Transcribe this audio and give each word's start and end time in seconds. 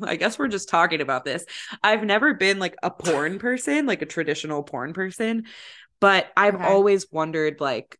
I 0.06 0.16
guess 0.16 0.38
we're 0.38 0.48
just 0.48 0.68
talking 0.68 1.00
about 1.00 1.24
this. 1.24 1.44
I've 1.82 2.04
never 2.04 2.34
been 2.34 2.58
like 2.58 2.76
a 2.82 2.90
porn 2.90 3.38
person, 3.40 3.86
like 3.86 4.02
a 4.02 4.06
traditional 4.06 4.62
porn 4.62 4.92
person, 4.92 5.44
but 6.00 6.26
I've 6.36 6.54
Okay. 6.56 6.64
always 6.64 7.06
wondered 7.10 7.60
like 7.60 7.98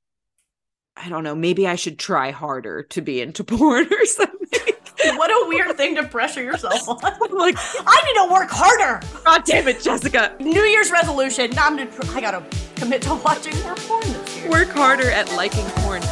I 0.96 1.08
don't 1.08 1.24
know, 1.24 1.34
maybe 1.34 1.66
I 1.66 1.76
should 1.76 1.98
try 1.98 2.30
harder 2.30 2.82
to 2.90 3.00
be 3.00 3.20
into 3.22 3.42
porn 3.44 3.86
or 3.90 4.04
something. 4.04 4.74
what 5.16 5.30
a 5.30 5.48
weird 5.48 5.74
thing 5.78 5.94
to 5.96 6.02
pressure 6.04 6.42
yourself 6.42 6.86
on. 6.86 6.98
Like, 7.30 7.54
I 7.58 8.02
need 8.04 8.26
to 8.28 8.28
work 8.30 8.50
harder. 8.50 9.00
God 9.24 9.44
damn 9.44 9.66
it, 9.68 9.80
Jessica. 9.80 10.34
New 10.40 10.60
Year's 10.62 10.90
resolution. 10.90 11.52
I'm 11.58 11.76
gonna, 11.76 11.90
tr- 11.90 12.02
I 12.16 12.20
gotta 12.20 12.44
commit 12.76 13.00
to 13.02 13.14
watching 13.14 13.58
more 13.62 13.76
porn 13.76 14.02
this 14.02 14.36
year. 14.38 14.50
Work 14.50 14.68
harder 14.70 15.10
at 15.10 15.32
liking 15.36 15.64
porn. 15.76 16.02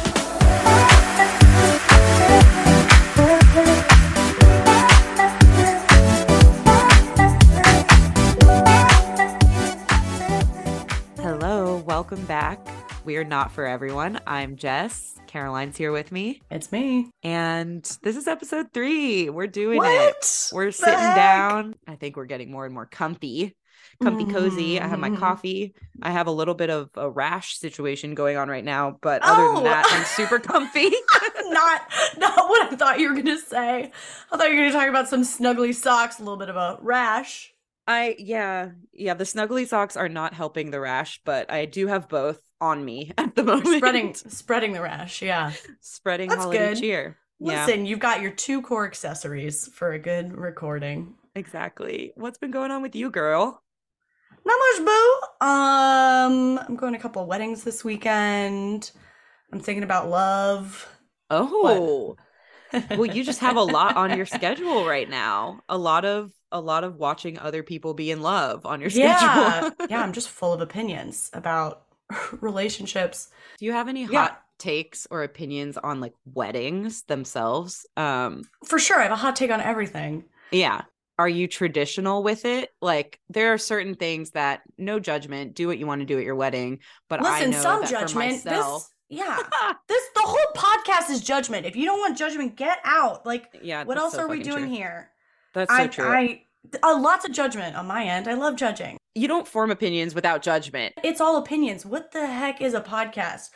Welcome 11.99 12.23
back. 12.27 12.65
We 13.03 13.17
are 13.17 13.25
not 13.25 13.51
for 13.51 13.65
everyone. 13.65 14.21
I'm 14.25 14.55
Jess. 14.55 15.19
Caroline's 15.27 15.75
here 15.75 15.91
with 15.91 16.13
me. 16.13 16.41
It's 16.49 16.71
me. 16.71 17.11
And 17.23 17.83
this 18.03 18.15
is 18.15 18.25
episode 18.25 18.67
three. 18.73 19.29
We're 19.29 19.47
doing 19.47 19.81
it. 19.83 20.49
We're 20.53 20.71
sitting 20.71 20.93
down. 20.93 21.75
I 21.89 21.95
think 21.95 22.15
we're 22.15 22.23
getting 22.23 22.51
more 22.51 22.63
and 22.63 22.73
more 22.73 22.85
comfy, 22.85 23.53
comfy, 24.01 24.23
cozy. 24.31 24.79
I 24.79 24.87
have 24.87 24.97
my 24.97 25.09
Mm. 25.09 25.17
coffee. 25.17 25.73
I 26.01 26.11
have 26.11 26.27
a 26.27 26.31
little 26.31 26.53
bit 26.53 26.69
of 26.69 26.89
a 26.95 27.09
rash 27.09 27.57
situation 27.59 28.15
going 28.15 28.37
on 28.37 28.47
right 28.47 28.63
now, 28.63 28.97
but 29.01 29.21
other 29.21 29.43
Oh. 29.43 29.55
than 29.55 29.63
that, 29.65 29.85
I'm 29.89 30.05
super 30.05 30.39
comfy. 30.53 30.89
not, 31.49 31.81
not 32.17 32.47
what 32.47 32.71
I 32.71 32.77
thought 32.77 33.01
you 33.01 33.09
were 33.09 33.15
gonna 33.21 33.37
say. 33.37 33.91
I 34.31 34.37
thought 34.37 34.49
you 34.49 34.55
were 34.55 34.61
gonna 34.69 34.71
talk 34.71 34.87
about 34.87 35.09
some 35.09 35.23
snuggly 35.23 35.75
socks, 35.75 36.17
a 36.19 36.23
little 36.23 36.37
bit 36.37 36.47
of 36.49 36.55
a 36.55 36.77
rash. 36.81 37.53
I, 37.89 38.15
yeah, 38.19 38.69
yeah, 38.93 39.15
the 39.15 39.23
snuggly 39.23 39.67
socks 39.67 39.97
are 39.97 40.07
not 40.09 40.33
helping 40.35 40.69
the 40.71 40.79
rash, 40.79 41.19
but 41.25 41.51
I 41.51 41.65
do 41.65 41.87
have 41.87 42.07
both 42.07 42.39
on 42.61 42.85
me 42.85 43.11
at 43.17 43.35
the 43.35 43.43
moment. 43.43 43.65
You're 43.65 43.77
spreading, 43.79 44.13
spreading 44.13 44.73
the 44.73 44.81
rash. 44.81 45.21
Yeah. 45.21 45.53
spreading 45.81 46.29
That's 46.29 46.41
holiday 46.43 46.69
good. 46.69 46.77
cheer. 46.79 47.17
Yeah, 47.39 47.65
Listen, 47.65 47.85
you've 47.85 47.99
got 47.99 48.21
your 48.21 48.31
two 48.31 48.61
core 48.61 48.85
accessories 48.85 49.67
for 49.73 49.93
a 49.93 49.99
good 49.99 50.33
recording. 50.37 51.15
exactly. 51.35 52.11
What's 52.15 52.37
been 52.37 52.51
going 52.51 52.71
on 52.71 52.81
with 52.81 52.95
you, 52.95 53.09
girl? 53.09 53.63
Not 54.45 54.59
much, 54.77 54.85
boo. 54.85 55.45
Um, 55.47 56.59
I'm 56.59 56.75
going 56.75 56.93
to 56.93 56.99
a 56.99 57.01
couple 57.01 57.21
of 57.21 57.27
weddings 57.27 57.63
this 57.63 57.83
weekend. 57.83 58.91
I'm 59.51 59.59
thinking 59.59 59.83
about 59.83 60.09
love. 60.09 60.87
Oh, 61.29 62.15
well, 62.91 63.05
you 63.05 63.23
just 63.23 63.39
have 63.39 63.55
a 63.57 63.61
lot 63.63 63.95
on 63.95 64.15
your 64.15 64.25
schedule 64.25 64.85
right 64.85 65.09
now. 65.09 65.61
A 65.69 65.77
lot 65.77 66.05
of 66.05 66.31
a 66.51 66.59
lot 66.59 66.83
of 66.83 66.95
watching 66.97 67.37
other 67.39 67.63
people 67.63 67.93
be 67.93 68.11
in 68.11 68.21
love 68.21 68.65
on 68.65 68.81
your 68.81 68.89
yeah, 68.93 69.17
schedule. 69.69 69.87
yeah. 69.89 70.01
I'm 70.01 70.13
just 70.13 70.29
full 70.29 70.53
of 70.53 70.61
opinions 70.61 71.29
about 71.33 71.83
relationships. 72.41 73.29
Do 73.59 73.65
you 73.65 73.71
have 73.73 73.87
any 73.87 74.03
hot 74.03 74.11
Yeah. 74.11 74.35
takes 74.57 75.07
or 75.11 75.23
opinions 75.23 75.77
on 75.77 75.99
like 75.99 76.13
weddings 76.25 77.03
themselves? 77.03 77.85
Um, 77.97 78.43
For 78.65 78.79
sure, 78.79 78.99
I 78.99 79.03
have 79.03 79.11
a 79.11 79.15
hot 79.15 79.35
take 79.35 79.51
on 79.51 79.61
everything. 79.61 80.25
yeah. 80.51 80.81
Are 81.17 81.27
you 81.27 81.49
traditional 81.49 82.23
with 82.23 82.45
it? 82.45 82.69
Like 82.81 83.19
there 83.29 83.51
are 83.53 83.57
certain 83.57 83.93
things 83.95 84.31
that 84.31 84.61
no 84.77 85.01
judgment, 85.01 85.53
do 85.53 85.67
what 85.67 85.77
you 85.77 85.85
want 85.85 85.99
to 85.99 86.05
do 86.05 86.17
at 86.17 86.23
your 86.23 86.35
wedding, 86.35 86.79
but 87.09 87.19
I 87.21 87.39
Listen, 87.39 87.51
know 87.51 87.59
some 87.61 87.81
that 87.81 87.87
for 87.89 87.91
judgment. 87.91 88.45
myself, 88.45 88.83
This, 88.83 88.91
yeah, 89.19 89.37
this 89.89 90.03
the 90.15 90.21
whole 90.23 90.37
podcast 90.55 91.09
is 91.09 91.19
judgment. 91.19 91.65
If 91.65 91.75
you 91.75 91.83
don't 91.83 91.99
want 91.99 92.17
judgment, 92.17 92.55
get 92.55 92.77
out. 92.85 93.25
Like, 93.25 93.49
yeah. 93.61 93.83
what 93.83 93.97
else 93.97 94.13
so 94.13 94.19
are 94.21 94.27
we 94.29 94.41
doing 94.41 94.67
true. 94.67 94.73
here? 94.73 95.11
That's 95.53 95.71
so 95.71 95.83
I, 95.83 95.87
true. 95.87 96.05
I, 96.07 96.43
uh, 96.83 96.99
lots 96.99 97.25
of 97.25 97.31
judgment 97.31 97.75
on 97.75 97.87
my 97.87 98.03
end. 98.03 98.27
I 98.27 98.33
love 98.33 98.55
judging. 98.55 98.97
you 99.15 99.27
don't 99.27 99.47
form 99.47 99.71
opinions 99.71 100.13
without 100.15 100.41
judgment. 100.41 100.93
it's 101.03 101.21
all 101.21 101.37
opinions. 101.37 101.85
What 101.85 102.11
the 102.11 102.27
heck 102.27 102.61
is 102.61 102.73
a 102.73 102.81
podcast? 102.81 103.49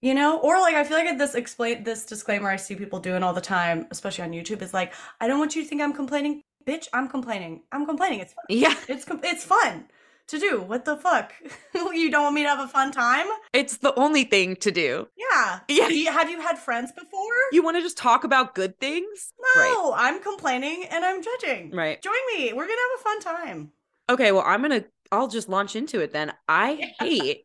You 0.00 0.14
know, 0.14 0.38
or 0.40 0.60
like 0.60 0.74
I 0.74 0.82
feel 0.82 0.96
like 0.98 1.16
this 1.16 1.34
explain 1.36 1.84
this 1.84 2.04
disclaimer 2.04 2.50
I 2.50 2.56
see 2.56 2.74
people 2.74 2.98
doing 2.98 3.22
all 3.22 3.32
the 3.32 3.40
time, 3.40 3.86
especially 3.92 4.24
on 4.24 4.32
YouTube, 4.32 4.60
is 4.60 4.74
like, 4.74 4.92
I 5.20 5.28
don't 5.28 5.38
want 5.38 5.54
you 5.54 5.62
to 5.62 5.68
think 5.68 5.80
I'm 5.80 5.92
complaining, 5.92 6.42
bitch. 6.66 6.88
I'm 6.92 7.08
complaining. 7.08 7.62
I'm 7.70 7.86
complaining. 7.86 8.18
It's 8.18 8.32
fun. 8.32 8.44
Yeah, 8.48 8.74
It's 8.88 9.06
it's 9.22 9.44
fun 9.44 9.86
to 10.28 10.38
do. 10.38 10.62
What 10.62 10.84
the 10.84 10.96
fuck? 10.96 11.32
you 11.74 12.10
don't 12.10 12.22
want 12.22 12.34
me 12.34 12.42
to 12.42 12.48
have 12.48 12.60
a 12.60 12.68
fun 12.68 12.92
time? 12.92 13.26
it's 13.52 13.78
the 13.78 13.94
only 13.98 14.24
thing 14.24 14.56
to 14.56 14.70
do. 14.70 15.08
Yeah. 15.16 15.60
Yeah. 15.68 15.88
You, 15.88 16.10
have 16.12 16.30
you 16.30 16.40
had 16.40 16.58
friends 16.58 16.92
before? 16.92 17.34
You 17.52 17.62
want 17.62 17.76
to 17.76 17.82
just 17.82 17.96
talk 17.96 18.24
about 18.24 18.54
good 18.54 18.78
things? 18.78 19.32
Right. 19.56 19.70
no, 19.74 19.92
I'm 19.94 20.22
complaining 20.22 20.84
and 20.90 21.04
I'm 21.04 21.22
judging. 21.22 21.70
Right. 21.72 22.00
Join 22.02 22.14
me. 22.34 22.52
We're 22.52 22.66
gonna 22.66 22.72
have 22.72 23.00
a 23.00 23.02
fun 23.02 23.20
time. 23.20 23.72
Okay, 24.08 24.32
well, 24.32 24.44
I'm 24.44 24.62
gonna 24.62 24.84
I'll 25.10 25.28
just 25.28 25.48
launch 25.48 25.76
into 25.76 26.00
it 26.00 26.12
then. 26.12 26.32
I 26.48 26.92
hate 26.98 27.44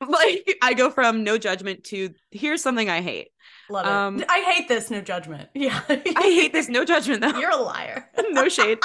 like 0.08 0.58
I 0.62 0.74
go 0.74 0.90
from 0.90 1.24
no 1.24 1.38
judgment 1.38 1.84
to 1.84 2.10
here's 2.30 2.62
something 2.62 2.88
I 2.90 3.00
hate. 3.00 3.28
Love 3.70 3.86
it. 3.86 3.92
Um, 3.92 4.24
I 4.28 4.40
hate 4.40 4.68
this. 4.68 4.90
No 4.90 5.00
judgment. 5.00 5.48
Yeah. 5.54 5.80
I 5.88 6.00
hate 6.22 6.52
this 6.52 6.68
no 6.68 6.84
judgment 6.84 7.20
though. 7.20 7.38
You're 7.38 7.50
a 7.50 7.56
liar. 7.56 8.10
no 8.30 8.48
shade. 8.48 8.78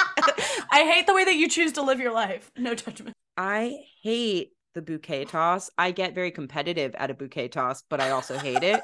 I 0.70 0.84
hate 0.84 1.06
the 1.06 1.14
way 1.14 1.24
that 1.24 1.34
you 1.34 1.48
choose 1.48 1.72
to 1.72 1.82
live 1.82 2.00
your 2.00 2.12
life. 2.12 2.50
No 2.56 2.74
judgment. 2.74 3.16
I 3.36 3.78
hate 4.02 4.52
the 4.74 4.82
bouquet 4.82 5.24
toss. 5.24 5.70
I 5.76 5.90
get 5.90 6.14
very 6.14 6.30
competitive 6.30 6.94
at 6.94 7.10
a 7.10 7.14
bouquet 7.14 7.48
toss, 7.48 7.82
but 7.90 8.00
I 8.00 8.10
also 8.10 8.38
hate 8.38 8.62
it. 8.62 8.82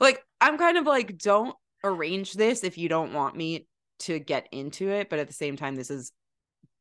Like 0.00 0.22
I'm 0.40 0.58
kind 0.58 0.78
of 0.78 0.86
like 0.86 1.18
don't 1.18 1.54
arrange 1.84 2.32
this 2.34 2.64
if 2.64 2.78
you 2.78 2.88
don't 2.88 3.12
want 3.12 3.36
me 3.36 3.66
to 4.00 4.18
get 4.18 4.46
into 4.52 4.88
it, 4.90 5.08
but 5.10 5.18
at 5.18 5.26
the 5.26 5.32
same 5.32 5.56
time 5.56 5.74
this 5.74 5.90
is 5.90 6.12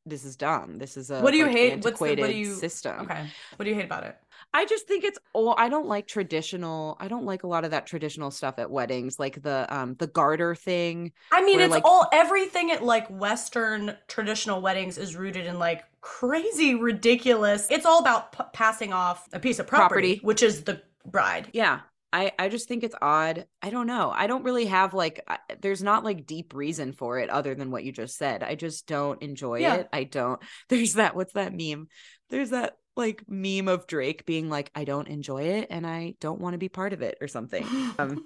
this 0.06 0.23
is 0.23 0.35
dumb. 0.35 0.78
This 0.78 0.97
is 0.97 1.09
a 1.09 1.19
What 1.22 1.31
do 1.31 1.38
you 1.38 1.46
like, 1.46 1.56
hate? 1.56 1.84
What's 1.84 2.00
the- 2.00 2.16
what 2.16 2.29
do 2.29 2.35
you- 2.35 2.53
system. 2.53 3.00
Okay. 3.02 3.28
What 3.56 3.63
do 3.63 3.69
you 3.69 3.75
hate 3.75 3.85
about 3.85 4.03
it? 4.03 4.16
I 4.58 4.66
just 4.66 4.88
think 4.88 5.04
it's 5.04 5.20
oh 5.36 5.54
I 5.58 5.68
don't 5.68 5.88
like 5.88 6.08
traditional 6.08 6.96
I 7.00 7.10
don't 7.10 7.26
like 7.26 7.44
a 7.44 7.48
lot 7.48 7.66
of 7.66 7.72
that 7.72 7.86
traditional 7.86 8.32
stuff 8.32 8.58
at 8.58 8.72
weddings 8.72 9.20
like 9.20 9.42
the 9.44 9.68
um 9.70 9.96
the 10.00 10.08
garter 10.08 10.56
thing 10.56 11.12
I 11.32 11.44
mean, 11.44 11.58
Where, 11.58 11.66
it's 11.66 11.74
like- 11.74 11.84
all 11.86 12.08
everything 12.14 12.72
at 12.72 12.82
like 12.84 13.08
Western 13.10 13.98
traditional 14.08 14.62
weddings 14.62 14.98
is 14.98 15.16
rooted 15.16 15.46
in 15.46 15.60
like 15.60 15.84
crazy 16.02 16.74
ridiculous. 16.76 17.68
It's 17.70 17.86
all 17.86 18.00
about 18.00 18.32
p- 18.32 18.44
passing 18.54 18.94
off 18.94 19.28
a 19.34 19.40
piece 19.40 19.60
of 19.60 19.68
property, 19.68 20.14
Property. 20.16 20.26
which 20.26 20.42
is 20.42 20.64
the 20.64 20.82
bride. 21.06 21.50
yeah 21.54 21.82
I 22.14 22.32
I 22.40 22.48
just 22.48 22.70
think 22.70 22.84
it's 22.84 22.96
odd 23.02 23.46
I 23.62 23.70
don't 23.72 23.88
know 23.88 24.10
I 24.16 24.28
don't 24.28 24.44
really 24.44 24.68
have 24.68 24.94
like 24.94 25.20
I, 25.28 25.38
there's 25.62 25.84
not 25.84 26.06
like 26.06 26.26
deep 26.26 26.54
reason 26.56 26.94
for 26.94 27.20
it 27.20 27.30
other 27.30 27.56
than 27.56 27.72
what 27.72 27.84
you 27.84 27.92
just 27.92 28.18
said 28.18 28.42
I 28.42 28.56
just 28.56 28.88
don't 28.88 29.22
enjoy 29.22 29.60
Yeah. 29.60 29.76
it 29.76 29.90
I 29.92 30.06
don't 30.06 30.40
there's 30.70 30.94
that 30.94 31.14
what's 31.16 31.34
that 31.34 31.54
meme 31.54 31.88
there's 32.30 32.52
that 32.52 32.78
like 32.96 33.24
meme 33.28 33.68
of 33.68 33.88
Drake 33.88 34.26
being 34.26 34.50
like 34.50 34.72
I 34.76 34.84
don't 34.84 35.08
enjoy 35.08 35.44
it 35.44 35.68
and 35.70 35.86
I 35.86 36.16
don't 36.20 36.40
want 36.40 36.54
to 36.54 36.58
be 36.58 36.70
part 36.70 36.94
of 36.94 37.02
it 37.02 37.18
or 37.22 37.28
something 37.28 37.66
um 38.00 38.26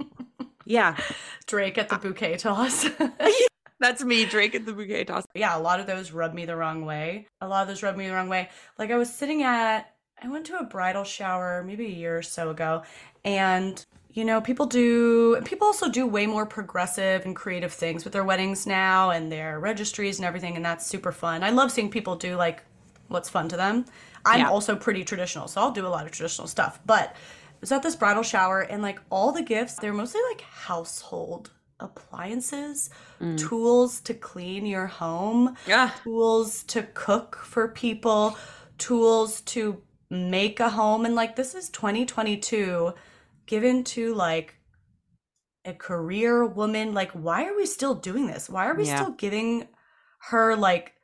yeah 0.64 0.96
Drake 1.46 1.78
at 1.78 1.88
the 1.88 1.96
bouquet 1.96 2.36
toss. 2.36 2.86
that's 3.80 4.02
me 4.02 4.24
Drake 4.24 4.54
at 4.54 4.66
the 4.66 4.72
bouquet 4.72 5.04
toss 5.04 5.24
yeah, 5.38 5.56
a 5.56 5.60
lot 5.60 5.80
of 5.80 5.86
those 5.86 6.12
rub 6.12 6.34
me 6.34 6.44
the 6.44 6.56
wrong 6.56 6.84
way. 6.84 7.28
A 7.40 7.48
lot 7.48 7.62
of 7.62 7.68
those 7.68 7.82
rub 7.82 7.96
me 7.96 8.08
the 8.08 8.14
wrong 8.14 8.28
way. 8.28 8.50
Like 8.78 8.90
I 8.90 8.96
was 8.96 9.12
sitting 9.12 9.42
at, 9.42 9.94
I 10.22 10.28
went 10.28 10.46
to 10.46 10.58
a 10.58 10.64
bridal 10.64 11.04
shower 11.04 11.62
maybe 11.64 11.86
a 11.86 11.90
year 11.90 12.18
or 12.18 12.22
so 12.22 12.50
ago, 12.50 12.82
and 13.24 13.84
you 14.10 14.24
know, 14.24 14.40
people 14.40 14.66
do, 14.66 15.40
people 15.42 15.66
also 15.66 15.88
do 15.88 16.06
way 16.06 16.26
more 16.26 16.44
progressive 16.44 17.24
and 17.24 17.36
creative 17.36 17.72
things 17.72 18.02
with 18.02 18.12
their 18.12 18.24
weddings 18.24 18.66
now 18.66 19.10
and 19.10 19.30
their 19.30 19.60
registries 19.60 20.18
and 20.18 20.26
everything, 20.26 20.56
and 20.56 20.64
that's 20.64 20.86
super 20.86 21.12
fun. 21.12 21.44
I 21.44 21.50
love 21.50 21.70
seeing 21.70 21.90
people 21.90 22.16
do 22.16 22.34
like 22.34 22.64
what's 23.08 23.28
fun 23.28 23.48
to 23.48 23.56
them. 23.56 23.84
I'm 24.24 24.40
Yeah. 24.40 24.50
also 24.50 24.76
pretty 24.76 25.04
traditional, 25.04 25.48
so 25.48 25.60
I'll 25.60 25.70
do 25.70 25.86
a 25.86 25.88
lot 25.88 26.06
of 26.06 26.12
traditional 26.12 26.48
stuff, 26.48 26.80
but 26.86 27.10
I 27.10 27.56
was 27.60 27.72
at 27.72 27.82
this 27.82 27.96
bridal 27.96 28.22
shower 28.22 28.60
and 28.60 28.82
like 28.82 29.00
all 29.10 29.32
the 29.32 29.42
gifts, 29.42 29.74
they're 29.74 29.92
mostly 29.92 30.20
like 30.30 30.42
household 30.42 31.50
appliances, 31.80 32.90
mm. 33.20 33.38
tools 33.38 34.00
to 34.02 34.14
clean 34.14 34.66
your 34.66 34.86
home, 34.86 35.56
yeah 35.66 35.90
tools 36.02 36.62
to 36.64 36.82
cook 36.94 37.36
for 37.36 37.68
people, 37.68 38.36
tools 38.78 39.40
to 39.42 39.82
make 40.10 40.60
a 40.60 40.70
home. 40.70 41.04
And 41.04 41.14
like, 41.14 41.36
this 41.36 41.54
is 41.54 41.68
2022 41.70 42.92
given 43.46 43.84
to 43.84 44.14
like 44.14 44.56
a 45.64 45.72
career 45.74 46.44
woman. 46.46 46.94
Like, 46.94 47.12
why 47.12 47.46
are 47.46 47.56
we 47.56 47.66
still 47.66 47.94
doing 47.94 48.26
this? 48.26 48.48
Why 48.48 48.66
are 48.68 48.74
we 48.74 48.86
Yeah. 48.86 48.96
still 48.96 49.10
giving 49.12 49.68
her 50.30 50.56
like 50.56 50.94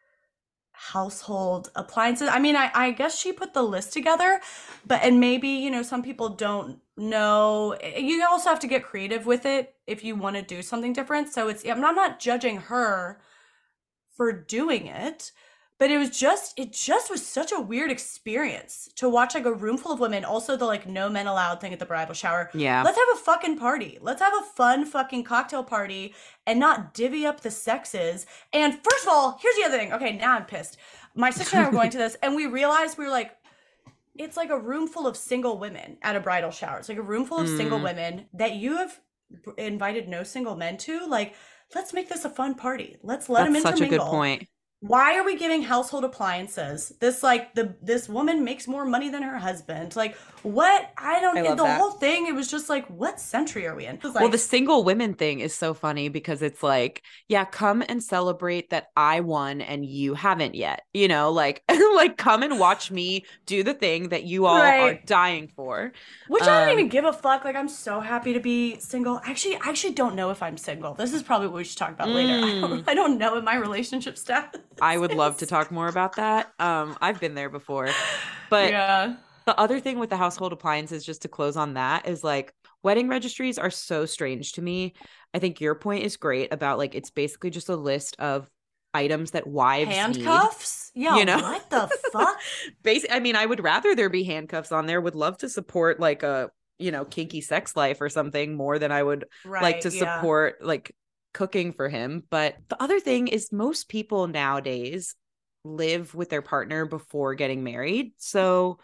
household 0.74 1.70
appliances? 1.74 2.28
I 2.28 2.38
mean, 2.38 2.56
I, 2.56 2.70
I 2.74 2.90
guess 2.90 3.18
she 3.18 3.32
put 3.32 3.54
the 3.54 3.62
list 3.62 3.92
together, 3.92 4.40
but 4.86 5.02
and 5.02 5.20
maybe, 5.20 5.48
you 5.48 5.70
know, 5.70 5.82
some 5.82 6.02
people 6.02 6.28
don't 6.28 6.80
know. 6.96 7.76
You 7.96 8.26
also 8.28 8.50
have 8.50 8.60
to 8.60 8.66
get 8.66 8.84
creative 8.84 9.24
with 9.24 9.46
it 9.46 9.74
if 9.86 10.04
you 10.04 10.16
want 10.16 10.36
to 10.36 10.42
do 10.42 10.62
something 10.62 10.92
different. 10.92 11.32
So 11.32 11.48
it's, 11.48 11.64
I'm 11.64 11.80
not, 11.80 11.90
I'm 11.90 11.96
not 11.96 12.20
judging 12.20 12.58
her 12.58 13.20
for 14.10 14.32
doing 14.32 14.86
it. 14.86 15.32
But 15.84 15.90
it 15.90 15.98
was 15.98 16.18
just 16.18 16.58
it 16.58 16.72
just 16.72 17.10
was 17.10 17.26
such 17.26 17.52
a 17.52 17.60
weird 17.60 17.90
experience 17.90 18.88
to 18.96 19.06
watch 19.06 19.34
like 19.34 19.44
a 19.44 19.52
room 19.52 19.76
full 19.76 19.92
of 19.92 20.00
women 20.00 20.24
also 20.24 20.56
the 20.56 20.64
like 20.64 20.88
no 20.88 21.10
men 21.10 21.26
allowed 21.26 21.60
thing 21.60 21.74
at 21.74 21.78
the 21.78 21.84
bridal 21.84 22.14
shower. 22.14 22.48
Yeah. 22.54 22.82
let's 22.82 22.96
have 22.96 23.08
a 23.12 23.18
fucking 23.18 23.58
party. 23.58 23.98
Let's 24.00 24.22
have 24.22 24.32
a 24.32 24.46
fun 24.56 24.86
fucking 24.86 25.24
cocktail 25.24 25.62
party 25.62 26.14
and 26.46 26.58
not 26.58 26.94
divvy 26.94 27.26
up 27.26 27.42
the 27.42 27.50
sexes. 27.50 28.24
And 28.50 28.72
first 28.82 29.04
of 29.04 29.10
all 29.10 29.38
here's 29.42 29.56
the 29.56 29.64
other 29.64 29.76
thing. 29.76 29.92
Okay 29.92 30.16
now 30.16 30.36
i'm 30.36 30.46
pissed. 30.46 30.78
My 31.14 31.28
sister 31.28 31.58
and 31.58 31.66
i 31.66 31.68
were 31.68 31.74
going 31.74 31.90
to 31.90 31.98
this 31.98 32.16
and 32.22 32.34
we 32.34 32.46
realized 32.46 32.96
we 32.96 33.04
were 33.04 33.10
like 33.10 33.32
it's 34.14 34.38
like 34.38 34.48
a 34.48 34.58
room 34.58 34.88
full 34.88 35.06
of 35.06 35.18
single 35.18 35.58
women 35.58 35.98
at 36.00 36.16
a 36.16 36.20
bridal 36.20 36.50
shower. 36.50 36.78
It's 36.78 36.88
like 36.88 36.96
a 36.96 37.02
room 37.02 37.26
full 37.26 37.40
of 37.40 37.48
single 37.58 37.78
Mm. 37.78 37.84
women 37.84 38.26
that 38.32 38.54
you 38.54 38.78
have 38.78 38.98
invited 39.58 40.08
no 40.08 40.22
single 40.22 40.56
men 40.56 40.78
to. 40.78 41.06
Like 41.06 41.34
let's 41.74 41.92
make 41.92 42.08
this 42.08 42.24
a 42.24 42.30
fun 42.30 42.54
party. 42.54 42.96
Let's 43.02 43.28
let 43.28 43.44
them 43.44 43.52
That's 43.52 43.64
such 43.64 43.82
a 43.82 43.86
good 43.86 44.00
point. 44.00 44.48
Why 44.86 45.18
are 45.18 45.24
we 45.24 45.34
giving 45.38 45.62
household 45.62 46.04
appliances? 46.04 46.92
This 47.00 47.22
like 47.22 47.54
the 47.54 47.74
this 47.80 48.06
woman 48.06 48.44
makes 48.44 48.68
more 48.68 48.84
money 48.84 49.08
than 49.08 49.22
her 49.22 49.38
husband. 49.38 49.96
Like 49.96 50.14
what? 50.42 50.92
I 50.98 51.22
don't 51.22 51.38
I 51.38 51.54
the 51.54 51.62
that. 51.62 51.80
whole 51.80 51.92
thing. 51.92 52.26
It 52.26 52.34
was 52.34 52.50
just 52.50 52.68
like 52.68 52.86
what 52.88 53.18
century 53.18 53.66
are 53.66 53.74
we 53.74 53.86
in? 53.86 53.98
Was 54.02 54.12
well, 54.12 54.28
the 54.28 54.36
single 54.36 54.84
women 54.84 55.14
thing 55.14 55.40
is 55.40 55.54
so 55.54 55.72
funny 55.72 56.10
because 56.10 56.42
it's 56.42 56.62
like, 56.62 57.02
yeah, 57.28 57.46
come 57.46 57.82
and 57.88 58.02
celebrate 58.02 58.68
that 58.70 58.88
I 58.94 59.20
won 59.20 59.62
and 59.62 59.86
you 59.86 60.12
haven't 60.12 60.54
yet. 60.54 60.82
You 60.92 61.08
know, 61.08 61.32
like 61.32 61.62
like 61.94 62.18
come 62.18 62.42
and 62.42 62.60
watch 62.60 62.90
me 62.90 63.24
do 63.46 63.62
the 63.62 63.72
thing 63.72 64.10
that 64.10 64.24
you 64.24 64.44
all 64.44 64.60
are 64.60 65.00
dying 65.06 65.50
for. 65.56 65.92
which 66.28 66.42
i 66.42 66.46
don't 66.46 66.68
um, 66.68 66.78
even 66.78 66.88
give 66.90 67.06
a 67.06 67.12
fuck. 67.14 67.46
Like 67.46 67.56
i'm 67.56 67.70
so 67.70 68.00
happy 68.00 68.34
to 68.34 68.40
be 68.40 68.78
single. 68.80 69.18
Actually 69.24 69.56
i 69.56 69.70
actually 69.70 69.94
don't 69.94 70.14
know 70.14 70.28
if 70.28 70.42
i'm 70.42 70.58
single. 70.58 70.92
This 70.92 71.14
is 71.14 71.22
probably 71.22 71.46
what 71.48 71.56
we 71.56 71.64
should 71.64 71.78
talk 71.78 71.92
about 71.92 72.10
later. 72.10 72.34
I, 72.34 72.60
don't, 72.60 72.88
I 72.90 72.94
don't 72.94 73.16
know 73.16 73.38
in 73.38 73.44
my 73.44 73.56
relationship 73.56 74.18
status 74.18 74.60
Mm. 74.73 74.73
I 74.80 74.98
would 74.98 75.14
love 75.14 75.38
to 75.38 75.46
talk 75.46 75.70
more 75.70 75.88
about 75.88 76.16
that. 76.16 76.52
Um, 76.58 76.96
I've 77.00 77.20
been 77.20 77.34
there 77.34 77.50
before. 77.50 77.90
But 78.50 78.70
yeah 78.70 79.14
the 79.46 79.58
other 79.58 79.80
thing 79.80 79.98
with 79.98 80.10
the 80.10 80.16
household 80.16 80.52
appliances, 80.52 81.04
just 81.04 81.22
to 81.22 81.28
close 81.28 81.56
on 81.56 81.74
that, 81.74 82.08
is 82.08 82.24
like 82.24 82.52
wedding 82.82 83.08
registries 83.08 83.58
are 83.58 83.70
so 83.70 84.06
strange 84.06 84.52
to 84.52 84.62
me. 84.62 84.94
I 85.32 85.38
think 85.38 85.60
your 85.60 85.74
point 85.74 86.04
is 86.04 86.16
great 86.16 86.52
about 86.52 86.78
like 86.78 86.94
it's 86.94 87.10
basically 87.10 87.50
just 87.50 87.68
a 87.68 87.76
list 87.76 88.16
of 88.18 88.48
items 88.92 89.32
that 89.32 89.46
wives 89.46 89.90
need. 89.90 89.96
handcuffs 89.96 90.92
yeah 90.94 91.16
you 91.16 91.24
know? 91.24 91.36
what 91.36 91.68
the 91.68 91.90
fuck 92.12 92.38
Basi- 92.84 93.10
I 93.10 93.18
mean, 93.18 93.34
I 93.34 93.44
would 93.44 93.60
rather 93.60 93.96
there 93.96 94.08
be 94.08 94.22
handcuffs 94.22 94.70
on 94.70 94.86
there. 94.86 95.00
Would 95.00 95.16
love 95.16 95.38
to 95.38 95.48
support 95.48 96.00
like 96.00 96.22
a 96.22 96.50
you 96.78 96.90
know 96.90 97.04
kinky 97.04 97.40
sex 97.40 97.76
life 97.76 98.00
or 98.00 98.08
something 98.08 98.56
more 98.56 98.78
than 98.78 98.92
I 98.92 99.02
would 99.02 99.26
right 99.44 99.62
like 99.62 99.80
to 99.80 99.90
yeah. 99.90 100.16
support 100.16 100.64
like 100.64 100.94
cooking 101.34 101.74
for 101.74 101.90
him. 101.90 102.22
But 102.30 102.56
the 102.68 102.82
other 102.82 103.00
thing 103.00 103.28
is 103.28 103.52
most 103.52 103.90
people 103.90 104.26
nowadays 104.26 105.14
live 105.64 106.14
with 106.14 106.30
their 106.30 106.42
partner 106.42 106.86
before 106.86 107.34
getting 107.34 107.62
married. 107.62 108.12
So 108.16 108.78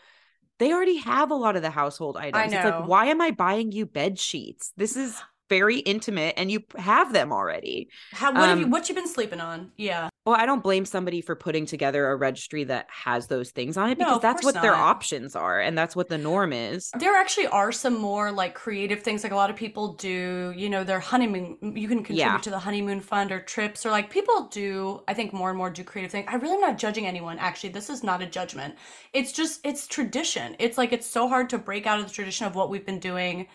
they 0.58 0.73
already 0.73 0.99
have 0.99 1.31
a 1.31 1.37
lot 1.37 1.56
of 1.56 1.62
the 1.62 1.70
household 1.70 2.19
items. 2.19 2.52
It's 2.52 2.64
like, 2.64 2.87
why 2.87 3.06
am 3.06 3.23
I 3.23 3.31
buying 3.31 3.73
you 3.73 3.87
bed 3.87 4.19
sheets? 4.19 4.73
This 4.76 4.97
is 4.97 5.19
very 5.50 5.81
intimate 5.81 6.35
and 6.38 6.50
you 6.50 6.62
have 6.79 7.12
them 7.12 7.32
already. 7.32 7.91
How, 8.12 8.32
what 8.32 8.49
have 8.49 8.58
you 8.58 8.64
um, 8.64 8.70
what 8.70 8.88
you 8.88 8.94
been 8.94 9.08
sleeping 9.08 9.41
on 9.41 9.73
yeah 9.76 10.08
Well, 10.25 10.37
I 10.37 10.47
don't 10.47 10.62
blame 10.62 10.85
somebody 10.87 11.20
for 11.20 11.35
putting 11.37 11.67
together 11.67 12.06
a 12.11 12.17
registry 12.17 12.64
that 12.64 12.87
has 12.88 13.26
those 13.26 13.50
things 13.50 13.76
on 13.76 13.91
it 13.91 13.99
because 13.99 14.17
of 14.17 14.23
that's 14.23 14.44
what 14.44 14.55
their 14.62 14.75
options 14.75 15.37
are 15.37 15.61
and 15.61 15.76
that's 15.76 15.94
what 15.97 16.08
the 16.08 16.17
norm 16.19 16.52
is. 16.55 16.91
There 16.99 17.14
actually 17.17 17.49
are 17.49 17.73
some 17.73 17.99
more 17.99 18.31
like 18.32 18.55
creative 18.55 19.02
things 19.02 19.23
like 19.25 19.32
a 19.32 19.37
lot 19.37 19.50
of 19.50 19.56
people 19.56 19.94
do, 19.94 20.55
you 20.56 20.70
know, 20.70 20.85
their 20.85 21.00
honeymoon 21.00 21.58
you 21.61 21.88
can 21.88 21.99
contribute 21.99 22.17
Yeah. 22.19 22.38
to 22.38 22.50
the 22.50 22.58
honeymoon 22.61 23.00
fund 23.00 23.32
or 23.32 23.41
trips 23.41 23.85
or 23.85 23.91
like 23.91 24.08
people 24.08 24.49
do 24.49 25.02
I 25.08 25.14
think 25.14 25.32
more 25.32 25.50
and 25.50 25.58
more 25.58 25.70
do 25.70 25.82
creative 25.85 26.12
things. 26.12 26.26
I 26.29 26.37
really 26.37 26.55
am 26.55 26.61
not 26.61 26.79
judging 26.79 27.06
anyone 27.06 27.38
actually. 27.38 27.70
This 27.70 27.91
is 27.91 28.02
not 28.05 28.23
a 28.23 28.26
judgment. 28.26 28.76
It's 29.12 29.32
just 29.32 29.61
it's 29.64 29.87
tradition. 29.88 30.55
It's 30.61 30.79
like 30.79 30.93
it's 30.93 31.06
so 31.08 31.29
hard 31.29 31.50
to 31.50 31.58
break 31.58 31.87
out 31.87 31.99
of 31.99 32.06
the 32.06 32.12
tradition 32.14 32.47
of 32.47 32.55
what 32.55 32.70
we've 32.70 32.87
been 32.87 33.00
doing 33.00 33.49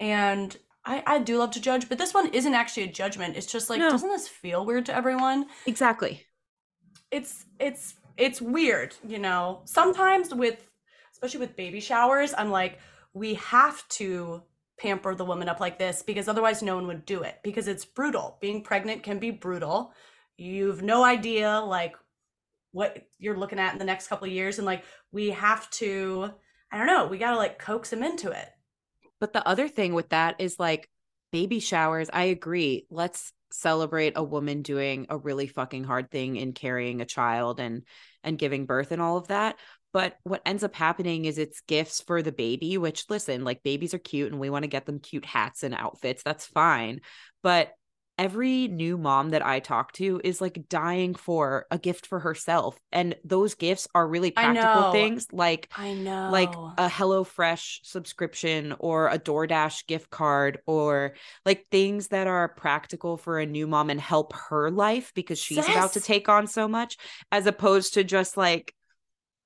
and 0.00 0.56
I, 0.88 1.02
I 1.06 1.18
do 1.18 1.36
love 1.38 1.50
to 1.52 1.60
judge, 1.60 1.88
but 1.88 1.98
this 1.98 2.14
one 2.14 2.28
isn't 2.28 2.54
actually 2.54 2.84
a 2.84 2.92
judgment. 2.92 3.36
It's 3.36 3.46
just 3.46 3.68
like, 3.68 3.78
No. 3.78 3.90
doesn't 3.90 4.08
this 4.08 4.26
feel 4.26 4.64
weird 4.64 4.86
to 4.86 4.94
everyone? 4.94 5.46
Exactly. 5.66 6.24
it's 7.10 7.44
it's 7.58 7.94
it's 8.16 8.40
weird 8.42 8.94
you 9.06 9.18
know 9.18 9.60
sometimes 9.64 10.34
with 10.34 10.68
especially 11.12 11.40
with 11.40 11.56
baby 11.56 11.80
showers 11.80 12.34
i'm 12.36 12.50
like 12.50 12.78
we 13.14 13.34
have 13.34 13.86
to 13.88 14.42
pamper 14.78 15.14
the 15.14 15.24
woman 15.24 15.48
up 15.48 15.60
like 15.60 15.78
this 15.78 16.02
because 16.02 16.28
otherwise 16.28 16.62
no 16.62 16.74
one 16.74 16.86
would 16.86 17.04
do 17.06 17.22
it 17.22 17.36
because 17.42 17.66
it's 17.68 17.84
brutal 17.84 18.36
being 18.40 18.60
pregnant 18.62 19.02
can 19.02 19.18
be 19.18 19.30
brutal 19.30 19.92
you've 20.36 20.82
no 20.82 21.02
idea 21.04 21.58
like 21.60 21.94
what 22.72 23.06
you're 23.18 23.38
looking 23.38 23.58
at 23.58 23.72
in 23.72 23.78
the 23.78 23.84
next 23.92 24.08
couple 24.08 24.26
of 24.26 24.32
years 24.32 24.58
and 24.58 24.66
like 24.66 24.82
we 25.12 25.30
have 25.30 25.70
to 25.70 26.30
i 26.72 26.76
don't 26.76 26.86
know 26.92 27.06
we 27.06 27.16
got 27.18 27.30
to 27.30 27.36
like 27.38 27.58
coax 27.58 27.88
them 27.90 28.02
into 28.02 28.30
it 28.30 28.48
But 29.20 29.32
the 29.32 29.46
other 29.46 29.68
thing 29.68 29.94
with 29.94 30.10
that 30.10 30.36
is 30.38 30.58
like 30.58 30.88
baby 31.32 31.60
showers. 31.60 32.08
I 32.12 32.24
agree. 32.24 32.86
Let's 32.90 33.32
celebrate 33.50 34.12
a 34.16 34.22
woman 34.22 34.62
doing 34.62 35.06
a 35.08 35.16
really 35.16 35.46
fucking 35.46 35.84
hard 35.84 36.10
thing 36.10 36.36
in 36.36 36.52
carrying 36.52 37.00
a 37.00 37.06
child 37.06 37.60
and 37.60 37.82
and 38.22 38.38
giving 38.38 38.66
birth 38.66 38.92
and 38.92 39.00
all 39.00 39.16
of 39.16 39.28
that. 39.28 39.56
But 39.92 40.16
what 40.22 40.42
ends 40.44 40.64
up 40.64 40.74
happening 40.74 41.24
is 41.24 41.38
it's 41.38 41.62
gifts 41.62 42.02
for 42.02 42.20
the 42.20 42.32
baby, 42.32 42.76
which 42.76 43.08
listen, 43.08 43.44
like 43.44 43.62
babies 43.62 43.94
are 43.94 43.98
cute 43.98 44.30
and 44.30 44.40
we 44.40 44.50
want 44.50 44.64
to 44.64 44.68
get 44.68 44.84
them 44.84 45.00
cute 45.00 45.24
hats 45.24 45.62
and 45.62 45.74
outfits. 45.74 46.22
That's 46.22 46.46
fine. 46.46 47.00
But 47.42 47.72
every 48.18 48.68
new 48.68 48.98
mom 48.98 49.30
that 49.30 49.46
I 49.46 49.60
talk 49.60 49.92
to 49.92 50.20
is 50.24 50.40
like 50.40 50.68
dying 50.68 51.14
for 51.14 51.66
a 51.70 51.78
gift 51.78 52.06
for 52.06 52.18
herself. 52.18 52.78
And 52.92 53.14
those 53.24 53.54
gifts 53.54 53.86
are 53.94 54.06
really 54.06 54.32
practical 54.32 54.92
things 54.92 55.26
like 55.32 55.68
i 55.76 55.94
know 55.94 56.30
like 56.30 56.52
a 56.78 56.88
HelloFresh 56.88 57.80
subscription 57.82 58.74
or 58.78 59.08
a 59.08 59.18
DoorDash 59.18 59.86
gift 59.86 60.10
card 60.10 60.58
or 60.66 61.14
like 61.44 61.66
things 61.70 62.08
that 62.08 62.26
are 62.26 62.48
practical 62.48 63.16
for 63.16 63.38
a 63.38 63.46
new 63.46 63.66
mom 63.66 63.90
and 63.90 64.00
help 64.00 64.32
her 64.32 64.70
life 64.70 65.12
because 65.14 65.38
she's 65.38 65.58
about 65.58 65.92
to 65.92 66.00
take 66.00 66.28
on 66.28 66.46
so 66.46 66.68
much 66.68 66.96
as 67.30 67.46
opposed 67.46 67.94
to 67.94 68.04
just 68.04 68.36
like 68.36 68.74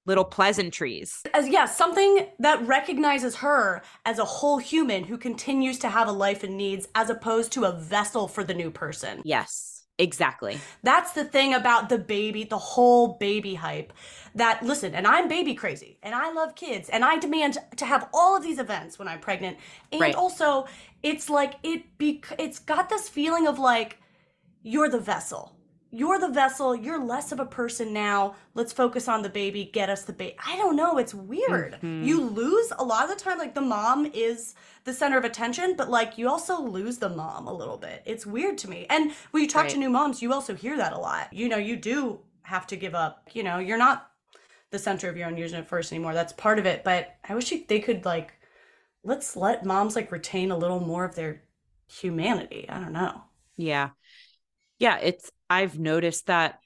little 0.04 0.24
pleasantries. 0.24 1.22
as 1.34 1.48
yeah 1.48 1.64
something 1.64 2.26
that 2.38 2.66
recognizes 2.66 3.36
her 3.36 3.82
as 4.04 4.18
a 4.18 4.24
whole 4.24 4.58
human 4.58 5.04
who 5.04 5.16
continues 5.16 5.78
to 5.78 5.88
have 5.88 6.08
a 6.08 6.12
life 6.12 6.42
and 6.42 6.56
needs 6.56 6.88
as 6.94 7.08
opposed 7.10 7.52
to 7.52 7.64
a 7.64 7.72
vessel 7.72 8.26
for 8.28 8.42
the 8.44 8.54
new 8.54 8.70
person 8.70 9.22
Yes, 9.24 9.84
exactly. 9.98 10.58
that's 10.82 11.12
the 11.12 11.24
thing 11.24 11.54
about 11.54 11.88
the 11.88 11.98
baby 11.98 12.44
the 12.44 12.58
whole 12.58 13.16
baby 13.18 13.54
hype 13.54 13.92
that 14.34 14.62
listen 14.62 14.94
and 14.94 15.06
i'm 15.06 15.28
baby 15.28 15.54
crazy 15.54 15.98
and 16.02 16.14
i 16.14 16.32
love 16.32 16.54
kids 16.54 16.88
and 16.88 17.04
i 17.04 17.16
demand 17.18 17.58
to 17.76 17.84
have 17.84 18.08
all 18.12 18.36
of 18.36 18.42
these 18.42 18.58
events 18.58 18.98
when 18.98 19.06
i'm 19.08 19.20
pregnant 19.20 19.56
and 19.92 20.00
Right. 20.00 20.14
also 20.14 20.66
it's 21.02 21.28
like 21.30 21.54
it 21.62 21.96
be 21.98 22.22
it's 22.38 22.58
got 22.58 22.88
this 22.88 23.08
feeling 23.08 23.46
of 23.46 23.58
like 23.58 23.98
you're 24.62 24.88
the 24.88 24.98
vessel 25.00 25.54
you're 25.94 26.18
the 26.18 26.28
vessel 26.28 26.74
you're 26.74 26.98
less 27.04 27.32
of 27.32 27.38
a 27.40 27.44
person 27.44 27.92
now. 27.92 28.34
Let's 28.54 28.72
focus 28.72 29.08
on 29.08 29.20
the 29.22 29.28
baby 29.28 29.66
get 29.72 29.90
us 29.90 30.02
the 30.04 30.12
baby 30.14 30.36
i 30.44 30.56
don't 30.56 30.74
know 30.74 30.96
it's 30.98 31.14
weird. 31.14 31.78
Mhm. 31.82 32.04
you 32.04 32.20
lose 32.20 32.72
a 32.78 32.84
lot 32.84 33.04
of 33.04 33.10
the 33.10 33.22
time 33.22 33.38
like 33.38 33.54
the 33.54 33.60
mom 33.60 34.06
is 34.06 34.54
the 34.84 34.92
center 34.94 35.18
of 35.18 35.24
attention 35.24 35.74
but 35.76 35.90
like 35.90 36.16
you 36.18 36.28
also 36.28 36.60
lose 36.60 36.96
the 36.98 37.08
mom 37.10 37.46
a 37.46 37.52
little 37.52 37.76
bit. 37.76 38.02
It's 38.06 38.24
weird 38.26 38.56
to 38.58 38.70
me. 38.70 38.86
And 38.88 39.12
when 39.32 39.42
you 39.42 39.48
talk 39.48 39.68
to 39.68 39.76
new 39.78 39.90
moms 39.90 40.22
you 40.22 40.32
also 40.32 40.54
hear 40.54 40.76
that 40.78 40.92
a 40.94 40.98
lot. 40.98 41.32
You 41.32 41.48
know 41.48 41.58
you 41.58 41.76
do 41.76 42.20
have 42.42 42.66
to 42.68 42.76
give 42.76 42.94
up 42.94 43.28
you 43.32 43.42
know 43.42 43.58
you're 43.58 43.78
not 43.78 44.10
the 44.70 44.78
center 44.78 45.08
of 45.10 45.16
your 45.18 45.28
own 45.28 45.36
unit 45.36 45.68
first 45.68 45.92
anymore. 45.92 46.14
That's 46.14 46.32
part 46.32 46.58
of 46.58 46.64
it 46.66 46.82
but 46.84 47.14
i 47.28 47.34
wish 47.34 47.52
you- 47.52 47.64
they 47.68 47.80
could 47.80 48.04
like 48.06 48.32
let's 49.04 49.36
let 49.36 49.64
moms 49.66 49.94
like 49.96 50.10
retain 50.12 50.50
a 50.50 50.56
little 50.56 50.80
more 50.80 51.04
of 51.04 51.14
their 51.16 51.42
humanity. 51.88 52.66
I 52.68 52.78
don't 52.78 52.92
know. 52.92 53.22
Yeah. 53.56 53.90
Yeah, 54.82 54.98
it's 54.98 55.30
I've 55.48 55.78
noticed 55.78 56.26
that 56.26 56.58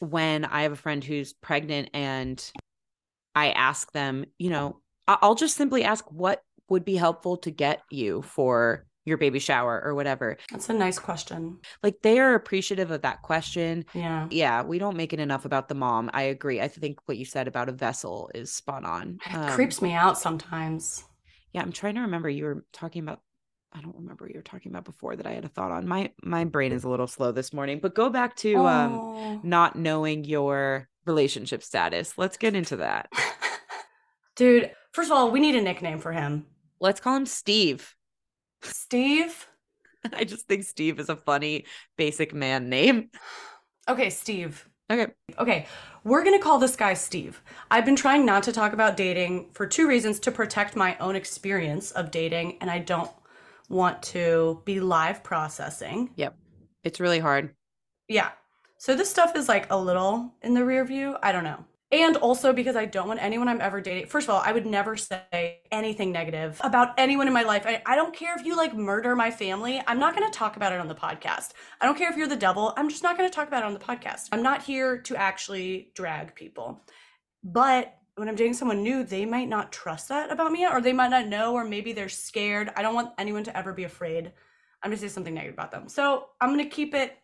when 0.00 0.46
I 0.46 0.62
have 0.62 0.72
a 0.72 0.76
friend 0.76 1.04
who's 1.04 1.34
pregnant 1.34 1.90
and 1.92 2.42
I 3.34 3.50
ask 3.50 3.92
them, 3.92 4.24
you 4.38 4.48
know, 4.48 4.80
I'll 5.06 5.34
just 5.34 5.54
simply 5.54 5.84
ask 5.84 6.02
what 6.10 6.42
would 6.70 6.86
be 6.86 6.96
helpful 6.96 7.36
to 7.38 7.50
get 7.50 7.82
you 7.90 8.22
for 8.22 8.86
your 9.04 9.18
baby 9.18 9.38
shower 9.38 9.82
or 9.84 9.94
whatever. 9.94 10.38
that's 10.50 10.70
a 10.70 10.72
nice 10.72 10.98
question 10.98 11.58
Like 11.82 12.00
they 12.02 12.18
are 12.18 12.34
appreciative 12.34 12.90
of 12.90 13.02
that 13.02 13.20
question. 13.20 13.84
yeah 13.94 14.26
Yeah, 14.30 14.62
we 14.62 14.78
don't 14.78 14.96
make 14.96 15.12
it 15.12 15.20
enough 15.20 15.44
about 15.44 15.68
the 15.68 15.74
mom. 15.74 16.08
I 16.14 16.22
agree. 16.22 16.62
I 16.62 16.68
think 16.68 17.00
what 17.06 17.18
you 17.18 17.26
said 17.26 17.48
about 17.48 17.68
a 17.68 17.72
vessel 17.72 18.30
is 18.34 18.50
spot 18.50 18.84
on. 18.84 19.18
it 19.26 19.32
Um, 19.34 19.46
creeps 19.46 19.82
me 19.82 19.92
out 19.92 20.18
sometimes 20.18 21.04
Yeah, 21.52 21.60
I'm 21.62 21.72
trying 21.72 21.96
to 21.96 22.00
remember. 22.02 22.30
You 22.30 22.44
were 22.44 22.64
talking 22.72 23.02
about. 23.02 23.20
I 23.78 23.80
don't 23.80 23.94
remember 23.94 24.24
what 24.24 24.32
you 24.34 24.38
were 24.38 24.42
talking 24.42 24.72
about 24.72 24.84
before 24.84 25.14
that 25.14 25.26
I 25.26 25.32
had 25.32 25.44
a 25.44 25.48
thought 25.48 25.70
on. 25.70 25.86
My 25.86 26.10
my 26.22 26.44
brain 26.44 26.72
is 26.72 26.82
a 26.82 26.88
little 26.88 27.06
slow 27.06 27.30
this 27.30 27.52
morning. 27.52 27.78
But 27.80 27.94
go 27.94 28.10
back 28.10 28.34
to 28.36 28.56
um 28.66 28.92
Oh. 28.94 29.40
not 29.44 29.76
knowing 29.76 30.24
your 30.24 30.88
relationship 31.06 31.62
status. 31.62 32.18
Let's 32.18 32.36
get 32.36 32.56
into 32.56 32.76
that. 32.76 33.08
Dude, 34.36 34.72
first 34.92 35.10
of 35.10 35.16
all, 35.16 35.30
we 35.30 35.40
need 35.40 35.54
a 35.54 35.62
nickname 35.62 35.98
for 36.00 36.12
him. 36.12 36.46
Let's 36.80 37.00
call 37.00 37.16
him 37.16 37.26
Steve. 37.26 37.94
Steve? 38.62 39.46
I 40.12 40.24
just 40.24 40.46
think 40.48 40.64
Steve 40.64 40.98
is 40.98 41.08
a 41.08 41.16
funny 41.16 41.64
basic 41.96 42.34
man 42.34 42.68
name. 42.68 43.10
Okay, 43.88 44.10
Steve. 44.10 44.68
Okay. 44.92 45.06
Okay, 45.38 45.66
we're 46.04 46.22
gonna 46.22 46.38
call 46.38 46.58
this 46.58 46.76
guy 46.76 46.92
Steve. 46.92 47.42
I've 47.70 47.86
been 47.86 47.96
trying 47.96 48.26
not 48.26 48.42
to 48.42 48.52
talk 48.52 48.74
about 48.74 48.98
dating 48.98 49.48
for 49.54 49.66
two 49.66 49.88
reasons 49.88 50.20
to 50.20 50.30
protect 50.30 50.76
my 50.76 50.94
own 50.98 51.16
experience 51.16 51.90
of 51.92 52.10
dating, 52.10 52.58
and 52.60 52.70
I 52.70 52.80
don't 52.80 53.10
want 53.68 54.02
to 54.02 54.62
be 54.64 54.80
live 54.80 55.22
processing. 55.22 56.10
Yep. 56.16 56.36
It's 56.84 57.00
really 57.00 57.18
hard. 57.18 57.54
Yeah. 58.08 58.30
So 58.78 58.94
this 58.94 59.10
stuff 59.10 59.36
is 59.36 59.48
like 59.48 59.70
a 59.70 59.78
little 59.78 60.34
in 60.42 60.54
the 60.54 60.64
rear 60.64 60.84
view. 60.84 61.16
I 61.22 61.32
don't 61.32 61.44
know. 61.44 61.64
And 61.90 62.16
also 62.18 62.52
because 62.52 62.76
I 62.76 62.84
don't 62.84 63.08
want 63.08 63.22
anyone 63.22 63.48
I'm 63.48 63.62
ever 63.62 63.80
dating. 63.80 64.06
First 64.06 64.28
of 64.28 64.34
all, 64.34 64.42
I 64.44 64.52
would 64.52 64.66
never 64.66 64.94
say 64.94 65.60
anything 65.72 66.12
negative 66.12 66.60
about 66.62 66.92
anyone 66.98 67.26
in 67.26 67.32
my 67.32 67.44
life. 67.44 67.62
I, 67.64 67.82
I 67.86 67.96
don't 67.96 68.14
care 68.14 68.36
if 68.36 68.44
you 68.44 68.56
like 68.56 68.74
murder 68.74 69.16
my 69.16 69.30
family. 69.30 69.82
I'm 69.86 69.98
not 69.98 70.14
going 70.14 70.30
to 70.30 70.38
talk 70.38 70.56
about 70.56 70.74
it 70.74 70.80
on 70.80 70.88
the 70.88 70.94
podcast. 70.94 71.52
I 71.80 71.86
don't 71.86 71.96
care 71.96 72.10
if 72.10 72.16
you're 72.16 72.28
the 72.28 72.36
devil. 72.36 72.74
I'm 72.76 72.90
just 72.90 73.02
not 73.02 73.16
going 73.16 73.28
to 73.28 73.34
talk 73.34 73.48
about 73.48 73.62
it 73.62 73.66
on 73.66 73.72
the 73.72 73.80
podcast. 73.80 74.28
I'm 74.32 74.42
not 74.42 74.62
here 74.62 74.98
to 74.98 75.16
actually 75.16 75.90
drag 75.94 76.34
people. 76.34 76.82
But 77.42 77.97
when 78.18 78.28
I'm 78.28 78.34
dating 78.34 78.54
someone 78.54 78.82
new, 78.82 79.04
they 79.04 79.24
might 79.24 79.48
not 79.48 79.72
trust 79.72 80.08
that 80.08 80.30
about 80.32 80.52
me 80.52 80.66
or 80.66 80.80
they 80.80 80.92
might 80.92 81.10
not 81.10 81.28
know 81.28 81.54
or 81.54 81.64
maybe 81.64 81.92
they're 81.92 82.08
scared. 82.08 82.70
I 82.76 82.82
don't 82.82 82.94
want 82.94 83.12
anyone 83.18 83.44
to 83.44 83.56
ever 83.56 83.72
be 83.72 83.84
afraid. 83.84 84.32
I'm 84.82 84.90
to 84.90 84.96
say 84.96 85.08
something 85.08 85.34
negative 85.34 85.54
about 85.54 85.70
them. 85.70 85.88
So 85.88 86.26
I'm 86.40 86.52
going 86.52 86.68
to 86.68 86.74
keep 86.74 86.94
it, 86.94 87.16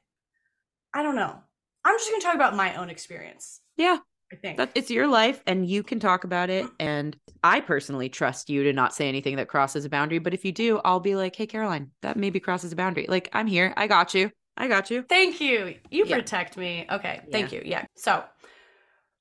I 0.94 1.02
don't 1.02 1.16
know. 1.16 1.36
I'm 1.84 1.98
just 1.98 2.08
going 2.08 2.20
to 2.20 2.26
talk 2.26 2.34
about 2.34 2.56
my 2.56 2.76
own 2.76 2.90
experience. 2.90 3.60
Yeah. 3.76 3.98
I 4.32 4.36
think. 4.36 4.56
That 4.56 4.70
it's 4.74 4.90
your 4.90 5.06
life 5.06 5.42
and 5.46 5.68
you 5.68 5.82
can 5.82 6.00
talk 6.00 6.24
about 6.24 6.48
it. 6.48 6.64
Mm. 6.64 6.72
And 6.80 7.16
I 7.42 7.60
personally 7.60 8.08
trust 8.08 8.48
you 8.48 8.64
to 8.64 8.72
not 8.72 8.94
say 8.94 9.08
anything 9.08 9.36
that 9.36 9.48
crosses 9.48 9.84
a 9.84 9.90
boundary. 9.90 10.18
But 10.18 10.34
if 10.34 10.44
you 10.44 10.52
do, 10.52 10.80
I'll 10.84 11.00
be 11.00 11.14
like, 11.14 11.36
hey, 11.36 11.46
Caroline, 11.46 11.90
that 12.02 12.16
maybe 12.16 12.40
crosses 12.40 12.72
a 12.72 12.76
boundary. 12.76 13.06
Like, 13.08 13.28
I'm 13.32 13.46
here. 13.46 13.74
I 13.76 13.86
got 13.86 14.14
you. 14.14 14.30
I 14.56 14.68
got 14.68 14.90
you. 14.90 15.02
Thank 15.08 15.40
you. 15.40 15.74
You 15.90 16.06
Yeah. 16.06 16.16
protect 16.16 16.56
me. 16.56 16.86
Okay. 16.90 17.20
Thank 17.30 17.52
Yeah. 17.52 17.58
you. 17.58 17.64
Yeah. 17.66 17.84
So 17.96 18.24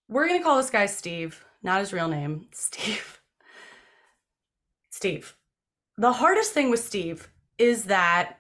we're 0.07 0.27
going 0.27 0.39
to 0.39 0.43
call 0.43 0.57
this 0.57 0.69
guy 0.69 0.85
Steve, 0.85 1.43
not 1.63 1.79
his 1.79 1.93
real 1.93 2.07
name. 2.07 2.47
Steve. 2.53 3.21
Steve. 4.89 5.35
The 5.97 6.13
hardest 6.13 6.53
thing 6.53 6.69
with 6.69 6.83
Steve 6.83 7.29
is 7.57 7.85
that 7.85 8.39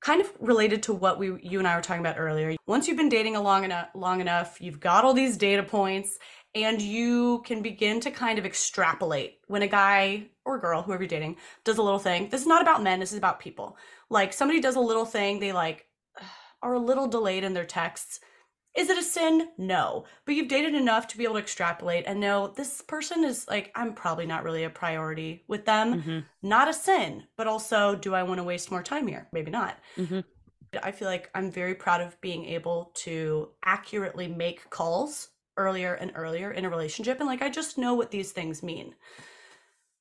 kind 0.00 0.20
of 0.20 0.30
related 0.38 0.82
to 0.82 0.92
what 0.92 1.18
we 1.18 1.40
you 1.42 1.58
and 1.58 1.66
I 1.66 1.76
were 1.76 1.82
talking 1.82 2.00
about 2.00 2.18
earlier. 2.18 2.56
Once 2.66 2.86
you've 2.86 2.96
been 2.96 3.08
dating 3.08 3.36
a 3.36 3.40
long 3.40 3.64
enough 3.64 3.88
long 3.94 4.20
enough, 4.20 4.60
you've 4.60 4.80
got 4.80 5.04
all 5.04 5.14
these 5.14 5.36
data 5.36 5.62
points 5.62 6.18
and 6.54 6.80
you 6.80 7.42
can 7.44 7.62
begin 7.62 8.00
to 8.00 8.10
kind 8.10 8.38
of 8.38 8.44
extrapolate 8.44 9.38
when 9.48 9.62
a 9.62 9.66
guy 9.66 10.26
or 10.44 10.58
girl, 10.58 10.82
whoever 10.82 11.02
you're 11.02 11.08
dating, 11.08 11.36
does 11.64 11.78
a 11.78 11.82
little 11.82 11.98
thing. 11.98 12.28
This 12.28 12.42
is 12.42 12.46
not 12.46 12.62
about 12.62 12.82
men, 12.82 13.00
this 13.00 13.12
is 13.12 13.18
about 13.18 13.40
people. 13.40 13.76
Like 14.10 14.32
somebody 14.32 14.60
does 14.60 14.76
a 14.76 14.80
little 14.80 15.06
thing, 15.06 15.40
they 15.40 15.52
like 15.52 15.86
are 16.62 16.74
a 16.74 16.78
little 16.78 17.06
delayed 17.06 17.44
in 17.44 17.54
their 17.54 17.64
texts. 17.64 18.20
Is 18.74 18.90
it 18.90 18.98
a 18.98 19.02
sin? 19.02 19.50
No. 19.56 20.04
But 20.24 20.34
you've 20.34 20.48
dated 20.48 20.74
enough 20.74 21.06
to 21.08 21.18
be 21.18 21.24
able 21.24 21.34
to 21.34 21.40
extrapolate 21.40 22.04
and 22.06 22.18
know 22.18 22.48
this 22.48 22.82
person 22.82 23.22
is 23.22 23.46
like, 23.46 23.70
I'm 23.76 23.94
probably 23.94 24.26
not 24.26 24.42
really 24.42 24.64
a 24.64 24.70
priority 24.70 25.44
with 25.46 25.64
them. 25.64 26.02
Mhm. 26.02 26.24
Not 26.42 26.68
a 26.68 26.72
sin, 26.72 27.28
but 27.36 27.46
also, 27.46 27.94
do 27.94 28.14
I 28.14 28.24
want 28.24 28.38
to 28.38 28.44
waste 28.44 28.72
more 28.72 28.82
time 28.82 29.06
here? 29.06 29.28
Maybe 29.32 29.50
not. 29.50 29.78
Mhm. 29.96 30.24
I 30.82 30.90
feel 30.90 31.06
like 31.06 31.30
I'm 31.36 31.52
very 31.52 31.76
proud 31.76 32.00
of 32.00 32.20
being 32.20 32.44
able 32.46 32.90
to 32.96 33.52
accurately 33.64 34.26
make 34.26 34.68
calls 34.70 35.28
earlier 35.56 35.94
and 35.94 36.10
earlier 36.16 36.50
in 36.50 36.64
a 36.64 36.70
relationship. 36.70 37.20
And 37.20 37.28
like, 37.28 37.42
I 37.42 37.48
just 37.48 37.78
know 37.78 37.94
what 37.94 38.10
these 38.10 38.32
things 38.32 38.60
mean. 38.60 38.96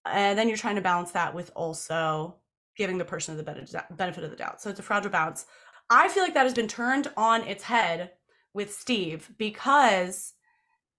And 0.05 0.37
then 0.37 0.47
you're 0.47 0.57
trying 0.57 0.77
to 0.77 0.81
balance 0.81 1.11
that 1.11 1.35
with 1.35 1.51
also 1.55 2.37
giving 2.75 2.97
the 2.97 3.05
person 3.05 3.37
the 3.37 3.43
benefit 3.43 4.23
of 4.23 4.31
the 4.31 4.35
doubt. 4.35 4.61
So 4.61 4.71
it's 4.71 4.79
a 4.79 4.83
fragile 4.83 5.11
balance. 5.11 5.45
I 5.91 6.07
feel 6.07 6.23
like 6.23 6.33
that 6.33 6.43
has 6.43 6.55
been 6.55 6.67
turned 6.67 7.11
on 7.15 7.43
its 7.43 7.63
head 7.63 8.13
with 8.53 8.73
Steve 8.73 9.31
because 9.37 10.33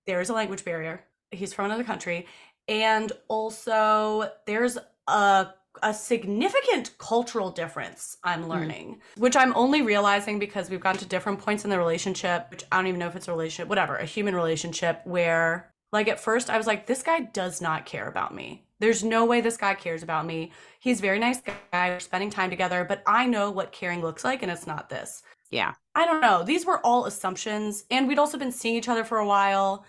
there 0.06 0.20
is 0.20 0.28
a 0.28 0.34
language 0.34 0.64
barrier. 0.64 1.04
He's 1.30 1.52
from 1.52 1.66
another 1.66 1.84
country. 1.84 2.26
And 2.68 3.12
also 3.28 4.30
there's 4.46 4.78
a 5.06 5.48
a 5.82 5.92
significant 5.92 6.96
cultural 6.98 7.50
difference 7.50 8.16
I'm 8.22 8.44
hmm. 8.44 8.50
learning, 8.50 9.00
which 9.16 9.36
I'm 9.36 9.54
only 9.56 9.82
realizing 9.82 10.38
because 10.38 10.70
we've 10.70 10.80
gotten 10.80 11.00
to 11.00 11.06
different 11.06 11.40
points 11.40 11.64
in 11.64 11.70
the 11.70 11.78
relationship, 11.78 12.46
which 12.50 12.64
I 12.70 12.76
don't 12.76 12.86
even 12.86 13.00
know 13.00 13.08
if 13.08 13.16
it's 13.16 13.28
a 13.28 13.32
relationship, 13.32 13.68
whatever, 13.68 13.96
a 13.96 14.04
human 14.04 14.34
relationship 14.34 15.00
where 15.04 15.70
like 15.92 16.08
at 16.08 16.20
first 16.20 16.50
I 16.50 16.56
was 16.58 16.66
like, 16.66 16.86
this 16.86 17.02
guy 17.02 17.20
does 17.20 17.60
not 17.60 17.86
care 17.86 18.08
about 18.08 18.34
me. 18.34 18.64
There's 18.80 19.04
no 19.04 19.24
way 19.24 19.40
this 19.40 19.56
guy 19.56 19.74
cares 19.74 20.02
about 20.02 20.26
me. 20.26 20.52
He's 20.80 20.98
a 20.98 21.02
very 21.02 21.18
nice 21.18 21.40
guy. 21.40 21.90
We're 21.90 22.00
spending 22.00 22.30
time 22.30 22.50
together, 22.50 22.84
but 22.84 23.02
I 23.06 23.26
know 23.26 23.50
what 23.50 23.72
caring 23.72 24.02
looks 24.02 24.24
like 24.24 24.42
and 24.42 24.50
it's 24.50 24.66
not 24.66 24.88
this. 24.88 25.22
Yeah. 25.50 25.74
I 25.94 26.06
don't 26.06 26.20
know. 26.20 26.42
These 26.42 26.66
were 26.66 26.84
all 26.84 27.06
assumptions. 27.06 27.84
And 27.90 28.08
we'd 28.08 28.18
also 28.18 28.38
been 28.38 28.52
seeing 28.52 28.74
each 28.74 28.88
other 28.88 29.04
for 29.04 29.18
a 29.18 29.26
while, 29.26 29.84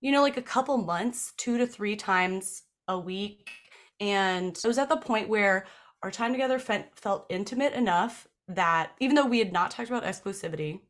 you 0.00 0.10
know, 0.10 0.22
like 0.22 0.36
a 0.36 0.42
couple 0.42 0.76
months, 0.78 1.32
two 1.36 1.58
to 1.58 1.66
three 1.66 1.96
times 1.96 2.62
a 2.88 2.98
week. 2.98 3.50
And 4.00 4.56
it 4.56 4.66
was 4.66 4.78
at 4.78 4.88
the 4.88 4.96
point 4.96 5.28
where 5.28 5.66
our 6.02 6.10
time 6.10 6.32
together 6.32 6.58
fe- 6.58 6.86
felt 6.94 7.26
intimate 7.28 7.72
enough 7.72 8.28
that 8.48 8.92
even 9.00 9.16
though 9.16 9.26
we 9.26 9.38
had 9.38 9.52
not 9.52 9.70
talked 9.70 9.88
about 9.88 10.04
exclusivity 10.04 10.80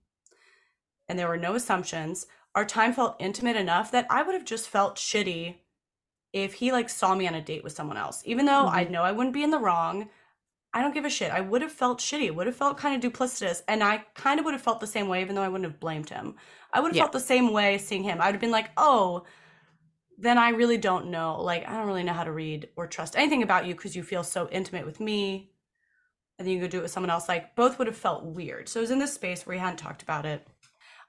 and 1.09 1.19
there 1.19 1.29
were 1.29 1.37
no 1.37 1.55
assumptions, 1.55 2.27
our 2.55 2.65
time 2.65 2.93
felt 2.93 3.17
intimate 3.19 3.57
enough 3.57 3.91
that 3.93 4.07
I 4.11 4.23
would 4.23 4.35
have 4.35 4.45
just 4.45 4.69
felt 4.69 4.97
shitty 4.97 5.57
if 6.33 6.55
he 6.55 6.73
like 6.73 6.89
saw 6.89 7.15
me 7.15 7.29
on 7.29 7.35
a 7.35 7.41
date 7.41 7.65
with 7.65 7.73
someone 7.73 7.97
else. 7.97 8.23
Even 8.25 8.47
though 8.47 8.67
I 8.67 8.85
mm-hmm. 8.85 8.93
know 8.93 9.03
I 9.03 9.13
wouldn't 9.13 9.35
be 9.35 9.43
in 9.43 9.51
the 9.51 9.59
wrong, 9.59 10.09
I 10.77 10.83
don't 10.83 10.93
give 10.93 11.07
a 11.07 11.11
shit. 11.11 11.33
I 11.33 11.41
would 11.41 11.63
have 11.63 11.73
felt 11.73 12.01
shitty. 12.01 12.35
Would 12.35 12.47
have 12.47 12.55
felt 12.55 12.77
kind 12.77 13.03
of 13.03 13.11
duplicitous. 13.11 13.63
And 13.67 13.83
I 13.83 14.05
kind 14.15 14.39
of 14.39 14.45
would 14.45 14.53
have 14.53 14.61
felt 14.61 14.79
the 14.79 14.87
same 14.87 15.09
way, 15.09 15.23
even 15.23 15.35
though 15.35 15.43
I 15.43 15.49
wouldn't 15.49 15.71
have 15.71 15.81
blamed 15.81 16.11
him. 16.11 16.35
I 16.71 16.81
would 16.81 16.89
have 16.89 16.97
Yeah. 16.97 17.05
felt 17.05 17.13
the 17.13 17.21
same 17.21 17.51
way 17.51 17.79
seeing 17.79 18.03
him. 18.03 18.21
I 18.21 18.27
would 18.27 18.35
have 18.35 18.43
been 18.43 18.51
like, 18.51 18.73
oh, 18.77 19.25
then 20.19 20.37
I 20.37 20.51
really 20.51 20.77
don't 20.77 21.07
know. 21.07 21.41
Like, 21.41 21.67
I 21.67 21.73
don't 21.73 21.87
really 21.87 22.03
know 22.03 22.13
how 22.13 22.25
to 22.25 22.31
read 22.33 22.69
or 22.77 22.87
trust 22.87 23.17
anything 23.17 23.43
about 23.43 23.65
you 23.65 23.75
because 23.75 23.97
you 23.97 24.03
feel 24.03 24.23
so 24.23 24.51
intimate 24.51 24.85
with 24.85 25.01
me. 25.01 25.51
And 26.39 26.47
then 26.47 26.55
you 26.55 26.61
go 26.61 26.69
do 26.69 26.81
it 26.81 26.83
with 26.83 26.91
someone 26.91 27.09
else. 27.09 27.27
Like, 27.27 27.57
both 27.57 27.79
would 27.79 27.87
have 27.87 27.97
felt 27.97 28.25
weird. 28.27 28.69
So 28.69 28.81
it 28.81 28.83
was 28.83 28.91
in 28.91 28.99
this 28.99 29.15
space 29.15 29.47
where 29.47 29.57
we 29.57 29.61
hadn't 29.61 29.79
talked 29.79 30.03
about 30.03 30.27
it. 30.27 30.47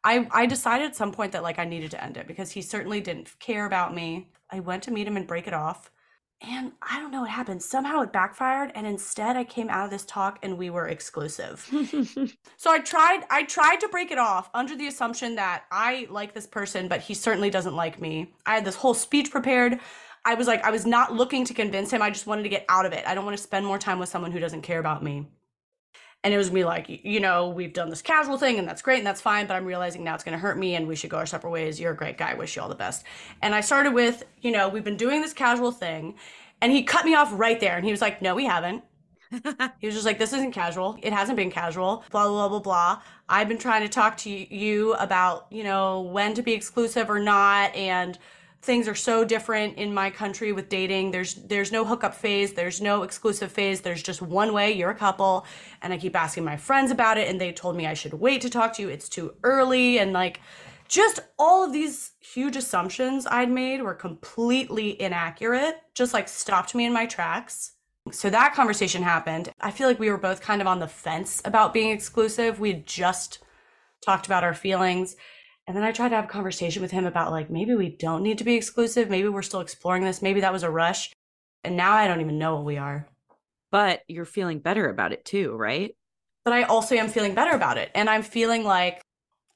I, 0.02 0.30
I 0.32 0.46
decided 0.46 0.86
at 0.88 0.96
some 0.96 1.12
point 1.12 1.34
that 1.34 1.44
like 1.44 1.60
I 1.60 1.66
needed 1.66 1.92
to 1.92 2.02
end 2.02 2.16
it 2.16 2.28
because 2.28 2.52
he 2.52 2.62
certainly 2.62 3.02
didn't 3.02 3.38
care 3.40 3.66
about 3.66 3.94
me. 3.94 4.30
I 4.50 4.62
went 4.62 4.84
to 4.84 4.92
meet 4.92 5.08
him 5.10 5.18
and 5.18 5.28
break 5.28 5.46
it 5.46 5.54
off. 5.54 5.92
And 6.42 6.74
I 6.84 7.00
don't 7.00 7.12
know 7.12 7.22
what 7.22 7.32
happened. 7.32 7.64
Somehow 7.64 8.02
it 8.02 8.14
backfired 8.14 8.72
and 8.76 8.86
instead 8.86 9.36
I 9.36 9.44
came 9.44 9.70
out 9.70 9.86
of 9.86 9.92
this 9.92 10.06
talk 10.06 10.38
and 10.44 10.58
we 10.58 10.70
were 10.70 10.88
exclusive. 10.88 11.68
So 12.58 12.72
I 12.72 12.80
tried 12.80 13.22
I 13.30 13.44
tried 13.44 13.80
to 13.82 13.88
break 13.90 14.12
it 14.12 14.18
off 14.18 14.50
under 14.54 14.76
the 14.76 14.88
assumption 14.88 15.36
that 15.36 15.66
I 15.72 16.08
like 16.10 16.34
this 16.34 16.48
person 16.48 16.88
but 16.88 17.02
he 17.02 17.14
certainly 17.14 17.50
doesn't 17.50 17.76
like 17.76 18.02
me. 18.02 18.34
I 18.46 18.56
had 18.56 18.66
this 18.66 18.76
whole 18.76 18.94
speech 18.94 19.32
prepared. 19.32 19.80
I 20.26 20.34
was 20.36 20.48
like 20.48 20.64
I 20.64 20.72
was 20.72 20.86
not 20.86 21.14
looking 21.14 21.46
to 21.46 21.54
convince 21.54 21.92
him. 21.92 22.02
I 22.02 22.10
just 22.10 22.28
wanted 22.28 22.44
to 22.44 22.50
get 22.50 22.66
out 22.70 22.86
of 22.86 22.94
it. 22.94 23.04
I 23.08 23.16
don't 23.16 23.26
want 23.26 23.38
to 23.38 23.44
spend 23.44 23.66
more 23.66 23.78
time 23.80 24.00
with 24.00 24.10
someone 24.10 24.32
who 24.32 24.40
doesn't 24.40 24.62
care 24.62 24.80
about 24.80 25.04
me. 25.04 25.28
And 26.28 26.34
it 26.34 26.38
was 26.38 26.52
me 26.52 26.66
like, 26.66 27.06
you 27.06 27.22
know, 27.22 27.48
we've 27.48 27.72
done 27.72 27.90
this 27.90 28.02
casual 28.02 28.38
thing 28.38 28.60
and 28.60 28.68
that's 28.68 28.82
great 28.82 28.98
and 28.98 29.08
that's 29.08 29.22
fine, 29.22 29.48
but 29.48 29.54
I'm 29.56 29.64
realizing 29.64 30.04
now 30.04 30.14
it's 30.14 30.26
going 30.26 30.34
to 30.34 30.38
hurt 30.38 30.58
me 30.58 30.76
and 30.76 30.86
we 30.86 30.94
should 30.94 31.10
go 31.10 31.16
our 31.16 31.26
separate 31.26 31.52
ways. 31.52 31.80
You're 31.80 31.94
a 31.94 31.96
great 31.96 32.18
guy. 32.18 32.34
Wish 32.34 32.58
you 32.58 32.62
all 32.62 32.68
the 32.68 32.76
best. 32.76 33.06
And 33.42 33.56
I 33.56 33.62
started 33.62 33.94
with, 33.94 34.26
you 34.42 34.52
know, 34.52 34.68
we've 34.68 34.84
been 34.84 34.98
doing 34.98 35.22
this 35.22 35.32
casual 35.32 35.72
thing. 35.72 36.16
And 36.60 36.74
he 36.74 36.84
cut 36.84 37.06
me 37.06 37.16
off 37.16 37.30
right 37.32 37.58
there 37.62 37.78
and 37.78 37.86
he 37.86 37.92
was 37.92 38.02
like, 38.02 38.22
no, 38.22 38.36
we 38.36 38.44
haven't. 38.44 38.84
He 39.80 39.88
was 39.88 39.96
just 39.96 40.06
like, 40.06 40.20
this 40.20 40.34
isn't 40.34 40.52
casual. 40.52 41.00
It 41.02 41.14
hasn't 41.14 41.38
been 41.38 41.50
casual. 41.50 42.04
Blah, 42.12 42.28
blah, 42.28 42.50
blah, 42.50 42.60
blah. 42.60 43.02
I've 43.30 43.48
been 43.48 43.58
trying 43.58 43.84
to 43.84 43.90
talk 43.90 44.18
to 44.18 44.30
you 44.30 44.96
about, 44.96 45.48
you 45.50 45.64
know, 45.64 46.02
when 46.02 46.34
to 46.34 46.42
be 46.42 46.52
exclusive 46.52 47.10
or 47.10 47.20
not. 47.20 47.74
And 47.74 48.20
things 48.68 48.88
are 48.88 48.94
so 48.94 49.24
different 49.24 49.78
in 49.78 49.92
my 49.92 50.12
country 50.12 50.52
with 50.52 50.70
dating. 50.70 51.10
There's 51.10 51.34
there's 51.34 51.72
no 51.72 51.84
hookup 51.84 52.14
phase. 52.14 52.54
There's 52.54 52.80
no 52.82 53.02
exclusive 53.02 53.52
phase. 53.52 53.82
There's 53.82 54.04
just 54.04 54.22
one 54.22 54.54
way. 54.54 54.74
You're 54.74 54.92
a 54.92 54.96
couple. 54.96 55.48
And 55.82 55.92
I 55.92 55.98
keep 55.98 56.16
asking 56.16 56.44
my 56.44 56.58
friends 56.58 56.92
about 56.92 57.18
it. 57.18 57.30
And 57.30 57.42
they 57.42 57.52
told 57.52 57.76
me 57.76 57.88
I 57.88 57.96
should 57.96 58.14
wait 58.14 58.42
to 58.42 58.50
talk 58.50 58.74
to 58.74 58.84
you. 58.84 58.90
It's 58.90 59.10
too 59.10 59.34
early. 59.42 59.98
And 59.98 60.14
like, 60.14 60.42
just 60.88 61.20
all 61.40 61.64
of 61.64 61.74
these 61.74 62.12
huge 62.20 62.56
assumptions 62.58 63.26
I'd 63.26 63.50
made 63.50 63.82
were 63.82 63.96
completely 63.96 65.02
inaccurate. 65.02 65.78
Just 65.96 66.14
like 66.14 66.28
stopped 66.28 66.76
me 66.76 66.86
in 66.86 66.94
my 66.94 67.08
tracks. 67.08 67.72
So 68.12 68.30
that 68.30 68.54
conversation 68.54 69.02
happened. 69.02 69.50
I 69.60 69.72
feel 69.72 69.88
like 69.88 70.00
we 70.00 70.12
were 70.12 70.18
both 70.18 70.42
kind 70.42 70.62
of 70.62 70.68
on 70.68 70.80
the 70.80 70.88
fence 70.88 71.42
about 71.46 71.74
being 71.74 71.92
exclusive. 71.92 72.60
We 72.60 72.74
had 72.74 72.86
just 72.86 73.40
talked 74.02 74.26
about 74.26 74.44
our 74.44 74.54
feelings. 74.54 75.16
And 75.68 75.76
then 75.76 75.84
I 75.84 75.92
tried 75.92 76.10
to 76.10 76.16
have 76.16 76.26
a 76.26 76.30
conversation 76.30 76.82
with 76.82 76.92
him 76.92 77.06
about 77.06 77.32
like 77.32 77.50
maybe 77.50 77.76
we 77.76 77.90
don't 77.90 78.24
need 78.24 78.38
to 78.38 78.44
be 78.46 78.56
exclusive. 78.56 79.10
Maybe 79.10 79.28
we're 79.28 79.42
still 79.42 79.60
exploring 79.60 80.04
this. 80.04 80.22
Maybe 80.22 80.40
that 80.42 80.54
was 80.54 80.64
a 80.64 80.70
rush. 80.72 81.12
And 81.64 81.76
now 81.76 81.94
I 81.94 82.08
don't 82.08 82.22
even 82.22 82.38
know 82.40 82.56
what 82.56 82.66
we 82.66 82.78
are. 82.78 83.08
but 83.72 84.02
you're 84.08 84.24
feeling 84.26 84.60
better 84.60 84.88
about 84.90 85.12
it 85.12 85.26
too, 85.26 85.54
right? 85.54 85.94
But 86.46 86.54
I 86.54 86.64
also 86.64 86.96
am 86.96 87.10
feeling 87.10 87.36
better 87.36 87.52
about 87.52 87.78
it. 87.78 87.92
And 87.94 88.10
I'm 88.10 88.24
feeling 88.24 88.64
like 88.64 89.02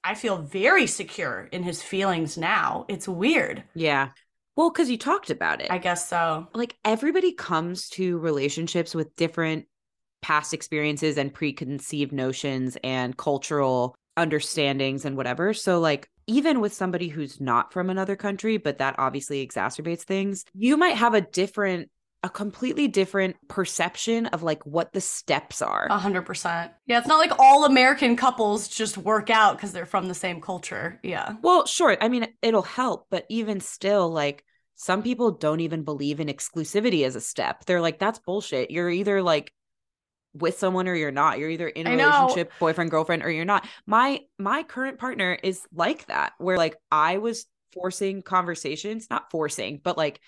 I 0.03 0.15
feel 0.15 0.37
very 0.39 0.85
secure 0.87 1.47
in 1.53 1.63
his 1.63 1.81
feelings 1.81 2.37
now. 2.37 2.85
It's 2.89 3.07
weird. 3.07 3.63
Yeah. 3.73 4.09
Well, 4.57 4.69
because 4.69 4.89
you 4.89 4.97
talked 4.97 5.29
about 5.29 5.61
it. 5.61 5.71
I 5.71 5.77
guess 5.77 6.09
so. 6.09 6.47
like 6.53 6.75
everybody 6.83 7.31
comes 7.31 7.87
to 7.91 8.17
relationships 8.17 8.93
with 8.93 9.15
different 9.15 9.65
past 10.21 10.53
experiences 10.53 11.17
and 11.17 11.33
preconceived 11.33 12.11
notions 12.11 12.77
and 12.83 13.15
cultural 13.15 13.95
understandings 14.17 15.05
and 15.05 15.17
whatever. 15.17 15.53
So, 15.53 15.79
like, 15.79 16.09
even 16.27 16.61
with 16.61 16.73
somebody 16.73 17.07
who's 17.07 17.41
not 17.41 17.73
from 17.73 17.89
another 17.89 18.15
country, 18.15 18.57
but 18.57 18.77
that 18.77 18.95
obviously 18.97 19.45
exacerbates 19.45 20.03
things, 20.03 20.45
you 20.53 20.77
might 20.77 20.95
have 20.95 21.13
a 21.13 21.21
different 21.21 21.89
a 22.23 22.29
completely 22.29 22.87
different 22.87 23.35
perception 23.47 24.27
of 24.27 24.43
like 24.43 24.63
what 24.63 24.93
the 24.93 25.01
steps 25.01 25.61
are. 25.61 25.87
A 25.89 25.97
hundred 25.97 26.23
percent. 26.23 26.71
Yeah, 26.85 26.99
it's 26.99 27.07
not 27.07 27.17
like 27.17 27.39
all 27.39 27.65
American 27.65 28.15
couples 28.15 28.67
just 28.67 28.97
work 28.97 29.31
out 29.31 29.57
because 29.57 29.71
they're 29.71 29.87
from 29.87 30.07
the 30.07 30.13
same 30.13 30.39
culture. 30.39 30.99
Yeah. 31.01 31.33
Well, 31.41 31.65
sure. 31.65 31.97
I 31.99 32.09
mean, 32.09 32.27
it'll 32.43 32.61
help, 32.61 33.07
but 33.09 33.25
even 33.29 33.59
still, 33.59 34.09
like 34.09 34.43
some 34.75 35.01
people 35.01 35.31
don't 35.31 35.61
even 35.61 35.83
believe 35.83 36.19
in 36.19 36.27
exclusivity 36.27 37.05
as 37.05 37.15
a 37.15 37.21
step. 37.21 37.65
They're 37.65 37.81
like, 37.81 37.97
that's 37.97 38.19
bullshit. 38.19 38.71
You're 38.71 38.89
either 38.89 39.21
like 39.23 39.51
with 40.33 40.57
someone 40.57 40.87
or 40.87 40.95
you're 40.95 41.11
not. 41.11 41.39
You're 41.39 41.49
either 41.49 41.67
in 41.67 41.87
a 41.87 41.91
relationship, 41.91 42.51
boyfriend, 42.59 42.91
girlfriend, 42.91 43.23
or 43.23 43.31
you're 43.31 43.45
not. 43.45 43.67
My 43.85 44.21
my 44.37 44.63
current 44.63 44.97
partner 44.97 45.37
is 45.41 45.61
like 45.73 46.05
that, 46.07 46.33
where 46.37 46.57
like 46.57 46.75
I 46.91 47.17
was 47.17 47.45
forcing 47.73 48.21
conversations, 48.21 49.07
not 49.09 49.31
forcing, 49.31 49.79
but 49.83 49.97
like 49.97 50.19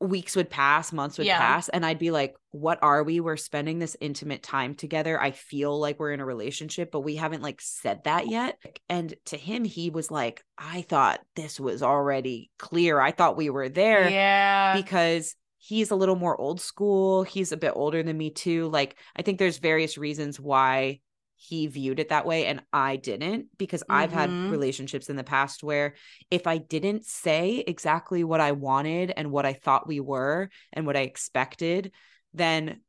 weeks 0.00 0.36
would 0.36 0.50
pass, 0.50 0.92
months 0.92 1.18
would 1.18 1.26
yeah. 1.26 1.38
pass, 1.38 1.68
and 1.68 1.84
I'd 1.84 1.98
be 1.98 2.10
like, 2.10 2.34
What 2.50 2.78
are 2.82 3.02
we? 3.02 3.20
We're 3.20 3.36
spending 3.36 3.78
this 3.78 3.96
intimate 4.00 4.42
time 4.42 4.74
together. 4.74 5.20
I 5.20 5.30
feel 5.30 5.78
like 5.78 5.98
we're 5.98 6.12
in 6.12 6.20
a 6.20 6.26
relationship, 6.26 6.90
but 6.90 7.00
we 7.00 7.16
haven't 7.16 7.42
like 7.42 7.60
said 7.60 8.04
that 8.04 8.28
yet. 8.28 8.58
And 8.88 9.14
to 9.26 9.36
him, 9.36 9.64
he 9.64 9.90
was 9.90 10.10
like, 10.10 10.44
I 10.58 10.82
thought 10.82 11.20
this 11.36 11.60
was 11.60 11.82
already 11.82 12.50
clear. 12.58 13.00
I 13.00 13.12
thought 13.12 13.36
we 13.36 13.50
were 13.50 13.68
there. 13.68 14.08
Yeah. 14.08 14.74
Because 14.76 15.34
he's 15.66 15.90
a 15.90 15.96
little 15.96 16.16
more 16.16 16.38
old 16.38 16.60
school. 16.60 17.22
He's 17.22 17.52
a 17.52 17.56
bit 17.56 17.72
older 17.74 18.02
than 18.02 18.18
me, 18.18 18.30
too. 18.30 18.68
Like, 18.68 18.96
I 19.16 19.22
think 19.22 19.38
there's 19.38 19.58
various 19.58 19.96
reasons 19.96 20.38
why 20.38 21.00
he 21.36 21.66
viewed 21.66 21.98
it 21.98 22.10
that 22.10 22.26
way 22.26 22.46
and 22.46 22.62
I 22.72 22.96
didn't 22.96 23.46
because 23.58 23.82
mm-hmm. 23.82 23.92
I've 23.92 24.12
had 24.12 24.30
mm-hmm. 24.30 24.50
relationships 24.50 25.10
in 25.10 25.16
the 25.16 25.24
past 25.24 25.62
where 25.62 25.94
if 26.30 26.46
I 26.46 26.58
didn't 26.58 27.04
say 27.04 27.64
exactly 27.66 28.24
what 28.24 28.40
I 28.40 28.52
wanted 28.52 29.12
and 29.16 29.30
what 29.30 29.44
I 29.44 29.52
thought 29.52 29.88
we 29.88 30.00
were 30.00 30.48
and 30.72 30.86
what 30.86 30.96
I 30.96 31.00
expected, 31.00 31.92
then 32.32 32.80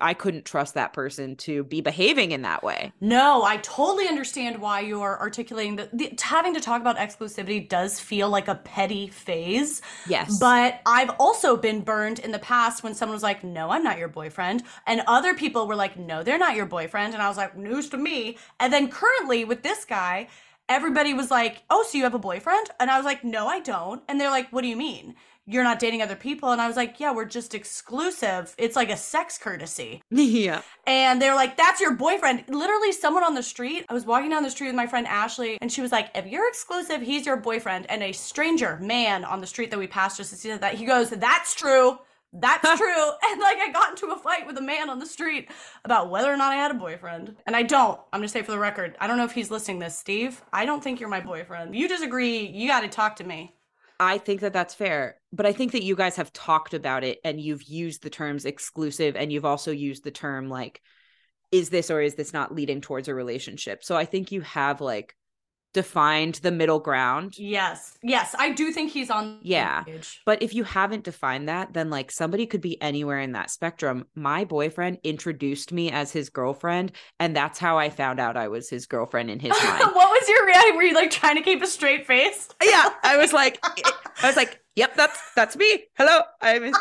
I 0.00 0.14
couldn't 0.14 0.44
trust 0.44 0.74
that 0.74 0.92
person 0.92 1.36
to 1.36 1.64
be 1.64 1.80
behaving 1.80 2.32
in 2.32 2.42
that 2.42 2.62
way. 2.62 2.92
No, 3.00 3.42
I 3.42 3.58
totally 3.58 4.08
understand 4.08 4.58
why 4.58 4.80
you're 4.80 5.18
articulating 5.18 5.76
that 5.76 6.20
having 6.20 6.54
to 6.54 6.60
talk 6.60 6.80
about 6.80 6.96
exclusivity 6.96 7.68
does 7.68 7.98
feel 7.98 8.28
like 8.28 8.48
a 8.48 8.56
petty 8.56 9.08
phase. 9.08 9.82
Yes. 10.08 10.38
But 10.38 10.80
I've 10.86 11.10
also 11.18 11.56
been 11.56 11.82
burned 11.82 12.18
in 12.18 12.32
the 12.32 12.38
past 12.38 12.82
when 12.82 12.94
someone 12.94 13.14
was 13.14 13.22
like, 13.22 13.42
"No, 13.44 13.70
I'm 13.70 13.82
not 13.82 13.98
your 13.98 14.08
boyfriend." 14.08 14.62
And 14.86 15.02
other 15.06 15.34
people 15.34 15.66
were 15.66 15.76
like, 15.76 15.96
"No, 15.96 16.22
they're 16.22 16.38
not 16.38 16.56
your 16.56 16.66
boyfriend." 16.66 17.14
And 17.14 17.22
I 17.22 17.28
was 17.28 17.36
like, 17.36 17.56
"News 17.56 17.88
to 17.90 17.96
me." 17.96 18.38
And 18.60 18.72
then 18.72 18.88
currently 18.90 19.44
with 19.44 19.62
this 19.62 19.84
guy, 19.84 20.28
everybody 20.68 21.14
was 21.14 21.30
like, 21.30 21.62
"Oh, 21.70 21.84
so 21.84 21.96
you 21.96 22.04
have 22.04 22.14
a 22.14 22.18
boyfriend?" 22.18 22.70
And 22.80 22.90
I 22.90 22.96
was 22.96 23.06
like, 23.06 23.24
"No, 23.24 23.46
I 23.46 23.60
don't." 23.60 24.02
And 24.08 24.20
they're 24.20 24.30
like, 24.30 24.50
"What 24.50 24.62
do 24.62 24.68
you 24.68 24.76
mean?" 24.76 25.14
You're 25.46 25.62
not 25.62 25.78
dating 25.78 26.02
other 26.02 26.16
people. 26.16 26.50
And 26.50 26.60
I 26.60 26.66
was 26.66 26.76
like, 26.76 26.98
yeah, 26.98 27.12
we're 27.12 27.24
just 27.24 27.54
exclusive. 27.54 28.54
It's 28.58 28.76
like 28.76 28.90
a 28.90 28.96
sex 28.96 29.38
courtesy. 29.38 30.02
Yeah. 30.36 30.62
And 30.86 31.22
they're 31.22 31.34
like, 31.34 31.56
that's 31.56 31.80
your 31.80 31.94
boyfriend. 31.94 32.44
Literally, 32.48 32.92
someone 32.92 33.22
on 33.22 33.34
the 33.34 33.42
street, 33.42 33.86
I 33.88 33.94
was 33.94 34.04
walking 34.04 34.30
down 34.30 34.42
the 34.42 34.50
street 34.50 34.68
with 34.68 34.76
my 34.76 34.86
friend 34.86 35.06
Ashley, 35.06 35.56
and 35.60 35.70
she 35.70 35.80
was 35.80 35.92
like, 35.92 36.10
if 36.14 36.26
you're 36.26 36.48
exclusive, 36.48 37.00
he's 37.00 37.26
your 37.26 37.36
boyfriend. 37.36 37.86
And 37.88 38.02
a 38.02 38.12
stranger 38.12 38.78
man 38.82 39.24
on 39.24 39.40
the 39.40 39.46
street 39.46 39.70
that 39.70 39.78
we 39.78 39.86
passed 39.86 40.16
just 40.16 40.30
to 40.30 40.36
see 40.36 40.54
that, 40.54 40.74
he 40.74 40.84
goes, 40.84 41.10
that's 41.10 41.54
true. 41.54 41.98
That's 42.32 42.62
true. 42.78 43.10
And 43.24 43.40
like, 43.40 43.58
I 43.58 43.70
got 43.72 43.90
into 43.90 44.06
a 44.08 44.16
fight 44.18 44.46
with 44.46 44.58
a 44.58 44.62
man 44.62 44.90
on 44.90 44.98
the 44.98 45.06
street 45.06 45.48
about 45.84 46.10
whether 46.10 46.32
or 46.32 46.36
not 46.36 46.52
I 46.52 46.56
had 46.56 46.70
a 46.70 46.74
boyfriend. 46.74 47.36
And 47.46 47.56
I 47.56 47.62
don't. 47.62 48.00
I'm 48.12 48.22
to 48.22 48.28
say 48.28 48.42
for 48.42 48.52
the 48.52 48.58
record, 48.58 48.96
I 49.00 49.06
don't 49.06 49.16
know 49.16 49.24
if 49.24 49.32
he's 49.32 49.50
listening 49.50 49.78
this, 49.78 49.96
Steve. 49.96 50.42
I 50.52 50.66
don't 50.66 50.82
think 50.82 51.00
you're 51.00 51.08
my 51.08 51.20
boyfriend. 51.20 51.74
You 51.74 51.88
disagree. 51.88 52.46
You 52.46 52.68
got 52.68 52.80
to 52.80 52.88
talk 52.88 53.16
to 53.16 53.24
me. 53.24 53.55
I 53.98 54.18
think 54.18 54.40
that 54.40 54.52
that's 54.52 54.74
fair. 54.74 55.20
But 55.32 55.46
I 55.46 55.52
think 55.52 55.72
that 55.72 55.82
you 55.82 55.96
guys 55.96 56.16
have 56.16 56.32
talked 56.32 56.74
about 56.74 57.04
it 57.04 57.18
and 57.24 57.40
you've 57.40 57.62
used 57.62 58.02
the 58.02 58.10
terms 58.10 58.44
exclusive 58.44 59.16
and 59.16 59.32
you've 59.32 59.44
also 59.44 59.70
used 59.70 60.04
the 60.04 60.10
term 60.10 60.48
like, 60.48 60.82
is 61.52 61.70
this 61.70 61.90
or 61.90 62.00
is 62.00 62.14
this 62.14 62.32
not 62.32 62.54
leading 62.54 62.80
towards 62.80 63.08
a 63.08 63.14
relationship? 63.14 63.84
So 63.84 63.96
I 63.96 64.04
think 64.04 64.32
you 64.32 64.42
have 64.42 64.80
like 64.80 65.14
defined 65.76 66.36
the 66.36 66.50
middle 66.50 66.80
ground. 66.80 67.38
Yes. 67.38 67.98
Yes, 68.02 68.34
I 68.38 68.50
do 68.52 68.72
think 68.72 68.90
he's 68.90 69.10
on 69.10 69.38
Yeah. 69.42 69.84
But 70.24 70.42
if 70.42 70.54
you 70.54 70.64
haven't 70.64 71.04
defined 71.04 71.50
that, 71.50 71.74
then 71.74 71.90
like 71.90 72.10
somebody 72.10 72.46
could 72.46 72.62
be 72.62 72.80
anywhere 72.80 73.20
in 73.20 73.32
that 73.32 73.50
spectrum. 73.50 74.06
My 74.14 74.46
boyfriend 74.46 75.00
introduced 75.04 75.72
me 75.72 75.90
as 75.92 76.12
his 76.12 76.30
girlfriend, 76.30 76.92
and 77.20 77.36
that's 77.36 77.58
how 77.58 77.76
I 77.76 77.90
found 77.90 78.18
out 78.18 78.38
I 78.38 78.48
was 78.48 78.70
his 78.70 78.86
girlfriend 78.86 79.30
in 79.30 79.38
his 79.38 79.50
mind. 79.64 79.80
what 79.94 80.08
was 80.08 80.26
your 80.30 80.46
reaction? 80.46 80.76
Were 80.76 80.82
you 80.84 80.94
like 80.94 81.10
trying 81.10 81.36
to 81.36 81.42
keep 81.42 81.62
a 81.62 81.66
straight 81.66 82.06
face? 82.06 82.48
yeah. 82.64 82.88
I 83.02 83.18
was 83.18 83.32
like 83.42 83.58
I 83.62 84.26
was 84.26 84.36
like, 84.36 84.58
"Yep, 84.76 84.96
that's 84.96 85.20
that's 85.36 85.56
me. 85.56 85.84
Hello. 85.98 86.20
I'm 86.40 86.72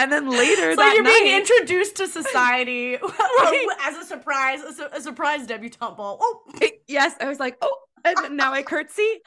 and 0.00 0.10
then 0.10 0.30
later 0.30 0.74
so 0.74 0.82
you're 0.92 1.02
night, 1.02 1.22
being 1.22 1.36
introduced 1.36 1.96
to 1.96 2.08
society 2.08 2.94
as 3.82 3.96
a 3.96 4.04
surprise, 4.04 4.62
a, 4.62 4.72
su- 4.72 4.88
a 4.92 5.00
surprise 5.00 5.46
debutante 5.46 5.96
ball. 5.96 6.18
Oh, 6.20 6.42
yes, 6.88 7.14
I 7.20 7.28
was 7.28 7.38
like, 7.38 7.56
oh, 7.60 7.76
and 8.04 8.36
now 8.36 8.52
I 8.52 8.62
curtsy. 8.62 9.20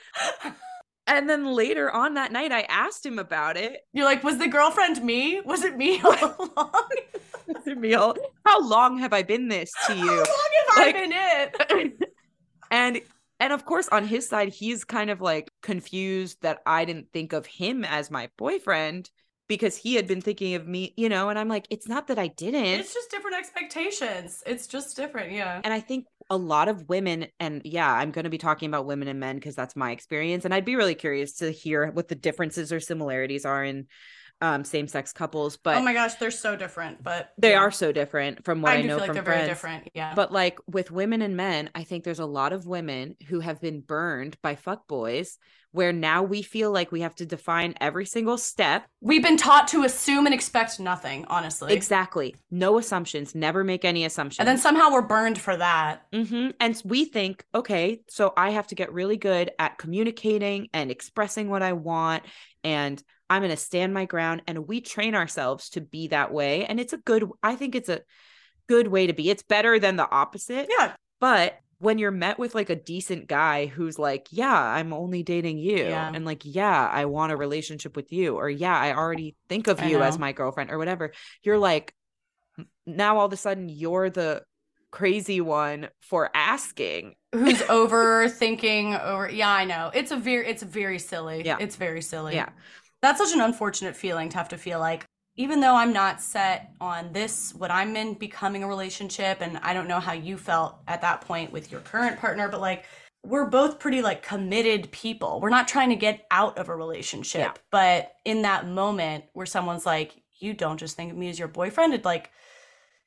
And 1.06 1.30
then 1.30 1.46
later 1.46 1.92
on 1.92 2.16
that 2.16 2.32
night, 2.32 2.52
I 2.52 2.62
asked 2.62 3.06
him 3.06 3.20
about 3.20 3.56
it. 3.56 3.82
You're 3.92 4.06
like, 4.06 4.24
was 4.24 4.38
the 4.38 4.48
girlfriend 4.48 5.04
me? 5.04 5.42
Was 5.42 5.64
it 5.64 5.78
me 5.78 6.02
all 6.02 6.14
along? 6.40 6.90
was 7.48 7.68
it 7.68 7.78
me 7.78 7.94
all? 7.94 8.16
How 8.46 8.68
long 8.68 8.98
have 9.00 9.14
I 9.14 9.22
been 9.22 9.50
this 9.50 9.72
to 9.88 9.96
you? 9.96 10.06
How 10.06 10.16
long 10.16 10.26
have 10.26 10.78
like, 10.78 10.96
I 10.96 11.00
been 11.00 11.12
it? 11.14 12.14
and 12.72 13.02
and 13.40 13.54
of 13.54 13.66
course, 13.66 13.90
on 13.90 14.06
his 14.06 14.28
side, 14.28 14.50
he's 14.50 14.86
kind 14.86 15.10
of 15.10 15.20
like 15.20 15.52
confused 15.62 16.42
that 16.42 16.62
I 16.66 16.86
didn't 16.86 17.12
think 17.12 17.34
of 17.34 17.46
him 17.46 17.84
as 17.84 18.10
my 18.10 18.30
boyfriend 18.38 19.10
because 19.48 19.76
he 19.78 19.96
had 19.96 20.08
been 20.08 20.22
thinking 20.22 20.56
of 20.56 20.68
me, 20.68 20.94
you 20.96 21.10
know, 21.10 21.30
and 21.30 21.38
I'm 21.38 21.50
like, 21.50 21.68
it's 21.70 21.88
not 21.88 22.08
that 22.08 22.18
I 22.18 22.28
didn't. 22.28 22.66
It's 22.66 22.94
just 22.94 23.12
different 23.12 23.38
expectations. 23.38 24.42
It's 24.46 24.68
just 24.68 24.96
different. 24.96 25.32
Yeah. 25.32 25.62
And 25.64 25.74
I 25.74 25.80
think 25.80 26.06
a 26.30 26.38
lot 26.38 26.68
of 26.68 26.88
women 26.90 27.28
and 27.40 27.62
yeah 27.66 27.92
i'm 27.92 28.12
going 28.12 28.24
to 28.24 28.30
be 28.30 28.38
talking 28.38 28.70
about 28.70 28.86
women 28.86 29.08
and 29.08 29.20
men 29.20 29.36
because 29.36 29.56
that's 29.56 29.76
my 29.76 29.92
experience 29.92 30.46
and 30.46 30.54
i'd 30.54 30.66
be 30.66 30.76
really 30.76 30.96
curious 30.96 31.34
to 31.34 31.52
hear 31.52 31.92
what 31.92 32.08
the 32.08 32.16
differences 32.16 32.72
or 32.72 32.80
similarities 32.80 33.46
are 33.46 33.64
in 33.64 33.88
um, 34.42 34.64
same-sex 34.64 35.14
couples 35.14 35.58
but 35.58 35.78
oh 35.78 35.82
my 35.82 35.94
gosh 35.94 36.16
they're 36.16 36.32
so 36.32 36.56
different 36.56 37.02
but 37.04 37.32
they 37.38 37.52
yeah. 37.52 37.60
are 37.60 37.72
so 37.72 37.92
different 37.92 38.44
from 38.44 38.62
what 38.62 38.74
i, 38.74 38.78
I 38.78 38.82
know 38.82 39.00
from 39.00 39.14
they're 39.14 39.24
friends. 39.24 39.38
very 39.38 39.48
different 39.48 39.90
yeah 39.94 40.14
but 40.16 40.32
like 40.32 40.60
with 40.68 40.92
women 40.92 41.22
and 41.22 41.38
men 41.38 41.70
i 41.76 41.84
think 41.84 42.04
there's 42.04 42.20
a 42.20 42.26
lot 42.26 42.54
of 42.54 42.66
women 42.66 43.16
who 43.28 43.40
have 43.40 43.62
been 43.62 43.82
burned 43.82 44.38
by 44.42 44.56
fuck 44.56 44.88
boys 44.88 45.38
where 45.74 45.92
now 45.92 46.22
we 46.22 46.42
feel 46.44 46.72
like 46.72 46.92
we 46.92 47.02
have 47.02 47.16
to 47.16 47.26
define 47.26 47.74
every 47.82 48.06
single 48.06 48.38
step. 48.38 48.86
We've 49.02 49.24
been 49.24 49.38
taught 49.38 49.68
to 49.70 49.84
assume 49.84 50.28
and 50.28 50.34
expect 50.34 50.80
nothing, 50.80 51.26
honestly. 51.28 51.74
Exactly. 51.74 52.36
No 52.52 52.78
assumptions. 52.78 53.34
Never 53.34 53.64
make 53.64 53.84
any 53.84 54.06
assumptions. 54.06 54.40
And 54.40 54.48
then 54.48 54.60
somehow 54.60 54.92
we're 54.92 55.02
burned 55.02 55.40
for 55.40 55.58
that. 55.58 56.04
Mm-hmm. 56.14 56.52
And 56.60 56.82
we 56.86 57.06
think, 57.06 57.44
okay, 57.56 58.02
so 58.08 58.34
I 58.38 58.52
have 58.52 58.68
to 58.68 58.76
get 58.76 58.94
really 58.94 59.18
good 59.18 59.50
at 59.58 59.80
communicating 59.80 60.70
and 60.74 60.92
expressing 60.92 61.50
what 61.50 61.64
I 61.64 61.74
want. 61.74 62.24
And 62.64 63.02
I'm 63.30 63.42
going 63.42 63.52
to 63.52 63.58
stand 63.58 63.94
my 63.94 64.06
ground. 64.06 64.44
And 64.48 64.68
we 64.68 64.82
train 64.82 65.16
ourselves 65.16 65.70
to 65.72 65.82
be 65.82 66.08
that 66.08 66.32
way. 66.32 66.66
And 66.66 66.80
it's 66.80 66.94
a 66.94 66.98
good, 66.98 67.30
I 67.42 67.56
think 67.56 67.76
it's 67.76 67.90
a 67.90 68.02
good 68.68 68.88
way 68.88 69.08
to 69.08 69.14
be. 69.14 69.30
It's 69.30 69.44
better 69.44 69.80
than 69.80 69.96
the 69.96 70.10
opposite. 70.10 70.68
Yeah. 70.70 70.94
But 71.20 71.58
when 71.80 71.98
you're 71.98 72.12
met 72.12 72.40
with 72.40 72.56
like 72.56 72.70
a 72.70 72.76
decent 72.76 73.28
guy 73.28 73.66
who's 73.66 74.00
like, 74.00 74.28
yeah, 74.32 74.56
I'm 74.56 74.94
only 74.94 75.22
dating 75.22 75.58
you. 75.58 75.80
Yeah. 75.80 76.12
And 76.14 76.24
like, 76.24 76.44
yeah, 76.46 76.88
I 76.90 77.06
want 77.06 77.34
a 77.34 77.38
relationship 77.38 77.98
with 77.98 78.14
you. 78.14 78.38
Or 78.38 78.50
yeah, 78.50 78.78
I 78.78 78.94
already 78.94 79.36
think 79.50 79.68
of 79.68 79.84
you 79.84 80.02
as 80.02 80.18
my 80.18 80.32
girlfriend 80.32 80.72
or 80.72 80.78
whatever. 80.78 81.12
You're 81.42 81.58
like, 81.58 81.94
now 82.86 83.18
all 83.18 83.26
of 83.26 83.34
a 83.34 83.38
sudden 83.38 83.68
you're 83.68 84.10
the 84.10 84.44
crazy 84.94 85.42
one 85.42 85.90
for 86.02 86.30
asking. 86.36 87.16
Who's 87.34 87.58
overthinking 87.64 89.12
or 89.12 89.28
yeah, 89.28 89.50
I 89.50 89.66
know. 89.66 89.90
It's 89.92 90.12
a 90.12 90.16
very 90.16 90.48
it's 90.48 90.62
very 90.62 91.00
silly. 91.00 91.42
Yeah. 91.44 91.58
It's 91.60 91.76
very 91.76 92.02
silly. 92.02 92.36
Yeah. 92.36 92.50
That's 93.02 93.18
such 93.18 93.34
an 93.34 93.42
unfortunate 93.42 93.96
feeling 93.96 94.30
to 94.30 94.38
have 94.38 94.50
to 94.50 94.58
feel 94.58 94.80
like 94.80 95.06
even 95.36 95.62
though 95.62 95.76
I'm 95.76 95.94
not 95.94 96.22
set 96.22 96.76
on 96.80 97.12
this, 97.12 97.56
what 97.56 97.72
I'm 97.72 97.96
in 97.96 98.14
becoming 98.14 98.62
a 98.62 98.68
relationship, 98.68 99.40
and 99.42 99.58
I 99.64 99.74
don't 99.74 99.88
know 99.88 100.00
how 100.00 100.14
you 100.14 100.38
felt 100.38 100.76
at 100.88 101.02
that 101.02 101.22
point 101.22 101.52
with 101.52 101.72
your 101.72 101.82
current 101.82 102.20
partner, 102.20 102.48
but 102.48 102.62
like 102.62 102.86
we're 103.26 103.50
both 103.50 103.80
pretty 103.80 104.04
like 104.04 104.22
committed 104.22 104.92
people. 104.92 105.40
We're 105.42 105.50
not 105.50 105.68
trying 105.68 105.90
to 105.90 105.96
get 105.96 106.28
out 106.30 106.60
of 106.60 106.70
a 106.70 106.76
relationship, 106.76 107.42
yeah. 107.42 107.62
but 107.72 108.14
in 108.26 108.44
that 108.44 108.68
moment 108.68 109.24
where 109.34 109.48
someone's 109.48 109.88
like, 109.88 110.22
you 110.40 110.54
don't 110.54 110.78
just 110.78 110.96
think 110.96 111.12
of 111.12 111.18
me 111.18 111.30
as 111.30 111.40
your 111.40 111.48
boyfriend, 111.48 111.96
it 111.96 112.06
like 112.06 112.30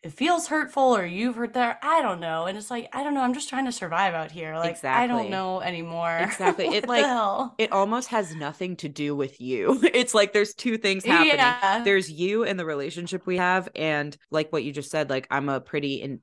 it 0.06 0.12
feels 0.12 0.46
hurtful 0.46 0.96
or 0.96 1.04
you've 1.04 1.34
hurt 1.34 1.52
there. 1.52 1.80
I 1.82 2.00
don't 2.00 2.20
know. 2.20 2.46
And 2.46 2.56
it's 2.56 2.70
like, 2.70 2.88
I 2.92 3.02
don't 3.02 3.12
know. 3.12 3.22
I'm 3.22 3.34
just 3.34 3.48
trying 3.48 3.64
to 3.64 3.72
survive 3.72 4.14
out 4.14 4.30
here. 4.30 4.54
Like, 4.54 4.70
exactly. 4.70 5.02
I 5.02 5.08
don't 5.08 5.30
know 5.30 5.60
anymore. 5.60 6.18
Exactly. 6.18 6.66
it 6.76 6.86
like, 6.86 7.50
it 7.58 7.72
almost 7.72 8.08
has 8.08 8.32
nothing 8.36 8.76
to 8.76 8.88
do 8.88 9.16
with 9.16 9.40
you. 9.40 9.80
It's 9.96 10.14
like 10.14 10.32
there's 10.34 10.52
two 10.52 10.76
things 10.76 11.04
happening. 11.04 11.36
Yeah. 11.36 11.82
There's 11.82 12.10
you 12.10 12.44
and 12.44 12.60
the 12.60 12.66
relationship 12.66 13.26
we 13.26 13.38
have. 13.38 13.68
And 13.74 14.16
like 14.30 14.52
what 14.52 14.62
you 14.62 14.72
just 14.72 14.90
said, 14.90 15.08
like, 15.10 15.26
I'm 15.30 15.48
a 15.48 15.60
pretty 15.60 15.94
in- 15.94 16.20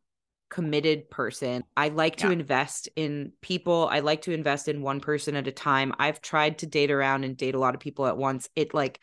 committed 0.50 1.10
person. 1.10 1.64
I 1.76 1.90
like 1.90 2.18
to 2.18 2.30
invest 2.32 2.88
in 2.96 3.34
people. 3.42 3.90
I 3.92 4.00
like 4.00 4.22
to 4.24 4.32
invest 4.32 4.68
in 4.68 4.84
one 4.84 5.02
person 5.02 5.36
at 5.36 5.48
a 5.48 5.52
time. 5.52 5.92
I've 5.98 6.22
tried 6.22 6.60
to 6.60 6.68
date 6.68 6.92
around 6.92 7.24
and 7.24 7.36
date 7.36 7.56
a 7.56 7.60
lot 7.60 7.74
of 7.74 7.82
people 7.82 8.06
at 8.06 8.16
once. 8.16 8.48
It 8.56 8.74
like 8.74 9.00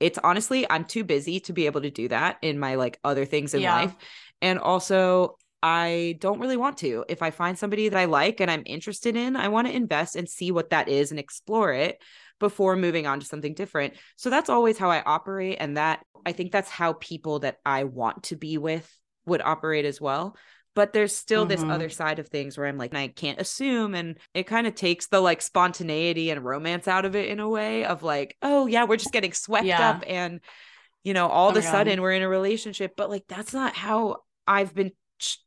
it's 0.00 0.18
honestly 0.22 0.66
I'm 0.68 0.84
too 0.84 1.04
busy 1.04 1.40
to 1.40 1.52
be 1.52 1.66
able 1.66 1.82
to 1.82 1.90
do 1.90 2.08
that 2.08 2.38
in 2.42 2.58
my 2.58 2.76
like 2.76 2.98
other 3.04 3.24
things 3.24 3.54
in 3.54 3.62
Yeah. 3.62 3.74
life. 3.74 3.96
And 4.40 4.58
also 4.58 5.36
I 5.62 6.16
don't 6.20 6.38
really 6.38 6.56
want 6.56 6.78
to. 6.78 7.04
If 7.08 7.20
I 7.20 7.30
find 7.30 7.58
somebody 7.58 7.88
that 7.88 7.98
I 7.98 8.04
like 8.04 8.40
and 8.40 8.50
I'm 8.50 8.62
interested 8.64 9.16
in, 9.16 9.34
I 9.34 9.48
want 9.48 9.66
to 9.66 9.74
invest 9.74 10.14
and 10.14 10.28
see 10.28 10.52
what 10.52 10.70
that 10.70 10.88
is 10.88 11.10
and 11.10 11.18
explore 11.18 11.72
it 11.72 12.00
before 12.38 12.76
moving 12.76 13.08
on 13.08 13.18
to 13.18 13.26
something 13.26 13.54
different. 13.54 13.94
So 14.16 14.30
that's 14.30 14.48
always 14.48 14.78
how 14.78 14.90
I 14.90 15.02
operate 15.02 15.56
and 15.58 15.76
that 15.76 16.04
I 16.24 16.32
think 16.32 16.52
that's 16.52 16.70
how 16.70 16.92
people 16.92 17.40
that 17.40 17.56
I 17.66 17.84
want 17.84 18.24
to 18.24 18.36
be 18.36 18.58
with 18.58 18.88
would 19.26 19.42
operate 19.42 19.84
as 19.84 20.00
well. 20.00 20.36
But 20.78 20.92
there's 20.92 21.12
still 21.12 21.44
this 21.44 21.64
Mhm. 21.64 21.70
other 21.72 21.88
side 21.88 22.20
of 22.20 22.28
things 22.28 22.56
where 22.56 22.68
I'm 22.68 22.78
like, 22.78 22.94
I 22.94 23.08
can't 23.08 23.40
assume. 23.40 23.96
And 23.96 24.16
it 24.32 24.44
kind 24.46 24.64
of 24.68 24.76
takes 24.76 25.08
the 25.08 25.18
like 25.18 25.42
spontaneity 25.42 26.30
and 26.30 26.44
romance 26.44 26.86
out 26.86 27.04
of 27.04 27.16
it 27.16 27.30
in 27.30 27.40
a 27.40 27.48
way 27.48 27.84
of 27.84 28.04
like, 28.04 28.36
oh, 28.42 28.68
yeah, 28.68 28.84
we're 28.84 28.96
just 28.96 29.12
getting 29.12 29.32
swept 29.32 29.66
Yeah. 29.66 29.88
up. 29.90 30.04
And, 30.06 30.38
you 31.02 31.14
know, 31.14 31.26
all 31.26 31.48
Oh 31.48 31.50
of 31.50 31.56
a 31.56 31.58
my 31.58 31.62
God. 31.64 31.72
sudden 31.72 32.00
we're 32.00 32.12
in 32.12 32.22
a 32.22 32.28
relationship. 32.28 32.94
But 32.96 33.10
like, 33.10 33.24
that's 33.26 33.52
not 33.52 33.74
how 33.74 34.18
I've 34.46 34.72
been. 34.72 34.92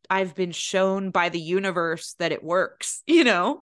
I've 0.09 0.35
been 0.35 0.51
shown 0.51 1.11
by 1.11 1.29
the 1.29 1.39
universe 1.39 2.15
that 2.19 2.33
it 2.33 2.43
works, 2.43 3.03
you 3.07 3.23
know? 3.23 3.61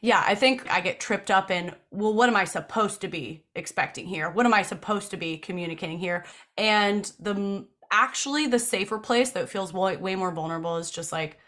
Yeah, 0.00 0.22
I 0.26 0.34
think 0.34 0.70
I 0.70 0.80
get 0.80 1.00
tripped 1.00 1.30
up 1.30 1.50
in, 1.50 1.74
well, 1.90 2.14
what 2.14 2.28
am 2.28 2.36
I 2.36 2.44
supposed 2.44 3.00
to 3.02 3.08
be 3.08 3.44
expecting 3.54 4.06
here? 4.06 4.30
What 4.30 4.46
am 4.46 4.54
I 4.54 4.62
supposed 4.62 5.10
to 5.10 5.16
be 5.16 5.36
communicating 5.36 5.98
here? 5.98 6.24
And 6.56 7.10
the 7.18 7.66
actually 7.90 8.46
the 8.46 8.58
safer 8.58 8.98
place 8.98 9.30
that 9.30 9.48
feels 9.48 9.72
way, 9.72 9.96
way 9.96 10.16
more 10.16 10.32
vulnerable 10.32 10.76
is 10.76 10.90
just 10.90 11.12
like 11.12 11.38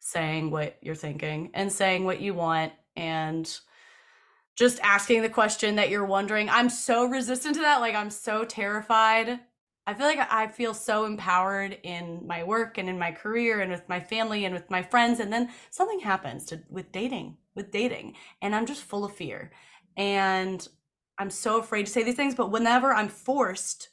saying 0.00 0.50
what 0.50 0.78
you're 0.80 0.94
thinking 0.94 1.50
and 1.54 1.70
saying 1.70 2.04
what 2.04 2.20
you 2.20 2.34
want 2.34 2.72
and 2.96 3.60
just 4.56 4.80
asking 4.80 5.22
the 5.22 5.28
question 5.28 5.76
that 5.76 5.90
you're 5.90 6.04
wondering. 6.04 6.48
I'm 6.48 6.68
so 6.68 7.04
resistant 7.06 7.54
to 7.56 7.60
that. 7.62 7.80
Like 7.80 7.94
I'm 7.94 8.10
so 8.10 8.44
terrified. 8.44 9.40
I 9.86 9.94
feel 9.94 10.06
like 10.06 10.20
I 10.30 10.46
feel 10.48 10.74
so 10.74 11.04
empowered 11.04 11.78
in 11.82 12.26
my 12.26 12.44
work 12.44 12.78
and 12.78 12.88
in 12.88 12.98
my 12.98 13.12
career 13.12 13.60
and 13.60 13.70
with 13.70 13.88
my 13.88 14.00
family 14.00 14.44
and 14.44 14.54
with 14.54 14.70
my 14.70 14.82
friends 14.82 15.20
and 15.20 15.32
then 15.32 15.50
something 15.70 16.00
happens 16.00 16.44
to 16.46 16.60
with 16.68 16.92
dating, 16.92 17.36
with 17.54 17.70
dating 17.70 18.14
and 18.42 18.54
I'm 18.54 18.66
just 18.66 18.84
full 18.84 19.04
of 19.04 19.14
fear. 19.14 19.52
And 19.96 20.66
I'm 21.18 21.30
so 21.30 21.58
afraid 21.58 21.86
to 21.86 21.92
say 21.92 22.02
these 22.02 22.14
things, 22.14 22.34
but 22.34 22.50
whenever 22.50 22.94
I'm 22.94 23.08
forced 23.08 23.89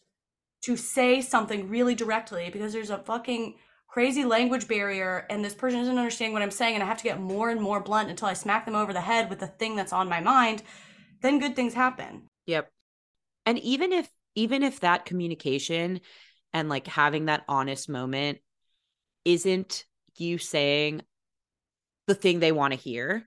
to 0.67 0.75
say 0.75 1.21
something 1.21 1.69
really 1.69 1.95
directly 1.95 2.49
because 2.51 2.73
there's 2.73 2.89
a 2.89 2.97
fucking 2.97 3.55
crazy 3.87 4.25
language 4.25 4.67
barrier 4.67 5.25
and 5.29 5.43
this 5.43 5.53
person 5.53 5.79
doesn't 5.79 5.97
understand 5.97 6.33
what 6.33 6.41
I'm 6.41 6.51
saying 6.51 6.73
and 6.73 6.83
I 6.83 6.87
have 6.87 6.97
to 6.97 7.05
get 7.05 7.21
more 7.21 7.49
and 7.49 7.61
more 7.61 7.79
blunt 7.79 8.09
until 8.09 8.27
I 8.27 8.33
smack 8.33 8.65
them 8.65 8.75
over 8.75 8.91
the 8.91 8.99
head 8.99 9.29
with 9.29 9.39
the 9.39 9.47
thing 9.47 9.77
that's 9.77 9.93
on 9.93 10.09
my 10.09 10.19
mind, 10.19 10.63
then 11.21 11.39
good 11.39 11.55
things 11.55 11.73
happen. 11.73 12.23
Yep. 12.47 12.69
And 13.45 13.59
even 13.59 13.93
if 13.93 14.09
even 14.35 14.61
if 14.61 14.81
that 14.81 15.05
communication 15.05 16.01
and 16.51 16.67
like 16.67 16.85
having 16.85 17.25
that 17.25 17.45
honest 17.47 17.87
moment 17.87 18.39
isn't 19.23 19.85
you 20.17 20.37
saying 20.37 21.01
the 22.07 22.13
thing 22.13 22.41
they 22.41 22.51
want 22.51 22.73
to 22.73 22.79
hear, 22.79 23.25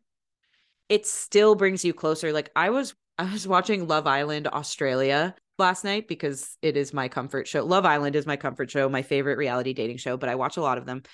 it 0.91 1.07
still 1.07 1.55
brings 1.55 1.87
you 1.87 1.95
closer. 1.95 2.35
Like 2.35 2.51
I 2.55 2.69
was 2.69 2.95
I 3.19 3.33
was 3.33 3.49
watching 3.49 3.89
Love 3.89 4.07
Island 4.07 4.47
Australia 4.47 5.35
last 5.61 5.85
night 5.85 6.09
because 6.09 6.57
it 6.63 6.77
is 6.77 6.93
my 6.93 7.09
comfort 7.09 7.47
show. 7.47 7.65
Love 7.65 7.87
Island 7.87 8.17
is 8.17 8.27
my 8.27 8.37
comfort 8.37 8.71
show, 8.71 8.89
my 8.89 9.03
favorite 9.03 9.39
reality 9.39 9.73
dating 9.73 9.99
show, 9.99 10.17
but 10.17 10.29
I 10.29 10.35
watch 10.35 10.57
a 10.57 10.63
lot 10.63 10.79
of 10.79 10.87
them. 10.87 11.05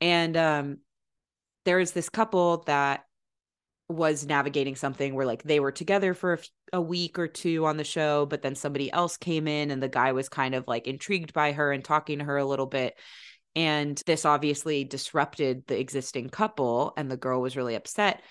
And 0.00 0.36
um 0.36 0.78
there 1.64 1.78
is 1.78 1.92
this 1.92 2.08
couple 2.08 2.64
that 2.66 3.04
was 3.88 4.26
navigating 4.26 4.74
something 4.74 5.14
where 5.14 5.26
like 5.26 5.42
they 5.42 5.60
were 5.60 5.72
together 5.72 6.14
for 6.14 6.34
a, 6.34 6.38
f- 6.38 6.48
a 6.72 6.80
week 6.80 7.18
or 7.18 7.28
two 7.28 7.66
on 7.66 7.76
the 7.76 7.84
show 7.84 8.24
but 8.26 8.40
then 8.42 8.54
somebody 8.54 8.90
else 8.90 9.16
came 9.16 9.46
in 9.46 9.70
and 9.70 9.82
the 9.82 9.88
guy 9.88 10.12
was 10.12 10.28
kind 10.28 10.54
of 10.54 10.66
like 10.66 10.86
intrigued 10.86 11.32
by 11.32 11.52
her 11.52 11.72
and 11.72 11.84
talking 11.84 12.18
to 12.18 12.24
her 12.24 12.38
a 12.38 12.44
little 12.44 12.66
bit 12.66 12.98
and 13.54 14.02
this 14.06 14.24
obviously 14.24 14.84
disrupted 14.84 15.66
the 15.66 15.78
existing 15.78 16.30
couple 16.30 16.94
and 16.96 17.10
the 17.10 17.16
girl 17.16 17.42
was 17.42 17.56
really 17.56 17.74
upset 17.74 18.22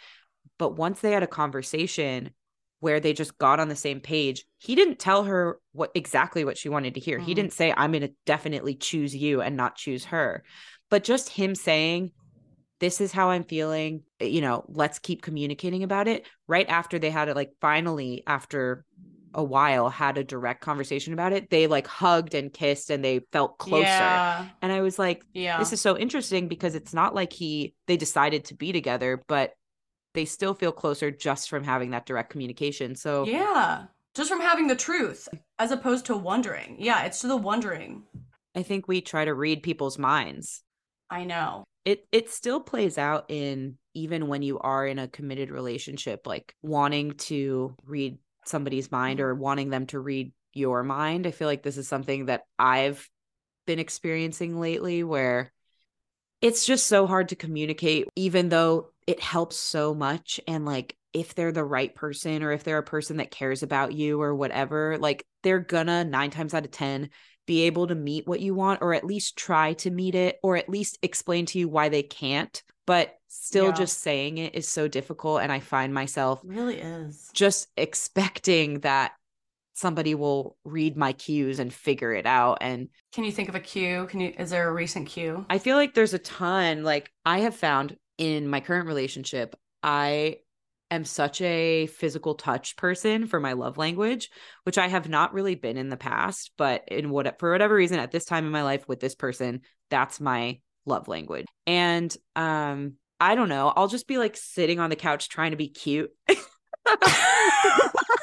but 0.58 0.76
once 0.78 1.00
they 1.02 1.12
had 1.12 1.24
a 1.24 1.28
conversation 1.28 2.32
where 2.82 3.00
they 3.00 3.14
just 3.14 3.38
got 3.38 3.60
on 3.60 3.70
the 3.70 3.76
same 3.76 4.02
page 4.02 4.44
he 4.60 4.76
didn't 4.76 5.00
tell 5.00 5.24
her 5.24 5.58
what 5.72 5.92
exactly 5.96 6.44
what 6.44 6.58
she 6.58 6.68
wanted 6.70 6.94
to 6.96 7.00
hear 7.00 7.18
he 7.18 7.32
Mhm. 7.32 7.36
didn't 7.36 7.54
say 7.54 7.74
i'm 7.76 7.92
going 7.94 8.02
to 8.02 8.14
definitely 8.26 8.76
choose 8.76 9.16
you 9.16 9.42
and 9.42 9.56
not 9.56 9.76
choose 9.76 10.06
her 10.06 10.44
but 10.90 11.04
just 11.06 11.30
him 11.30 11.56
saying 11.56 12.12
this 12.82 13.00
is 13.00 13.12
how 13.12 13.30
I'm 13.30 13.44
feeling. 13.44 14.02
You 14.20 14.42
know, 14.42 14.66
let's 14.68 14.98
keep 14.98 15.22
communicating 15.22 15.84
about 15.84 16.08
it. 16.08 16.26
Right 16.48 16.68
after 16.68 16.98
they 16.98 17.12
had 17.12 17.30
it, 17.30 17.36
like 17.36 17.52
finally, 17.62 18.24
after 18.26 18.84
a 19.36 19.44
while, 19.44 19.88
had 19.88 20.18
a 20.18 20.24
direct 20.24 20.62
conversation 20.62 21.14
about 21.14 21.32
it, 21.32 21.52
they 21.52 21.68
like 21.68 21.86
hugged 21.86 22.34
and 22.34 22.52
kissed 22.52 22.90
and 22.90 23.06
they 23.06 23.22
felt 23.32 23.60
closer. 23.60 23.84
Yeah. 23.86 24.46
And 24.64 24.72
I 24.72 24.82
was 24.82 24.98
like, 24.98 25.24
Yeah. 25.32 25.60
this 25.60 25.74
is 25.74 25.80
so 25.80 25.96
interesting 25.96 26.48
because 26.48 26.74
it's 26.74 26.92
not 26.92 27.14
like 27.14 27.32
he, 27.32 27.76
they 27.86 27.98
decided 27.98 28.46
to 28.46 28.56
be 28.56 28.72
together, 28.72 29.22
but 29.28 29.52
they 30.14 30.26
still 30.26 30.54
feel 30.54 30.72
closer 30.72 31.12
just 31.12 31.50
from 31.50 31.64
having 31.64 31.92
that 31.92 32.06
direct 32.06 32.30
communication. 32.32 32.96
So, 32.96 33.26
yeah. 33.26 33.86
Just 34.14 34.30
from 34.30 34.42
having 34.42 34.68
the 34.68 34.76
truth 34.76 35.30
as 35.58 35.72
opposed 35.72 36.06
to 36.08 36.18
wondering. 36.18 36.76
Yeah, 36.80 37.04
it's 37.06 37.22
to 37.22 37.28
the 37.28 37.38
wondering. 37.38 38.04
I 38.56 38.64
think 38.64 38.88
we 38.88 39.00
try 39.02 39.24
to 39.24 39.34
read 39.34 39.64
people's 39.64 39.98
minds. 39.98 40.64
I 41.10 41.24
know. 41.26 41.64
it 41.86 42.06
it 42.12 42.30
still 42.30 42.60
plays 42.62 42.98
out 42.98 43.26
in 43.30 43.78
even 43.94 44.28
when 44.28 44.42
you 44.42 44.60
are 44.60 44.86
in 44.88 45.00
a 45.00 45.08
committed 45.10 45.52
relationship 45.52 46.26
like 46.28 46.56
wanting 46.62 47.12
to 47.14 47.76
read 47.86 48.18
somebody's 48.46 48.92
mind 48.92 49.20
or 49.20 49.36
wanting 49.36 49.70
them 49.70 49.86
to 49.88 50.00
read 50.00 50.32
your 50.54 50.84
mind 50.84 51.28
i 51.28 51.32
feel 51.32 51.48
like 51.50 51.64
this 51.64 51.78
is 51.78 51.88
something 51.90 52.28
that 52.28 52.44
i've 52.60 53.10
been 53.68 53.80
experiencing 53.80 54.60
lately 54.60 55.04
where 55.04 55.52
it's 56.42 56.66
just 56.66 56.88
so 56.88 57.08
hard 57.08 57.30
to 57.30 57.36
communicate 57.36 58.08
even 58.16 58.48
though 58.50 58.91
it 59.08 59.20
helps 59.20 59.56
so 59.58 59.94
much 59.94 60.40
and 60.48 60.66
like 60.66 60.96
if 61.14 61.36
they're 61.36 61.52
the 61.52 61.64
right 61.64 61.94
person 61.94 62.42
or 62.44 62.52
if 62.52 62.64
they're 62.64 62.78
a 62.78 62.84
person 62.84 63.18
that 63.18 63.32
cares 63.32 63.64
about 63.64 63.94
you 63.94 64.22
or 64.22 64.34
whatever 64.36 64.98
like 65.00 65.26
they're 65.44 65.60
gonna 65.60 66.04
9 66.04 66.30
times 66.32 66.54
out 66.54 66.66
of 66.66 66.72
10 66.72 67.10
be 67.48 67.64
able 67.64 67.88
to 67.88 67.96
meet 67.96 68.28
what 68.28 68.40
you 68.40 68.54
want 68.54 68.82
or 68.82 68.94
at 68.94 69.04
least 69.04 69.36
try 69.36 69.74
to 69.74 69.90
meet 69.90 70.16
it 70.16 70.38
or 70.44 70.56
at 70.56 70.70
least 70.70 70.98
explain 71.02 71.46
to 71.48 71.60
you 71.60 71.68
why 71.68 71.90
they 71.90 72.04
can't 72.04 72.64
but 72.86 73.16
still 73.28 73.66
Yeah. 73.68 73.72
just 73.74 74.00
saying 74.00 74.38
it 74.38 74.56
is 74.56 74.68
so 74.68 74.88
difficult 74.88 75.42
and 75.42 75.52
i 75.52 75.60
find 75.60 75.94
myself 75.94 76.42
It 76.44 76.50
really 76.50 76.78
is. 76.80 77.30
just 77.34 77.68
expecting 77.78 78.80
that 78.82 79.12
somebody 79.74 80.14
will 80.16 80.58
read 80.64 80.96
my 80.96 81.14
cues 81.14 81.60
and 81.60 81.74
figure 81.74 82.14
it 82.14 82.26
out 82.26 82.60
and 82.62 82.90
Can 83.14 83.24
you 83.24 83.32
think 83.32 83.50
of 83.50 83.56
a 83.56 83.60
cue? 83.60 84.06
Can 84.10 84.20
you 84.20 84.34
is 84.38 84.52
there 84.52 84.70
a 84.70 84.74
recent 84.74 85.08
cue? 85.08 85.46
I 85.50 85.58
feel 85.58 85.76
like 85.78 85.94
there's 85.94 86.14
a 86.14 86.20
ton 86.20 86.84
like 86.84 87.12
I 87.26 87.40
have 87.40 87.56
found 87.56 87.98
in 88.22 88.48
my 88.48 88.60
current 88.60 88.86
relationship 88.86 89.56
I 89.82 90.38
am 90.92 91.06
such 91.06 91.42
a 91.42 91.88
physical 91.88 92.36
touch 92.36 92.76
person 92.76 93.26
for 93.26 93.40
my 93.40 93.54
love 93.54 93.80
language 93.80 94.30
which 94.64 94.78
I 94.78 94.90
have 94.90 95.10
not 95.10 95.34
really 95.34 95.56
been 95.56 95.76
in 95.76 95.90
the 95.90 95.98
past 95.98 96.52
but 96.56 96.84
in 96.88 97.10
what 97.10 97.40
for 97.40 97.52
whatever 97.52 97.74
reason 97.74 97.98
at 97.98 98.12
this 98.12 98.26
time 98.26 98.46
in 98.46 98.52
my 98.52 98.62
life 98.62 98.88
with 98.88 99.00
this 99.00 99.16
person 99.16 99.62
that's 99.90 100.22
my 100.22 100.60
love 100.86 101.08
language. 101.08 101.48
And 101.66 102.16
um 102.36 102.94
I 103.20 103.34
don't 103.34 103.50
know 103.50 103.74
I'll 103.76 103.88
just 103.88 104.08
be 104.08 104.20
like 104.20 104.38
sitting 104.38 104.80
on 104.80 104.92
the 104.92 104.96
couch 104.96 105.28
trying 105.28 105.52
to 105.52 105.58
be 105.58 105.70
cute 105.70 106.12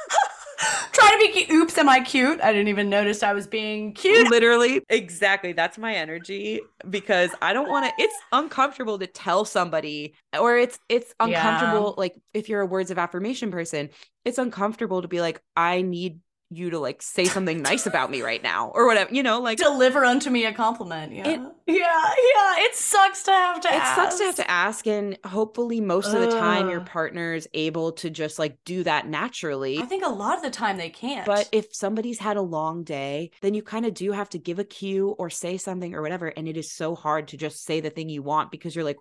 Try 0.98 1.10
to 1.12 1.18
be 1.18 1.32
cute. 1.32 1.50
Oops, 1.50 1.78
am 1.78 1.88
I 1.88 2.00
cute? 2.00 2.40
I 2.42 2.52
didn't 2.52 2.68
even 2.68 2.90
notice 2.90 3.22
I 3.22 3.32
was 3.32 3.46
being 3.46 3.94
cute. 3.94 4.30
Literally, 4.30 4.82
exactly. 4.88 5.52
That's 5.52 5.78
my 5.78 5.94
energy 5.94 6.60
because 6.88 7.34
I 7.42 7.52
don't 7.52 7.68
want 7.68 7.86
to 7.86 8.02
it's 8.02 8.14
uncomfortable 8.32 8.98
to 8.98 9.06
tell 9.06 9.44
somebody 9.44 10.14
or 10.38 10.56
it's 10.56 10.80
it's 10.88 11.14
Yeah. 11.20 11.26
uncomfortable 11.26 11.94
like 11.98 12.14
if 12.34 12.48
you're 12.48 12.62
a 12.62 12.66
words 12.66 12.90
of 12.90 12.98
affirmation 12.98 13.50
person, 13.50 13.90
it's 14.24 14.38
uncomfortable 14.38 15.02
to 15.02 15.08
be 15.08 15.20
like 15.20 15.40
I 15.56 15.82
need 15.82 16.20
you 16.50 16.70
to 16.70 16.78
like 16.78 17.02
say 17.02 17.24
something 17.26 17.60
nice 17.60 17.84
about 17.86 18.10
me 18.10 18.22
right 18.22 18.42
now 18.42 18.70
or 18.74 18.86
whatever, 18.86 19.14
you 19.14 19.22
know, 19.22 19.40
like 19.40 19.58
Deliver 19.58 20.04
unto 20.04 20.30
me 20.30 20.46
a 20.46 20.52
compliment. 20.52 21.12
Yeah. 21.12 21.28
It- 21.28 21.40
yeah, 21.66 21.74
yeah. 21.76 22.64
It 22.64 22.74
sucks 22.74 23.22
to 23.24 23.30
have 23.30 23.60
to 23.60 23.68
it 23.68 23.74
ask. 23.74 23.94
sucks 23.94 24.16
to 24.16 24.24
have 24.24 24.34
to 24.36 24.50
ask 24.50 24.86
and 24.86 25.18
hopefully 25.24 25.82
most 25.82 26.14
of 26.14 26.20
the 26.22 26.30
time 26.30 26.70
your 26.70 26.80
Ugh. 26.80 26.86
partner 26.86 27.34
is 27.34 27.46
able 27.52 27.92
to 27.92 28.08
just 28.08 28.38
like 28.38 28.56
do 28.64 28.82
that 28.84 29.06
naturally. 29.06 29.78
I 29.78 29.84
think 29.84 30.04
a 30.04 30.08
lot 30.08 30.36
of 30.36 30.42
the 30.42 30.50
time 30.50 30.78
they 30.78 30.88
can't. 30.88 31.26
But 31.26 31.48
if 31.52 31.74
somebody's 31.74 32.18
had 32.18 32.38
a 32.38 32.42
long 32.42 32.84
day, 32.84 33.30
then 33.42 33.52
you 33.52 33.62
kind 33.62 33.84
of 33.84 33.92
do 33.92 34.12
have 34.12 34.30
to 34.30 34.38
give 34.38 34.58
a 34.58 34.64
cue 34.64 35.10
or 35.18 35.28
say 35.28 35.58
something 35.58 35.94
or 35.94 36.00
whatever. 36.00 36.28
And 36.28 36.48
it 36.48 36.56
is 36.56 36.72
so 36.72 36.94
hard 36.94 37.28
to 37.28 37.36
just 37.36 37.64
say 37.64 37.80
the 37.80 37.90
thing 37.90 38.08
you 38.08 38.22
want 38.22 38.50
because 38.50 38.74
you're 38.74 38.84
like, 38.84 38.98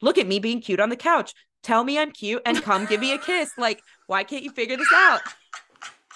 look 0.00 0.16
at 0.16 0.26
me 0.26 0.38
being 0.38 0.62
cute 0.62 0.80
on 0.80 0.88
the 0.88 0.96
couch. 0.96 1.34
Tell 1.62 1.82
me 1.82 1.98
I'm 1.98 2.12
cute 2.12 2.42
and 2.46 2.62
come 2.62 2.86
give 2.86 3.00
me 3.00 3.12
a 3.12 3.18
kiss. 3.18 3.50
Like, 3.58 3.80
why 4.06 4.22
can't 4.24 4.44
you 4.44 4.52
figure 4.52 4.76
this 4.76 4.92
out? 4.94 5.20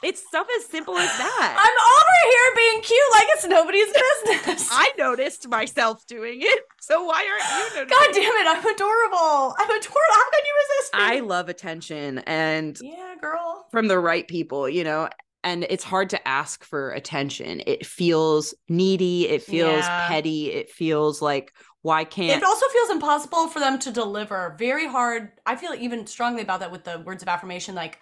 It's 0.03 0.27
stuff 0.27 0.47
as 0.59 0.65
simple 0.65 0.97
as 0.97 1.09
that. 1.19 1.57
I'm 1.61 1.77
over 2.01 2.33
here 2.33 2.53
being 2.57 2.83
cute 2.83 2.99
like 3.13 3.27
it's 3.33 3.47
nobody's 3.47 3.93
business. 3.93 4.69
I 4.73 4.93
noticed 4.97 5.49
myself 5.49 6.07
doing 6.07 6.39
it. 6.41 6.65
So 6.81 7.05
why 7.05 7.27
aren't 7.31 7.75
you 7.75 7.81
noticing? 7.81 7.89
God 7.89 8.15
damn 8.15 8.33
it, 8.33 8.47
I'm 8.49 8.75
adorable. 8.75 9.55
I'm 9.59 9.71
adorable. 9.71 10.15
How 10.15 10.31
can 10.31 10.41
you 10.45 10.55
resist 10.69 10.95
me? 10.95 11.01
I 11.01 11.21
love 11.21 11.49
attention 11.49 12.19
and 12.21 12.79
yeah, 12.81 13.15
girl. 13.21 13.67
from 13.71 13.89
the 13.89 13.99
right 13.99 14.27
people, 14.27 14.69
you 14.69 14.85
know. 14.85 15.09
And 15.43 15.65
it's 15.71 15.85
hard 15.85 16.11
to 16.11 16.29
ask 16.29 16.65
for 16.65 16.91
attention. 16.93 17.63
It 17.67 17.87
feels 17.87 18.53
needy. 18.69 19.27
It 19.29 19.43
feels 19.43 19.85
Yeah. 19.87 20.07
petty. 20.09 20.53
It 20.53 20.71
feels 20.71 21.23
like 21.23 21.55
why 21.83 22.05
can't 22.05 22.43
It 22.43 22.45
also 22.45 22.67
feels 22.69 22.91
impossible 22.91 23.49
for 23.49 23.59
them 23.59 23.79
to 23.79 23.91
deliver. 23.91 24.55
Very 24.59 24.87
hard. 24.87 25.33
I 25.47 25.57
feel 25.57 25.73
even 25.73 26.07
strongly 26.07 26.43
about 26.43 26.61
that 26.61 26.71
with 26.71 26.85
the 26.85 26.99
words 27.01 27.23
of 27.23 27.29
affirmation. 27.29 27.75
Like 27.75 28.01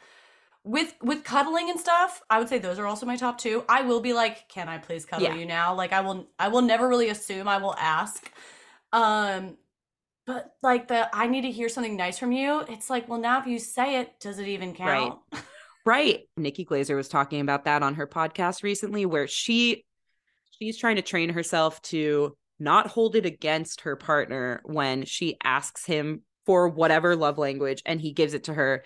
with 0.68 0.94
with 1.00 1.24
cuddling 1.24 1.70
and 1.70 1.80
stuff, 1.80 2.20
I 2.28 2.38
would 2.38 2.50
say 2.50 2.58
those 2.58 2.78
are 2.78 2.84
also 2.86 3.06
my 3.06 3.16
top 3.16 3.38
two. 3.38 3.64
I 3.70 3.80
will 3.82 4.00
be 4.00 4.12
like, 4.12 4.50
can 4.50 4.68
I 4.68 4.76
please 4.76 5.06
cuddle 5.06 5.26
Yeah. 5.26 5.34
you 5.34 5.46
now? 5.46 5.74
Like 5.74 5.94
I 5.94 6.02
will 6.02 6.28
I 6.38 6.48
will 6.48 6.60
never 6.60 6.86
really 6.86 7.08
assume 7.08 7.48
I 7.48 7.56
will 7.56 7.74
ask. 7.74 8.30
Um 8.92 9.56
but 10.26 10.52
like 10.62 10.88
the 10.88 11.08
I 11.16 11.26
need 11.26 11.40
to 11.42 11.50
hear 11.50 11.70
something 11.70 11.96
nice 11.96 12.18
from 12.18 12.32
you. 12.32 12.60
It's 12.68 12.90
like, 12.90 13.08
well 13.08 13.18
now 13.18 13.40
if 13.40 13.46
you 13.46 13.58
say 13.58 14.00
it, 14.00 14.20
does 14.20 14.38
it 14.38 14.46
even 14.46 14.74
count? 14.74 15.18
Right. 15.86 16.28
Nikki 16.36 16.66
Glazer 16.66 16.96
was 16.96 17.08
talking 17.08 17.40
about 17.40 17.64
that 17.64 17.82
on 17.82 17.94
her 17.94 18.06
podcast 18.06 18.62
recently 18.62 19.06
where 19.06 19.26
she 19.26 19.86
she's 20.50 20.76
trying 20.76 20.96
to 20.96 21.02
train 21.02 21.30
herself 21.30 21.80
to 21.82 22.36
not 22.58 22.88
hold 22.88 23.16
it 23.16 23.24
against 23.24 23.82
her 23.82 23.96
partner 23.96 24.60
when 24.66 25.06
she 25.06 25.38
asks 25.42 25.86
him 25.86 26.24
for 26.44 26.68
whatever 26.68 27.16
love 27.16 27.38
language 27.38 27.80
and 27.86 28.02
he 28.02 28.12
gives 28.12 28.34
it 28.34 28.44
to 28.44 28.52
her 28.52 28.84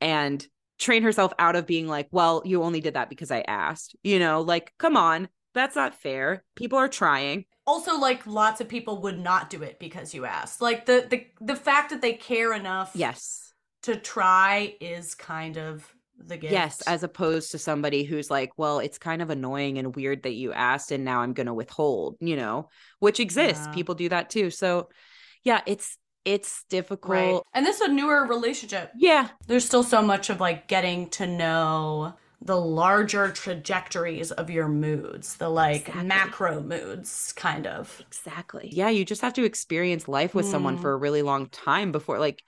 and 0.00 0.46
train 0.78 1.02
herself 1.02 1.32
out 1.38 1.56
of 1.56 1.66
being 1.66 1.86
like, 1.88 2.08
"Well, 2.10 2.42
you 2.44 2.62
only 2.62 2.80
did 2.80 2.94
that 2.94 3.08
because 3.08 3.30
I 3.30 3.40
asked." 3.40 3.96
You 4.02 4.18
know, 4.18 4.40
like, 4.40 4.72
come 4.78 4.96
on. 4.96 5.28
That's 5.54 5.74
not 5.76 5.94
fair. 5.94 6.44
People 6.54 6.78
are 6.78 6.88
trying. 6.88 7.44
Also, 7.66 7.98
like 7.98 8.26
lots 8.26 8.60
of 8.60 8.68
people 8.68 9.02
would 9.02 9.18
not 9.18 9.50
do 9.50 9.62
it 9.62 9.78
because 9.80 10.14
you 10.14 10.24
asked. 10.24 10.60
Like 10.60 10.86
the 10.86 11.06
the 11.10 11.26
the 11.44 11.56
fact 11.56 11.90
that 11.90 12.00
they 12.00 12.12
care 12.12 12.52
enough 12.52 12.92
Yes. 12.94 13.52
to 13.82 13.96
try 13.96 14.76
is 14.80 15.14
kind 15.14 15.56
of 15.56 15.92
the 16.18 16.36
gift. 16.36 16.52
Yes, 16.52 16.82
as 16.82 17.02
opposed 17.02 17.52
to 17.52 17.58
somebody 17.58 18.04
who's 18.04 18.30
like, 18.30 18.50
well, 18.56 18.78
it's 18.78 18.98
kind 18.98 19.22
of 19.22 19.30
annoying 19.30 19.78
and 19.78 19.94
weird 19.94 20.24
that 20.24 20.34
you 20.34 20.52
asked 20.52 20.90
and 20.92 21.04
now 21.04 21.20
I'm 21.20 21.32
going 21.32 21.46
to 21.46 21.54
withhold, 21.54 22.16
you 22.20 22.36
know, 22.36 22.68
which 22.98 23.20
exists. 23.20 23.66
Yeah. 23.66 23.72
People 23.72 23.94
do 23.94 24.08
that 24.08 24.28
too. 24.30 24.50
So, 24.50 24.88
yeah, 25.44 25.60
it's 25.66 25.96
it's 26.34 26.64
difficult. 26.68 27.10
right. 27.12 27.40
And 27.54 27.64
this 27.66 27.76
is 27.80 27.88
a 27.88 27.92
newer 27.92 28.26
relationship. 28.26 28.92
Yeah. 28.96 29.28
There's 29.46 29.64
still 29.64 29.82
so 29.82 30.02
much 30.02 30.28
of 30.30 30.40
like 30.40 30.68
getting 30.68 31.08
to 31.10 31.26
know 31.26 32.14
the 32.40 32.60
larger 32.60 33.30
trajectories 33.32 34.30
of 34.30 34.48
your 34.50 34.68
moods, 34.68 35.36
the 35.36 35.48
like 35.48 35.88
Exactly. 35.88 36.04
macro 36.06 36.60
moods, 36.62 37.32
kind 37.34 37.66
of. 37.66 38.00
Exactly. 38.06 38.68
Yeah, 38.72 38.90
you 38.90 39.04
just 39.04 39.22
have 39.22 39.32
to 39.34 39.44
experience 39.44 40.06
life 40.06 40.34
with 40.34 40.46
someone 40.46 40.76
Mm. 40.78 40.82
for 40.82 40.92
a 40.92 40.96
really 40.96 41.22
long 41.22 41.48
time 41.48 41.92
before 41.92 42.18
like 42.18 42.42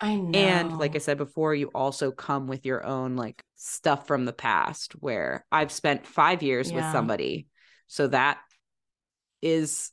I 0.00 0.16
know. 0.16 0.36
and 0.38 0.78
like 0.78 0.94
I 0.96 0.98
said 0.98 1.16
before, 1.16 1.54
you 1.54 1.68
also 1.74 2.10
come 2.10 2.46
with 2.48 2.66
your 2.66 2.84
own 2.84 3.16
like 3.16 3.42
stuff 3.56 4.06
from 4.08 4.24
the 4.26 4.32
past 4.32 4.92
where 4.92 5.44
I've 5.50 5.72
spent 5.72 6.06
5 6.06 6.42
years 6.42 6.72
with 6.72 6.84
somebody. 6.92 7.46
So 7.86 8.08
that 8.08 8.38
is 9.40 9.91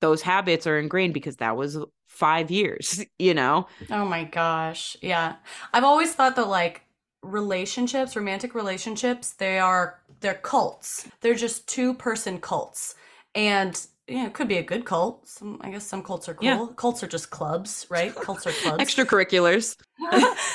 those 0.00 0.22
habits 0.22 0.66
are 0.66 0.78
ingrained 0.78 1.14
because 1.14 1.36
that 1.36 1.56
was 1.56 1.78
5 2.08 2.50
years, 2.50 3.04
you 3.18 3.34
know. 3.34 3.66
Oh 3.90 4.04
my 4.04 4.24
gosh. 4.24 4.96
Yeah. 5.00 5.36
I've 5.72 5.84
always 5.84 6.12
thought 6.14 6.36
that 6.36 6.48
like 6.48 6.82
relationships, 7.22 8.16
romantic 8.16 8.54
relationships, 8.54 9.32
they 9.32 9.58
are 9.58 10.00
they're 10.20 10.34
cults. 10.34 11.08
They're 11.20 11.34
just 11.34 11.68
two 11.68 11.94
person 11.94 12.40
cults. 12.40 12.94
And 13.34 13.80
you 14.08 14.16
know, 14.16 14.26
it 14.26 14.32
could 14.34 14.48
be 14.48 14.58
a 14.58 14.62
good 14.62 14.84
cult. 14.84 15.28
Some 15.28 15.60
I 15.62 15.70
guess 15.70 15.86
some 15.86 16.02
cults 16.02 16.28
are 16.28 16.34
cool. 16.34 16.46
Yeah. 16.46 16.66
Cults 16.76 17.02
are 17.02 17.06
just 17.06 17.30
clubs, 17.30 17.86
right? 17.90 18.14
Cults 18.14 18.46
are 18.46 18.52
clubs. 18.62 18.82
Extracurriculars. 18.82 19.76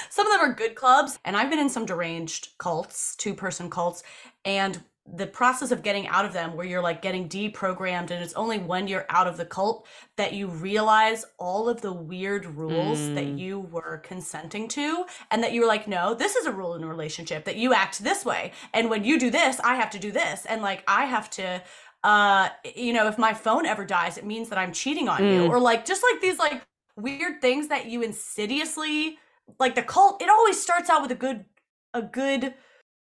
some 0.10 0.28
of 0.28 0.34
them 0.34 0.42
are 0.42 0.54
good 0.54 0.76
clubs. 0.76 1.18
And 1.24 1.38
I've 1.38 1.50
been 1.50 1.60
in 1.60 1.70
some 1.70 1.86
deranged 1.86 2.58
cults, 2.58 3.16
two 3.16 3.34
person 3.34 3.70
cults, 3.70 4.04
and 4.44 4.84
the 5.08 5.28
process 5.28 5.70
of 5.72 5.84
getting 5.84 6.08
out 6.08 6.26
of 6.26 6.34
them 6.34 6.56
where 6.56 6.66
you're 6.66 6.82
like 6.82 7.00
getting 7.02 7.30
deprogrammed 7.30 8.10
and 8.10 8.24
it's 8.24 8.34
only 8.34 8.58
when 8.58 8.88
you're 8.88 9.06
out 9.10 9.28
of 9.28 9.38
the 9.38 9.46
cult 9.46 9.86
that 10.18 10.34
you 10.34 10.48
realize 10.48 11.24
all 11.38 11.70
of 11.70 11.80
the 11.82 11.94
weird 11.94 12.46
rules 12.48 12.98
that 13.14 13.24
Mm. 13.26 13.38
you 13.38 13.60
were 13.60 14.00
consenting 14.04 14.68
to 14.70 15.06
and 15.30 15.44
that 15.44 15.54
you 15.54 15.62
were 15.62 15.68
like 15.68 15.88
no 15.88 16.16
this 16.16 16.36
is 16.36 16.48
a 16.48 16.52
rule 16.52 16.74
in 16.74 16.84
a 16.84 16.88
relationship 16.88 17.46
that 17.46 17.56
you 17.56 17.72
act 17.72 18.04
this 18.04 18.26
way 18.26 18.52
and 18.74 18.90
when 18.90 19.04
you 19.04 19.20
do 19.20 19.30
this 19.30 19.60
i 19.60 19.76
have 19.76 19.92
to 19.92 20.00
do 20.00 20.12
this 20.12 20.46
and 20.48 20.64
like 20.64 20.84
i 20.88 21.06
have 21.06 21.30
to 21.30 21.62
uh 22.04 22.50
you 22.76 22.92
know 22.92 23.08
if 23.08 23.20
my 23.20 23.34
phone 23.34 23.68
ever 23.68 23.86
dies 23.86 24.18
it 24.18 24.26
means 24.26 24.50
that 24.50 24.58
i'm 24.58 24.72
cheating 24.74 25.08
on 25.08 25.24
you 25.24 25.42
Mm. 25.42 25.50
or 25.50 25.60
like 25.60 25.86
just 25.86 26.02
like 26.12 26.20
these 26.20 26.40
like 26.40 26.64
weird 26.98 27.42
things 27.42 27.68
that 27.68 27.86
you 27.86 28.02
insidiously 28.02 29.20
like 29.60 29.76
the 29.76 29.84
cult 29.84 30.20
it 30.22 30.30
always 30.30 30.60
starts 30.60 30.90
out 30.90 31.04
with 31.04 31.12
a 31.12 31.16
good 31.16 31.46
a 31.94 32.02
good 32.02 32.56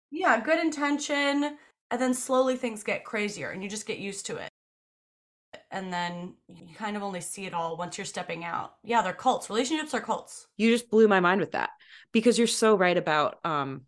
yeah 0.10 0.40
good 0.40 0.60
intention 0.60 1.58
and 1.92 2.02
then 2.02 2.14
slowly 2.14 2.56
things 2.56 2.84
get 2.84 3.04
crazier 3.04 3.50
and 3.50 3.62
you 3.64 3.70
just 3.70 3.86
get 3.86 4.00
used 4.00 4.26
to 4.26 4.38
it 4.38 4.50
and 5.70 5.92
then 5.92 6.34
you 6.48 6.76
kind 6.76 6.96
of 6.98 7.04
only 7.04 7.22
see 7.22 7.46
it 7.46 7.54
all 7.54 7.78
once 7.78 7.98
you're 7.98 8.06
stepping 8.06 8.44
out 8.44 8.76
yeah 8.84 9.02
they're 9.02 9.14
cults 9.14 9.50
relationships 9.50 9.94
are 9.94 10.02
cults 10.02 10.48
You 10.58 10.72
just 10.72 10.90
blew 10.90 11.08
my 11.08 11.20
mind 11.20 11.42
with 11.42 11.52
that 11.52 11.70
because 12.12 12.38
you're 12.38 12.48
so 12.48 12.76
right 12.76 12.98
about 12.98 13.40
um 13.46 13.82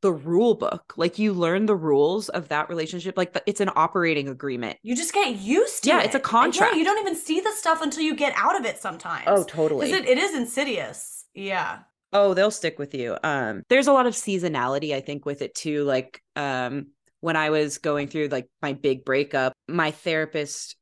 the 0.00 0.12
rule 0.12 0.54
book. 0.54 0.92
Like 0.98 1.18
you 1.18 1.32
learn 1.32 1.64
the 1.64 1.74
rules 1.74 2.28
of 2.28 2.48
that 2.48 2.68
relationship 2.68 3.16
like 3.16 3.32
the, 3.32 3.42
it's 3.46 3.62
an 3.62 3.70
operating 3.74 4.28
agreement. 4.28 4.76
you 4.82 4.94
just 4.94 5.14
get 5.14 5.36
used 5.36 5.84
to 5.84 5.88
Yeah, 5.88 6.00
it 6.00 6.00
Yeah, 6.00 6.04
it's 6.06 6.14
a 6.14 6.18
And 6.18 6.24
contract. 6.24 6.74
yeah, 6.74 6.78
you 6.78 6.84
don't 6.84 6.98
even 6.98 7.14
see 7.16 7.40
the 7.40 7.52
stuff 7.52 7.80
until 7.80 8.02
you 8.02 8.14
get 8.14 8.34
out 8.36 8.58
of 8.60 8.66
it 8.66 8.76
sometimes 8.76 9.24
Oh, 9.26 9.44
totally. 9.44 9.90
it, 9.92 10.06
it 10.06 10.18
is 10.18 10.34
insidious 10.34 11.24
yeah 11.34 11.78
Oh, 12.12 12.32
they'll 12.34 12.50
stick 12.52 12.78
with 12.78 12.94
you. 12.94 13.16
Um, 13.24 13.62
there's 13.68 13.88
a 13.88 13.92
lot 13.92 14.06
of 14.06 14.14
seasonality, 14.14 14.94
I 14.94 15.00
think, 15.00 15.26
with 15.26 15.42
it 15.42 15.52
too. 15.54 15.82
Like, 15.82 16.22
um, 16.36 16.88
when 17.24 17.36
I 17.36 17.48
was 17.48 17.78
going 17.78 18.08
through 18.08 18.28
like 18.28 18.50
my 18.60 18.74
big 18.74 19.02
breakup, 19.02 19.54
my 19.66 19.92
therapist 19.92 20.76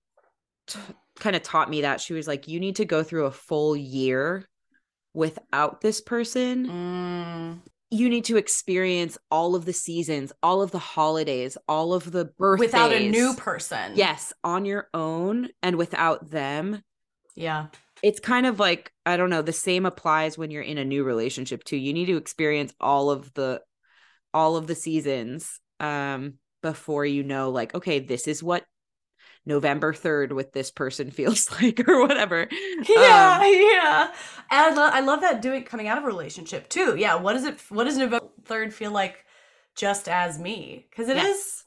t- 0.66 0.80
kind 1.20 1.36
of 1.36 1.44
taught 1.44 1.70
me 1.70 1.82
that. 1.82 2.00
She 2.00 2.14
was 2.14 2.26
like, 2.26 2.48
you 2.48 2.58
need 2.58 2.76
to 2.76 2.84
go 2.84 3.04
through 3.04 3.26
a 3.26 3.30
full 3.30 3.76
year 3.76 4.48
without 5.14 5.80
this 5.80 6.00
person. 6.00 6.66
mm. 6.66 7.58
You 7.92 8.08
need 8.08 8.24
to 8.24 8.38
experience 8.38 9.18
all 9.30 9.54
of 9.54 9.66
the 9.66 9.72
seasons, 9.72 10.32
all 10.42 10.62
of 10.62 10.72
the 10.72 10.80
holidays, 10.80 11.56
all 11.68 11.94
of 11.94 12.10
the 12.10 12.24
birthdays 12.24 12.72
without 12.72 12.92
a 12.92 13.08
new 13.08 13.34
person. 13.34 13.92
Yes, 13.94 14.32
on 14.42 14.64
your 14.64 14.88
own 14.92 15.48
and 15.62 15.76
without 15.76 16.28
them. 16.28 16.82
Yeah. 17.36 17.66
It's 18.02 18.18
kind 18.18 18.46
of 18.46 18.58
like 18.58 18.90
i 19.06 19.16
don't 19.16 19.30
know 19.30 19.42
the 19.42 19.52
same 19.52 19.86
applies 19.86 20.36
when 20.36 20.50
you're 20.50 20.62
in 20.62 20.78
a 20.78 20.84
new 20.84 21.04
relationship 21.04 21.62
too. 21.62 21.76
You 21.76 21.92
need 21.92 22.06
to 22.06 22.16
experience 22.16 22.74
all 22.80 23.12
of 23.12 23.32
the 23.34 23.60
all 24.34 24.56
of 24.56 24.66
the 24.66 24.74
seasons 24.74 25.60
um 25.82 26.34
before 26.62 27.04
you 27.04 27.22
know 27.22 27.50
like 27.50 27.74
okay 27.74 27.98
this 27.98 28.26
is 28.28 28.42
what 28.42 28.64
november 29.44 29.92
3rd 29.92 30.32
with 30.32 30.52
this 30.52 30.70
person 30.70 31.10
feels 31.18 31.50
like 31.60 31.86
or 31.88 32.00
whatever. 32.06 32.48
Yeah 32.88 33.38
Um, 33.40 33.52
yeah. 33.52 34.12
And 34.50 34.60
I, 34.60 34.74
lo- 34.74 34.90
I 34.92 35.00
love 35.00 35.20
that 35.22 35.42
doing 35.42 35.64
coming 35.64 35.88
out 35.88 35.98
of 35.98 36.04
a 36.04 36.06
relationship 36.06 36.68
too. 36.68 36.94
Yeah 36.96 37.16
what 37.16 37.34
does 37.34 37.44
it 37.44 37.60
what 37.68 37.84
does 37.84 37.96
november 37.96 38.28
3rd 38.44 38.72
feel 38.72 38.92
like 38.92 39.24
just 39.74 40.08
as 40.08 40.38
me? 40.38 40.86
Because 40.88 41.08
it 41.08 41.16
is. 41.16 41.24
Yes. 41.24 41.64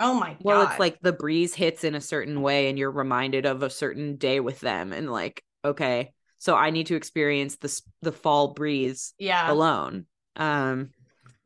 oh 0.00 0.14
my 0.14 0.36
well 0.40 0.56
god. 0.56 0.62
Well, 0.62 0.70
it's 0.70 0.80
like 0.80 0.98
the 1.02 1.12
breeze 1.12 1.54
hits 1.54 1.84
in 1.84 1.94
a 1.94 2.00
certain 2.00 2.40
way 2.40 2.68
and 2.70 2.78
you're 2.78 2.90
reminded 2.90 3.44
of 3.44 3.62
a 3.62 3.70
certain 3.70 4.16
day 4.16 4.40
with 4.40 4.60
them 4.60 4.92
and 4.92 5.10
like 5.10 5.42
okay 5.64 6.12
so 6.38 6.54
i 6.56 6.70
need 6.70 6.86
to 6.86 6.96
experience 6.96 7.56
the 7.56 7.80
the 8.02 8.12
fall 8.12 8.54
breeze 8.54 9.12
yeah. 9.18 9.50
alone. 9.50 10.06
Um 10.36 10.90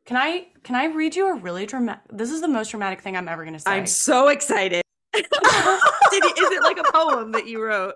can 0.08 0.16
i 0.16 0.46
can 0.64 0.74
i 0.74 0.86
read 0.86 1.14
you 1.14 1.28
a 1.28 1.34
really 1.34 1.66
dramatic 1.66 2.02
this 2.10 2.30
is 2.30 2.40
the 2.40 2.48
most 2.48 2.70
dramatic 2.70 3.00
thing 3.02 3.16
i'm 3.16 3.28
ever 3.28 3.44
gonna 3.44 3.58
say 3.58 3.70
i'm 3.70 3.86
so 3.86 4.28
excited 4.28 4.82
Did 5.12 5.24
you, 6.24 6.46
is 6.46 6.50
it 6.52 6.62
like 6.62 6.78
a 6.78 6.92
poem 6.92 7.32
that 7.32 7.46
you 7.46 7.62
wrote 7.62 7.94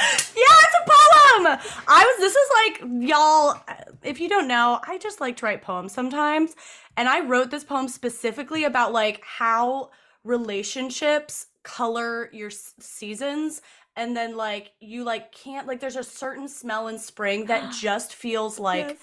Yeah, 0.00 0.06
it's 0.06 0.76
a 0.76 0.90
poem. 0.90 1.58
I 1.88 2.04
was 2.04 2.18
this 2.20 2.36
is 2.36 2.48
like 2.60 3.08
y'all 3.08 3.60
if 4.02 4.20
you 4.20 4.28
don't 4.28 4.46
know, 4.46 4.78
I 4.86 4.98
just 4.98 5.20
like 5.20 5.36
to 5.38 5.46
write 5.46 5.60
poems 5.62 5.92
sometimes. 5.92 6.54
And 6.96 7.08
I 7.08 7.20
wrote 7.20 7.50
this 7.50 7.64
poem 7.64 7.88
specifically 7.88 8.62
about 8.64 8.92
like 8.92 9.22
how 9.24 9.90
relationships 10.22 11.46
color 11.64 12.30
your 12.32 12.48
s- 12.48 12.74
seasons 12.78 13.60
and 13.96 14.16
then 14.16 14.36
like 14.36 14.72
you 14.80 15.02
like 15.04 15.32
can't 15.32 15.66
like 15.66 15.80
there's 15.80 15.96
a 15.96 16.04
certain 16.04 16.48
smell 16.48 16.88
in 16.88 16.98
spring 16.98 17.46
that 17.46 17.72
just 17.80 18.14
feels 18.14 18.58
like 18.58 18.88
Yes. 18.90 18.98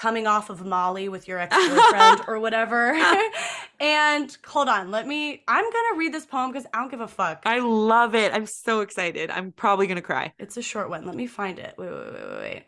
Coming 0.00 0.26
off 0.26 0.48
of 0.48 0.64
Molly 0.64 1.10
with 1.10 1.28
your 1.28 1.38
ex-boyfriend 1.38 2.22
or 2.26 2.40
whatever. 2.40 2.98
and 3.80 4.36
hold 4.46 4.68
on, 4.68 4.90
let 4.90 5.06
me 5.06 5.42
I'm 5.46 5.62
going 5.62 5.84
to 5.92 5.98
read 5.98 6.14
this 6.14 6.24
poem 6.24 6.52
cuz 6.52 6.64
I 6.72 6.80
don't 6.80 6.90
give 6.90 7.02
a 7.02 7.08
fuck. 7.08 7.42
I 7.44 7.58
love 7.58 8.14
it. 8.14 8.32
I'm 8.32 8.46
so 8.46 8.80
excited. 8.80 9.30
I'm 9.30 9.52
probably 9.52 9.86
gonna 9.86 10.02
cry. 10.02 10.32
It's 10.38 10.56
a 10.56 10.62
short 10.62 10.88
one. 10.88 11.04
Let 11.04 11.14
me 11.14 11.26
find 11.26 11.58
it. 11.58 11.74
Wait, 11.76 11.90
wait, 11.90 12.12
wait, 12.12 12.14
wait, 12.14 12.40
wait. 12.40 12.64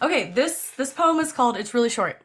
Okay, 0.00 0.30
this 0.30 0.70
this 0.76 0.92
poem 0.92 1.18
is 1.18 1.32
called 1.32 1.56
It's 1.56 1.74
Really 1.74 1.90
Short. 1.90 2.22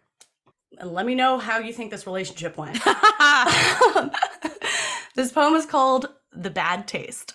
and 0.80 0.94
let 0.94 1.06
me 1.06 1.16
know 1.16 1.40
how 1.40 1.58
you 1.58 1.74
think 1.74 1.90
this 1.90 2.06
relationship 2.06 2.58
went. 2.58 2.80
this 5.16 5.32
poem 5.32 5.56
is 5.56 5.66
called 5.66 6.10
The 6.32 6.52
Bad 6.52 6.88
Taste. 6.88 7.34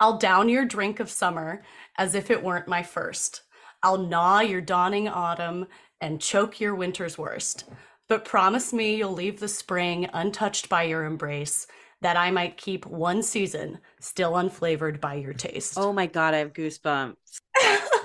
I'll 0.00 0.18
down 0.18 0.48
your 0.48 0.64
drink 0.64 1.00
of 1.00 1.10
summer 1.10 1.62
as 1.98 2.14
if 2.14 2.30
it 2.30 2.42
weren't 2.42 2.68
my 2.68 2.82
first. 2.82 3.42
I'll 3.86 3.98
gnaw 3.98 4.40
your 4.40 4.60
dawning 4.60 5.06
autumn 5.06 5.68
and 6.00 6.20
choke 6.20 6.60
your 6.60 6.74
winter's 6.74 7.16
worst. 7.16 7.70
But 8.08 8.24
promise 8.24 8.72
me 8.72 8.96
you'll 8.96 9.12
leave 9.12 9.38
the 9.38 9.46
spring 9.46 10.08
untouched 10.12 10.68
by 10.68 10.82
your 10.82 11.04
embrace, 11.04 11.68
that 12.00 12.16
I 12.16 12.32
might 12.32 12.56
keep 12.56 12.84
one 12.84 13.22
season 13.22 13.78
still 14.00 14.32
unflavored 14.32 15.00
by 15.00 15.14
your 15.14 15.34
taste. 15.34 15.74
oh 15.76 15.92
my 15.92 16.06
god, 16.06 16.34
I 16.34 16.38
have 16.38 16.52
goosebumps. 16.52 17.14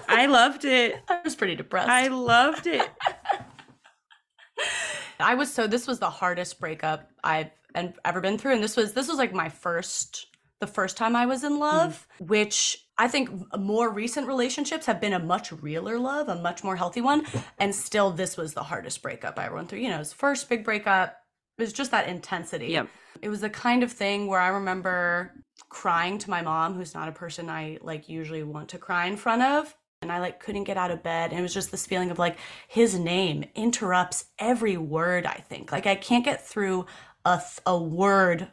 I 0.07 0.27
loved 0.27 0.65
it. 0.65 1.01
I 1.09 1.21
was 1.23 1.35
pretty 1.35 1.55
depressed. 1.55 1.89
I 1.89 2.09
loved 2.09 2.67
it. 2.67 2.87
I 5.19 5.33
was 5.33 5.51
so 5.51 5.65
this 5.65 5.87
was 5.87 5.97
the 5.97 6.11
hardest 6.11 6.59
breakup 6.59 7.09
I've 7.23 7.49
and 7.73 7.95
ever 8.05 8.21
been 8.21 8.37
through 8.37 8.53
and 8.53 8.63
this 8.63 8.77
was 8.77 8.93
this 8.93 9.07
was 9.07 9.17
like 9.17 9.33
my 9.33 9.49
first 9.49 10.27
the 10.59 10.67
first 10.67 10.95
time 10.95 11.15
I 11.15 11.25
was 11.25 11.43
in 11.43 11.53
mm. 11.53 11.59
love, 11.59 12.07
which 12.19 12.85
I 13.01 13.07
think 13.07 13.31
more 13.57 13.89
recent 13.89 14.27
relationships 14.27 14.85
have 14.85 15.01
been 15.01 15.13
a 15.13 15.17
much 15.17 15.51
realer 15.51 15.97
love, 15.97 16.29
a 16.29 16.35
much 16.35 16.63
more 16.63 16.75
healthy 16.75 17.01
one, 17.01 17.25
and 17.57 17.73
still 17.73 18.11
this 18.11 18.37
was 18.37 18.53
the 18.53 18.61
hardest 18.61 19.01
breakup 19.01 19.39
I 19.39 19.45
ever 19.47 19.55
went 19.55 19.69
through. 19.69 19.79
You 19.79 19.89
know, 19.89 19.97
his 19.97 20.13
first 20.13 20.47
big 20.47 20.63
breakup. 20.63 21.17
It 21.57 21.63
was 21.63 21.73
just 21.73 21.89
that 21.89 22.07
intensity. 22.07 22.67
Yep. 22.67 22.89
It 23.23 23.29
was 23.29 23.41
the 23.41 23.49
kind 23.49 23.81
of 23.81 23.91
thing 23.91 24.27
where 24.27 24.39
I 24.39 24.49
remember 24.49 25.33
crying 25.67 26.19
to 26.19 26.29
my 26.29 26.43
mom, 26.43 26.75
who's 26.75 26.93
not 26.93 27.09
a 27.09 27.11
person 27.11 27.49
I 27.49 27.79
like 27.81 28.07
usually 28.07 28.43
want 28.43 28.69
to 28.69 28.77
cry 28.77 29.07
in 29.07 29.17
front 29.17 29.41
of. 29.41 29.75
And 30.03 30.11
I 30.11 30.19
like 30.19 30.39
couldn't 30.39 30.65
get 30.65 30.77
out 30.77 30.91
of 30.91 31.01
bed. 31.01 31.31
And 31.31 31.39
it 31.39 31.43
was 31.43 31.55
just 31.55 31.71
this 31.71 31.87
feeling 31.87 32.11
of 32.11 32.19
like 32.19 32.37
his 32.67 32.99
name 32.99 33.45
interrupts 33.55 34.25
every 34.37 34.77
word 34.77 35.25
I 35.25 35.43
think. 35.49 35.71
Like 35.71 35.87
I 35.87 35.95
can't 35.95 36.23
get 36.23 36.47
through 36.47 36.85
a, 37.25 37.37
th- 37.37 37.61
a 37.65 37.81
word 37.81 38.47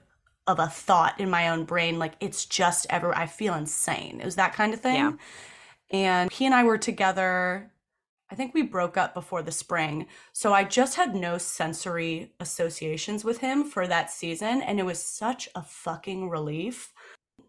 of 0.49 0.59
a 0.59 0.67
thought 0.67 1.21
in 1.21 1.31
my 1.31 1.49
own 1.51 1.65
brain. 1.65 1.99
Like 1.99 2.15
it's 2.19 2.47
just 2.47 2.87
ever, 2.91 3.17
I 3.17 3.27
feel 3.27 3.55
insane. 3.55 4.19
It 4.21 4.25
was 4.25 4.37
that 4.37 4.55
kind 4.55 4.75
of 4.75 4.81
thing. 4.81 4.97
Yeah. 4.97 5.13
And 5.91 6.33
he 6.33 6.47
and 6.47 6.55
I 6.55 6.65
were 6.65 6.79
together. 6.79 7.71
I 8.31 8.35
think 8.35 8.53
we 8.53 8.63
broke 8.63 8.97
up 8.97 9.15
before 9.15 9.43
the 9.43 9.53
spring. 9.53 10.07
So 10.33 10.53
I 10.53 10.65
just 10.65 10.97
had 10.97 11.15
no 11.15 11.39
sensory 11.39 12.33
associations 12.41 13.25
with 13.25 13.39
him 13.39 13.65
for 13.65 13.87
that 13.87 14.11
season. 14.11 14.63
And 14.63 14.81
it 14.81 14.85
was 14.85 15.03
such 15.03 15.49
a 15.55 15.63
fucking 15.63 16.29
relief. 16.29 16.93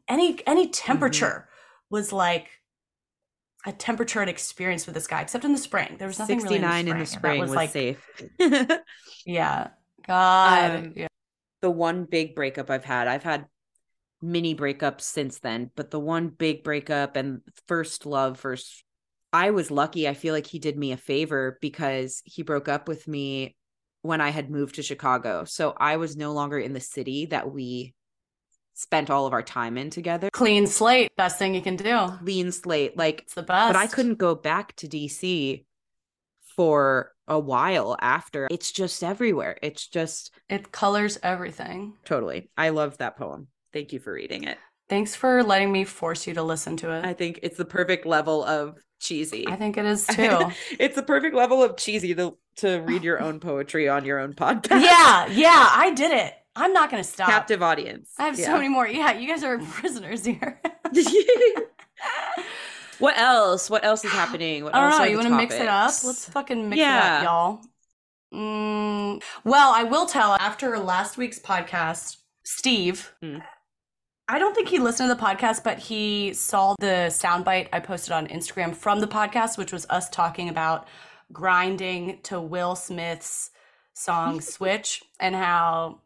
Any 0.08 0.46
any 0.46 0.68
temperature 0.68 1.50
was 1.90 2.14
like 2.14 2.50
a 3.66 3.74
temperature 3.74 4.22
and 4.22 4.30
experience 4.30 4.86
with 4.86 4.96
this 4.96 5.08
guy, 5.08 5.22
except 5.22 5.44
in 5.44 5.52
the 5.52 5.58
spring. 5.58 5.96
There 6.00 6.08
was 6.08 6.20
nothing 6.20 6.40
69 6.40 6.80
in 6.80 6.88
in 6.88 6.94
the 6.94 7.00
the 7.00 7.06
spring. 7.06 7.20
spring 7.20 7.42
and 7.44 7.52
that 7.52 7.62
was, 7.62 7.72
safe. 7.72 8.80
Yeah. 9.26 9.68
God. 10.08 10.76
Um, 10.76 10.94
yeah. 10.96 11.09
The 11.62 11.70
one 11.72 12.06
big 12.06 12.36
breakup 12.36 12.70
I've 12.70 12.86
had, 12.86 13.08
I've 13.08 13.24
had 13.24 13.46
mini 14.22 14.56
breakups 14.56 15.02
since 15.02 15.40
then, 15.40 15.72
but 15.76 15.92
the 15.92 16.00
one 16.00 16.28
big 16.30 16.64
breakup 16.64 17.16
and 17.16 17.42
first 17.68 18.06
love, 18.06 18.40
first, 18.40 18.84
I 19.32 19.52
was 19.52 19.70
lucky. 19.72 20.08
I 20.08 20.14
feel 20.14 20.34
like 20.34 20.48
he 20.48 20.60
did 20.60 20.78
me 20.78 20.92
a 20.92 20.98
favor 20.98 21.58
because 21.62 22.22
he 22.26 22.44
broke 22.44 22.68
up 22.68 22.88
with 22.88 23.08
me 23.08 23.56
when 24.02 24.22
I 24.22 24.30
had 24.30 24.50
moved 24.50 24.76
to 24.76 24.84
Chicago. 24.84 25.44
So 25.46 25.74
I 25.78 25.98
was 25.98 26.16
no 26.18 26.32
longer 26.32 26.58
in 26.58 26.74
the 26.74 26.80
city 26.80 27.28
that 27.28 27.52
we 27.52 27.94
spent 28.74 29.10
all 29.10 29.28
of 29.28 29.34
our 29.34 29.44
time 29.44 29.78
in 29.78 29.90
together. 29.90 30.30
Clean 30.32 30.66
slate. 30.66 31.12
Best 31.18 31.38
thing 31.38 31.54
you 31.54 31.62
can 31.62 31.76
do. 31.76 32.08
Clean 32.24 32.52
slate. 32.52 32.98
Like, 32.98 33.22
It's 33.24 33.34
the 33.34 33.44
best. 33.44 33.74
but 33.74 33.76
I 33.80 33.88
couldn't 33.88 34.18
go 34.18 34.36
back 34.36 34.76
to 34.78 34.88
DC 34.88 35.66
for 36.56 37.12
a 37.30 37.40
while 37.40 37.96
after. 38.02 38.48
It's 38.52 38.72
just 38.72 39.04
everywhere. 39.04 39.58
It's 39.62 39.88
just 39.88 40.32
It 40.50 40.72
colors 40.72 41.18
everything. 41.24 41.94
totally. 42.06 42.50
I 42.58 42.70
love 42.70 42.98
that 42.98 43.18
poem. 43.18 43.48
Thank 43.72 43.94
you 43.94 44.00
for 44.00 44.12
reading 44.14 44.44
it. 44.44 44.58
Thanks 44.90 45.14
for 45.16 45.44
letting 45.44 45.72
me 45.72 45.84
force 45.86 46.26
you 46.26 46.34
to 46.34 46.42
listen 46.44 46.76
to 46.78 46.92
it. 46.92 47.06
I 47.06 47.14
think 47.14 47.40
it's 47.44 47.58
the 47.58 47.66
perfect 47.66 48.08
level 48.08 48.44
of 48.44 48.80
cheesy. 49.00 49.48
I 49.48 49.56
think 49.56 49.78
it 49.78 49.86
is 49.86 50.08
too. 50.12 50.52
it's 50.80 50.96
the 50.96 51.04
perfect 51.04 51.36
level 51.36 51.64
of 51.64 51.78
cheesy 51.78 52.16
to 52.16 52.38
to 52.58 52.80
read 52.80 53.04
your 53.04 53.22
own 53.22 53.40
poetry 53.40 53.88
on 53.88 54.04
your 54.04 54.20
own 54.20 54.34
podcast. 54.34 54.82
yeah, 54.82 55.28
yeah, 55.28 55.70
I 55.74 55.94
did 55.96 56.12
it. 56.12 56.34
I'm 56.56 56.74
not 56.74 56.90
gonna 56.90 57.04
stop. 57.04 57.30
Captive 57.30 57.62
audience. 57.62 58.12
I 58.18 58.26
have 58.26 58.36
so 58.38 58.54
many 58.58 58.68
more. 58.68 58.88
Yeah, 58.88 59.12
you 59.14 59.28
guys 59.28 59.44
are 59.44 59.60
prisoners 59.72 60.26
here. 60.26 60.60
What 63.00 63.18
else? 63.18 63.70
What 63.70 63.84
else 63.84 64.06
is 64.06 64.12
happening? 64.24 64.64
What 64.64 64.76
I 64.76 64.82
don't 64.82 64.92
else 64.92 65.00
know. 65.00 65.06
You 65.06 65.18
want 65.18 65.30
to 65.30 65.36
mix 65.36 65.56
it 65.56 65.68
up? 65.68 65.92
Let's 66.04 66.26
fucking 66.30 66.70
mix 66.70 66.80
it 66.80 66.88
up, 66.88 67.24
y'all. 67.24 67.62
Mm, 68.34 69.24
well, 69.44 69.74
I 69.74 69.84
will 69.84 70.06
tell 70.06 70.34
after 70.34 70.78
last 70.78 71.18
week's 71.18 71.40
podcast, 71.40 72.18
Steve. 72.44 73.12
Mm. 73.24 73.42
I 74.28 74.38
don't 74.38 74.54
think 74.54 74.68
he 74.68 74.78
listened 74.78 75.10
to 75.10 75.16
the 75.16 75.22
podcast, 75.22 75.64
but 75.64 75.80
he 75.80 76.34
saw 76.34 76.76
the 76.80 77.08
soundbite 77.10 77.70
I 77.74 77.80
posted 77.80 78.12
on 78.12 78.28
Instagram 78.28 78.76
from 78.76 79.00
the 79.00 79.08
podcast, 79.08 79.58
which 79.58 79.74
was 79.74 79.88
us 79.90 80.08
talking 80.10 80.50
about 80.50 80.88
grinding 81.34 82.20
to 82.24 82.40
Will 82.40 82.76
Smith's 82.76 83.50
song 83.96 84.40
Switch 84.42 85.02
and 85.20 85.34
how 85.34 86.02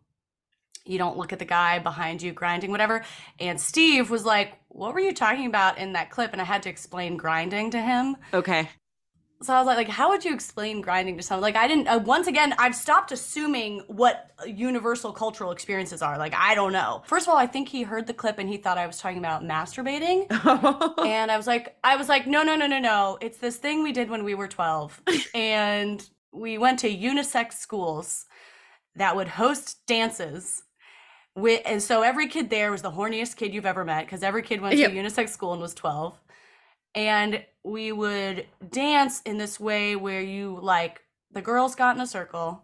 you 0.85 0.97
don't 0.97 1.17
look 1.17 1.33
at 1.33 1.39
the 1.39 1.45
guy 1.45 1.79
behind 1.79 2.21
you 2.21 2.31
grinding, 2.33 2.71
whatever. 2.71 3.03
And 3.39 3.59
Steve 3.59 4.09
was 4.09 4.25
like, 4.25 4.57
What 4.69 4.93
were 4.93 4.99
you 4.99 5.13
talking 5.13 5.45
about 5.45 5.77
in 5.77 5.93
that 5.93 6.09
clip? 6.09 6.33
And 6.33 6.41
I 6.41 6.45
had 6.45 6.63
to 6.63 6.69
explain 6.69 7.17
grinding 7.17 7.71
to 7.71 7.81
him. 7.81 8.17
Okay. 8.33 8.69
So 9.43 9.53
I 9.53 9.59
was 9.59 9.67
like, 9.67 9.75
like, 9.75 9.89
how 9.89 10.09
would 10.09 10.23
you 10.23 10.33
explain 10.33 10.79
grinding 10.79 11.17
to 11.17 11.23
someone? 11.23 11.41
Like, 11.41 11.57
I 11.57 11.67
didn't. 11.67 11.87
Uh, 11.87 11.99
once 11.99 12.27
again, 12.27 12.55
I've 12.57 12.75
stopped 12.75 13.11
assuming 13.11 13.83
what 13.87 14.31
universal 14.47 15.11
cultural 15.11 15.51
experiences 15.51 16.01
are. 16.01 16.17
Like, 16.17 16.33
I 16.33 16.55
don't 16.55 16.71
know. 16.71 17.03
First 17.05 17.27
of 17.27 17.31
all, 17.31 17.37
I 17.37 17.45
think 17.45 17.67
he 17.67 17.83
heard 17.83 18.07
the 18.07 18.13
clip 18.13 18.39
and 18.39 18.47
he 18.47 18.55
thought 18.55 18.77
I 18.77 18.87
was 18.87 18.99
talking 18.99 19.17
about 19.17 19.43
masturbating, 19.43 20.27
and 21.05 21.29
I 21.29 21.35
was 21.35 21.45
like, 21.45 21.75
I 21.83 21.97
was 21.97 22.07
like, 22.07 22.25
no, 22.25 22.41
no, 22.43 22.55
no, 22.55 22.67
no, 22.67 22.79
no. 22.79 23.17
It's 23.19 23.37
this 23.37 23.57
thing 23.57 23.83
we 23.83 23.91
did 23.91 24.09
when 24.09 24.23
we 24.23 24.33
were 24.33 24.47
twelve, 24.47 25.01
and 25.35 26.07
we 26.31 26.57
went 26.57 26.79
to 26.79 26.95
unisex 26.95 27.53
schools 27.53 28.25
that 28.95 29.15
would 29.15 29.27
host 29.27 29.79
dances. 29.87 30.63
With, 31.35 31.61
and 31.65 31.81
so 31.81 32.03
every 32.03 32.27
kid 32.27 32.49
there 32.49 32.71
was 32.71 32.83
the 32.83 32.91
horniest 32.91 33.37
kid 33.37 33.53
you've 33.53 33.65
ever 33.65 33.83
met 33.83 34.05
because 34.05 34.21
every 34.21 34.43
kid 34.43 34.61
went 34.61 34.75
Yep. 34.77 34.91
to 34.91 34.99
a 34.99 35.03
unisex 35.03 35.29
school 35.29 35.53
and 35.53 35.61
was 35.61 35.73
12 35.73 36.19
and 36.95 37.43
we 37.63 37.91
would 37.91 38.45
dance 38.69 39.21
in 39.23 39.37
this 39.37 39.59
way 39.59 39.95
where 39.95 40.21
you 40.21 40.59
like 40.61 41.01
the 41.31 41.41
girls 41.41 41.73
got 41.75 41.95
in 41.95 42.01
a 42.01 42.07
circle 42.07 42.63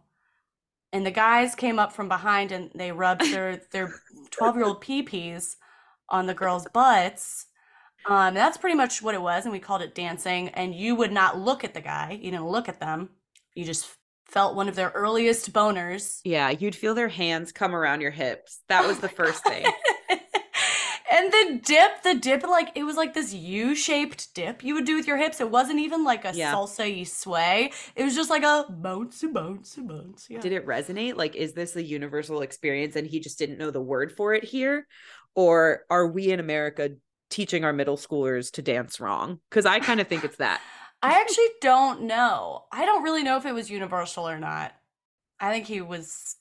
and 0.94 1.06
the 1.06 1.12
guys 1.12 1.56
came 1.56 1.80
up 1.80 1.92
from 1.94 2.08
behind 2.08 2.52
and 2.52 2.70
they 2.76 2.92
rubbed 2.92 3.22
their 3.32 3.62
their 3.72 3.94
12 4.32 4.56
year 4.56 4.66
old 4.66 4.82
pee-pees 4.82 5.58
on 6.10 6.28
the 6.28 6.34
girls 6.34 6.68
butts. 6.74 7.48
Um 8.06 8.34
that's 8.36 8.58
pretty 8.58 8.76
much 8.76 9.02
what 9.02 9.16
it 9.16 9.22
was 9.22 9.46
and 9.46 9.52
we 9.52 9.60
called 9.60 9.82
it 9.82 9.96
dancing. 9.96 10.50
And 10.50 10.76
you 10.76 10.96
would 10.96 11.12
not 11.12 11.40
look 11.40 11.64
at 11.64 11.74
the 11.74 11.82
guy. 11.82 12.12
You 12.22 12.32
didn't 12.32 12.48
look 12.48 12.70
at 12.70 12.80
them. 12.80 13.10
You 13.56 13.66
just 13.66 13.88
felt 14.30 14.56
one 14.56 14.70
of 14.70 14.76
their 14.76 14.90
earliest 14.90 15.52
boners 15.54 16.20
yeah, 16.24 16.50
you'd 16.50 16.76
feel 16.76 16.94
their 16.94 17.08
hands 17.08 17.52
come 17.52 17.76
around 17.76 18.02
your 18.02 18.12
hips. 18.12 18.60
That 18.70 18.86
was 18.88 18.98
oh 18.98 19.02
the 19.02 19.10
first 19.10 19.44
thing. 19.44 19.66
and 21.12 21.32
the 21.32 21.62
dip, 21.66 22.04
the 22.04 22.16
dip, 22.16 22.44
like 22.44 22.72
it 22.76 22.84
was 22.84 22.96
like 22.96 23.14
this 23.14 23.34
U-shaped 23.34 24.34
dip 24.36 24.64
you 24.64 24.74
would 24.76 24.86
do 24.86 24.96
with 24.96 25.08
your 25.08 25.18
hips. 25.18 25.42
It 25.42 25.50
wasn't 25.50 25.80
even 25.80 26.04
like 26.04 26.26
a 26.26 26.34
Yeah. 26.34 26.54
salsa 26.54 27.08
sway. 27.08 27.72
It 27.96 28.04
was 28.04 28.16
just 28.16 28.30
like 28.30 28.44
a 28.44 28.66
bounce, 28.70 29.24
bounce, 29.32 29.76
bounce. 29.76 30.28
Yeah. 30.30 30.40
Did 30.40 30.54
it 30.54 30.66
resonate? 30.66 31.16
Like, 31.16 31.36
is 31.36 31.54
this 31.54 31.76
a 31.76 31.84
universal 31.84 32.42
experience 32.42 32.96
and 32.96 33.08
he 33.08 33.20
just 33.20 33.40
didn't 33.40 33.58
know 33.58 33.72
the 33.72 33.82
word 33.82 34.12
for 34.12 34.34
it 34.34 34.44
here? 34.44 34.88
Or 35.36 35.82
are 35.90 36.08
we 36.08 36.32
in 36.32 36.40
America 36.40 36.92
teaching 37.30 37.64
our 37.64 37.74
middle 37.74 37.98
schoolers 37.98 38.52
to 38.54 38.62
dance 38.62 39.00
wrong? 39.00 39.40
Because 39.50 39.66
I 39.66 39.80
kind 39.80 40.00
of 40.00 40.08
think 40.08 40.24
it's 40.24 40.38
that. 40.38 40.62
I 41.02 41.22
actually 41.22 41.48
don't 41.62 42.04
know. 42.04 42.66
I 42.72 42.86
don't 42.86 43.04
really 43.04 43.24
know 43.24 43.38
if 43.38 43.46
it 43.46 43.54
was 43.54 43.70
universal 43.70 44.28
or 44.28 44.38
not. 44.38 44.74
I 45.40 45.52
think 45.52 45.66
he 45.66 45.82
was 45.82 46.36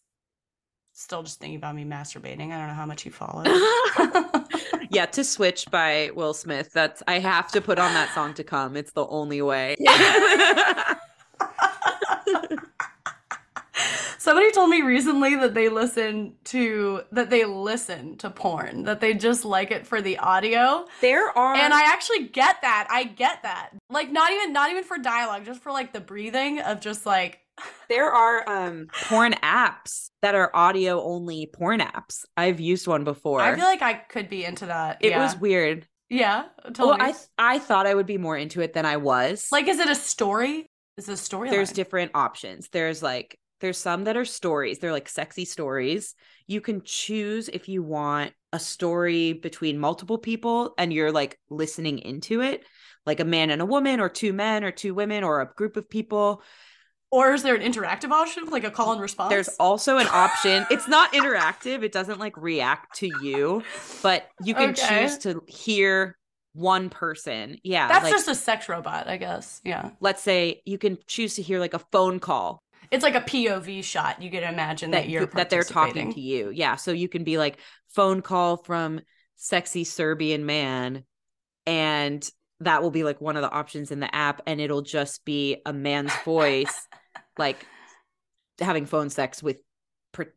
still 0.93 1.23
just 1.23 1.39
thinking 1.39 1.57
about 1.57 1.77
me 1.77 1.85
masturbating. 1.85 2.53
I 2.53 2.59
don't 2.59 2.67
know 2.67 2.75
how 2.75 2.87
much 2.87 3.03
he 3.03 3.11
followed. 3.11 3.47
yeah, 4.91 5.07
to 5.07 5.23
switch 5.23 5.67
by 5.71 6.11
Will 6.15 6.35
Smith. 6.35 6.73
That's 6.73 7.03
I 7.07 7.21
have 7.21 7.53
to 7.53 7.61
put 7.61 7.79
on 7.79 7.95
that 7.95 8.13
song 8.15 8.35
to 8.35 8.45
come. 8.45 8.77
It's 8.77 8.93
the 8.93 9.07
only 9.07 9.43
way. 9.43 9.77
Somebody 14.19 14.51
told 14.53 14.69
me 14.71 14.83
recently 14.83 15.37
that 15.37 15.55
they 15.55 15.69
listen 15.69 16.35
to 16.45 17.03
that 17.13 17.31
they 17.31 17.45
listen 17.45 18.17
to 18.19 18.31
porn, 18.31 18.83
that 18.85 19.01
they 19.01 19.15
just 19.15 19.45
like 19.45 19.71
it 19.71 19.87
for 19.87 20.03
the 20.03 20.19
audio. 20.19 20.87
there 21.01 21.37
are 21.37 21.55
And 21.55 21.73
I 21.73 21.83
actually 21.85 22.25
get 22.29 22.61
that. 22.63 22.89
I 22.91 23.05
get 23.05 23.43
that. 23.45 23.71
Like 23.91 24.11
not 24.11 24.33
even 24.33 24.53
not 24.53 24.71
even 24.71 24.85
for 24.85 24.99
dialogue, 24.99 25.45
just 25.45 25.63
for 25.63 25.73
like 25.73 25.93
the 25.93 26.01
breathing 26.01 26.61
of 26.61 26.81
just 26.81 27.07
like 27.07 27.41
there 27.89 28.11
are 28.11 28.49
um 28.49 28.89
porn 29.05 29.35
apps 29.43 30.11
that 30.23 30.35
are 30.35 30.51
audio 30.55 31.01
only 31.03 31.47
porn 31.53 31.81
apps. 31.81 32.25
I've 32.37 32.61
used 32.61 32.87
one 32.87 33.05
before. 33.05 33.41
I 33.41 33.55
feel 33.55 33.65
like 33.65 33.83
I 33.83 33.95
could 33.95 34.29
be 34.29 34.45
into 34.45 34.67
that. 34.67 34.99
it 35.01 35.11
yeah. 35.11 35.23
was 35.23 35.37
weird. 35.37 35.87
Yeah. 36.11 36.47
Tell 36.73 36.89
Well, 36.89 36.99
me. 36.99 37.05
I 37.05 37.13
th- 37.13 37.25
I 37.37 37.59
thought 37.59 37.87
I 37.87 37.95
would 37.95 38.07
be 38.07 38.19
more 38.19 38.37
into 38.37 38.61
it 38.63 38.73
than 38.73 38.87
I 38.87 38.97
was. 38.97 39.47
like 39.53 39.69
is 39.69 39.79
it 39.79 39.89
a 39.89 39.95
story? 39.95 40.67
is 40.97 41.09
it 41.09 41.13
a 41.13 41.17
story. 41.17 41.51
there's 41.51 41.71
different 41.71 42.11
options. 42.15 42.69
There's 42.71 43.03
like 43.03 43.39
there's 43.61 43.79
some 43.79 44.05
that 44.05 44.17
are 44.17 44.25
stories. 44.25 44.79
They're 44.79 44.93
like 44.93 45.09
sexy 45.09 45.45
stories. 45.45 46.15
You 46.47 46.61
can 46.61 46.83
choose 46.85 47.49
if 47.49 47.69
you 47.69 47.83
want 47.83 48.33
a 48.53 48.59
story 48.59 49.33
between 49.35 49.79
multiple 49.79 50.19
people 50.19 50.75
and 50.79 50.93
you're 50.93 51.13
like 51.13 51.39
listening 51.51 51.99
into 51.99 52.41
it, 52.41 52.65
like 53.05 53.21
a 53.21 53.25
man 53.25 53.51
and 53.51 53.61
a 53.61 53.67
woman 53.67 54.01
or 54.01 54.09
two 54.09 54.33
men 54.33 54.65
or 54.65 54.71
two 54.71 54.95
women 54.95 55.25
or 55.25 55.41
a 55.41 55.47
group 55.55 55.77
of 55.77 55.89
people. 55.91 56.43
Or 57.11 57.33
is 57.33 57.43
there 57.43 57.55
an 57.55 57.63
interactive 57.63 58.11
option, 58.11 58.47
like 58.51 58.65
a 58.65 58.71
call 58.71 58.93
and 58.93 59.01
response? 59.01 59.31
There's 59.31 59.49
also 59.59 59.97
an 59.97 60.07
option. 60.11 60.67
it's 60.71 60.89
not 60.89 61.13
interactive. 61.15 61.83
It 61.83 61.93
doesn't 61.93 62.19
like 62.19 62.37
react 62.37 62.97
to 62.99 63.07
you, 63.23 63.63
but 64.03 64.29
you 64.45 64.55
can 64.55 64.71
Okay. 64.71 64.87
choose 65.07 65.19
to 65.19 65.43
hear 65.47 66.17
one 66.53 66.91
person. 66.91 67.59
Yeah. 67.63 67.89
That's 67.89 68.05
like, 68.05 68.13
just 68.13 68.29
a 68.29 68.35
sex 68.35 68.69
robot, 68.69 69.09
I 69.09 69.17
guess. 69.17 69.61
Yeah. 69.65 69.91
let's 70.01 70.23
say 70.23 70.61
you 70.67 70.77
can 70.77 70.99
choose 71.07 71.37
to 71.37 71.43
hear 71.43 71.61
like 71.61 71.73
a 71.75 71.79
phone 71.93 72.21
call 72.21 72.63
It's 72.91 73.03
like 73.03 73.15
a 73.15 73.21
POV 73.21 73.85
shot. 73.85 74.23
You 74.23 74.31
can 74.31 74.43
imagine 74.43 74.91
that, 74.93 75.05
that 75.05 75.09
you're 75.09 75.27
that 75.27 75.51
they're 75.51 75.63
talking 75.63 76.13
to 76.13 76.21
you. 76.21 76.51
Yeah, 76.51 76.77
so 76.77 76.93
you 76.93 77.09
can 77.09 77.25
be 77.25 77.39
like 77.39 77.59
phone 77.89 78.23
call 78.23 78.57
from 78.57 79.01
sexy 79.37 79.85
Serbian 79.85 80.47
man 80.47 81.05
and 81.67 82.29
that 82.61 82.83
will 82.83 82.91
be 82.91 83.05
like 83.05 83.21
one 83.21 83.37
of 83.37 83.43
the 83.43 83.51
options 83.51 83.91
in 83.91 84.01
the 84.01 84.13
app 84.13 84.43
and 84.47 84.61
it'll 84.61 84.83
just 84.83 85.25
be 85.25 85.59
a 85.65 85.73
man's 85.73 86.13
voice 86.25 86.89
like 87.39 87.65
having 88.59 88.85
phone 88.87 89.11
sex 89.11 89.43
with 89.43 89.59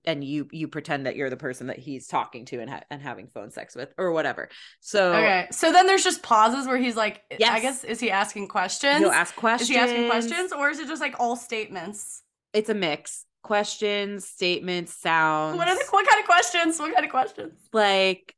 and 0.06 0.24
you 0.24 0.47
you 0.52 0.68
pretend 0.68 1.06
that 1.06 1.16
you're 1.16 1.30
the 1.30 1.38
person 1.38 1.68
that 1.68 1.80
he's 1.80 2.06
talking 2.06 2.45
to 2.45 2.60
and 2.60 2.70
ha- 2.70 2.84
and 2.91 3.02
having 3.02 3.28
phone 3.28 3.49
sex 3.49 3.76
with 3.76 3.91
or 3.97 4.12
whatever. 4.12 4.49
So 4.82 5.14
Okay. 5.14 5.47
So 5.52 5.72
then 5.72 5.88
there's 5.88 6.04
just 6.04 6.22
pauses 6.22 6.68
where 6.68 6.78
he's 6.78 6.95
like, 6.95 7.22
I 7.32 7.60
guess, 7.60 7.84
is 7.84 7.99
he 7.99 8.12
asking 8.12 8.49
questions? 8.49 8.99
he'll 8.99 9.10
ask 9.10 9.36
questions. 9.36 9.70
Is 9.70 9.76
he 9.76 9.82
asking 9.82 10.08
questions 10.08 10.52
or 10.52 10.70
is 10.70 10.80
it 10.80 10.88
just 10.88 11.02
like 11.02 11.16
all 11.20 11.36
statements? 11.36 12.21
It's 12.54 12.70
a 12.70 12.74
mix. 12.74 13.26
Questions, 13.43 14.28
statements, 14.28 14.93
sounds. 14.93 15.58
What 15.58 15.68
are 15.68 15.76
the, 15.76 15.84
what 15.89 16.08
kind 16.08 16.22
of 16.22 16.28
questions? 16.28 16.80
What 16.80 16.93
kind 16.93 17.06
of 17.06 17.12
questions? 17.12 17.54
like 17.74 18.36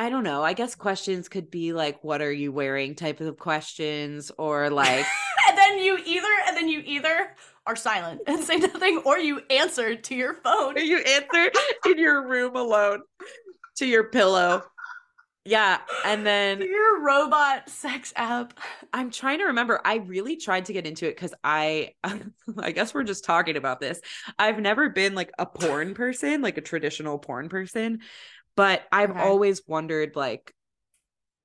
I 0.00 0.10
don't 0.10 0.22
know. 0.22 0.44
I 0.44 0.52
guess 0.52 0.76
questions 0.76 1.28
could 1.28 1.50
be 1.50 1.72
like 1.72 2.04
what 2.04 2.22
are 2.22 2.30
you 2.30 2.52
wearing 2.52 2.94
type 2.94 3.20
of 3.20 3.36
questions 3.36 4.30
or 4.38 4.70
like 4.70 5.04
and 5.48 5.58
then 5.58 5.78
you 5.80 5.98
either 6.06 6.28
and 6.46 6.56
then 6.56 6.68
you 6.68 6.82
either 6.86 7.34
are 7.66 7.76
silent 7.76 8.20
and 8.26 8.42
say 8.42 8.56
nothing 8.56 9.02
or 9.04 9.18
you 9.18 9.40
answer 9.50 9.94
to 9.94 10.14
your 10.14 10.34
phone. 10.34 10.76
Or 10.76 10.80
you 10.80 10.98
answer 10.98 11.50
in 11.86 11.98
your 11.98 12.26
room 12.26 12.56
alone 12.56 13.02
to 13.76 13.86
your 13.86 14.04
pillow. 14.04 14.64
Yeah, 15.48 15.78
and 16.04 16.26
then 16.26 16.60
Your 16.62 17.00
robot 17.00 17.70
sex 17.70 18.12
app. 18.16 18.58
I'm 18.92 19.10
trying 19.10 19.38
to 19.38 19.44
remember. 19.46 19.80
I 19.82 19.96
really 19.96 20.36
tried 20.36 20.66
to 20.66 20.74
get 20.74 20.86
into 20.86 21.08
it 21.08 21.16
cuz 21.16 21.32
I 21.42 21.94
I 22.58 22.72
guess 22.72 22.92
we're 22.92 23.04
just 23.04 23.24
talking 23.24 23.56
about 23.56 23.80
this. 23.80 23.98
I've 24.38 24.60
never 24.60 24.90
been 24.90 25.14
like 25.14 25.30
a 25.38 25.46
porn 25.46 25.94
person, 25.94 26.42
like 26.42 26.58
a 26.58 26.60
traditional 26.60 27.18
porn 27.18 27.48
person, 27.48 28.00
but 28.56 28.82
I've 28.92 29.10
Okay. 29.10 29.20
always 29.20 29.66
wondered 29.66 30.16
like 30.16 30.52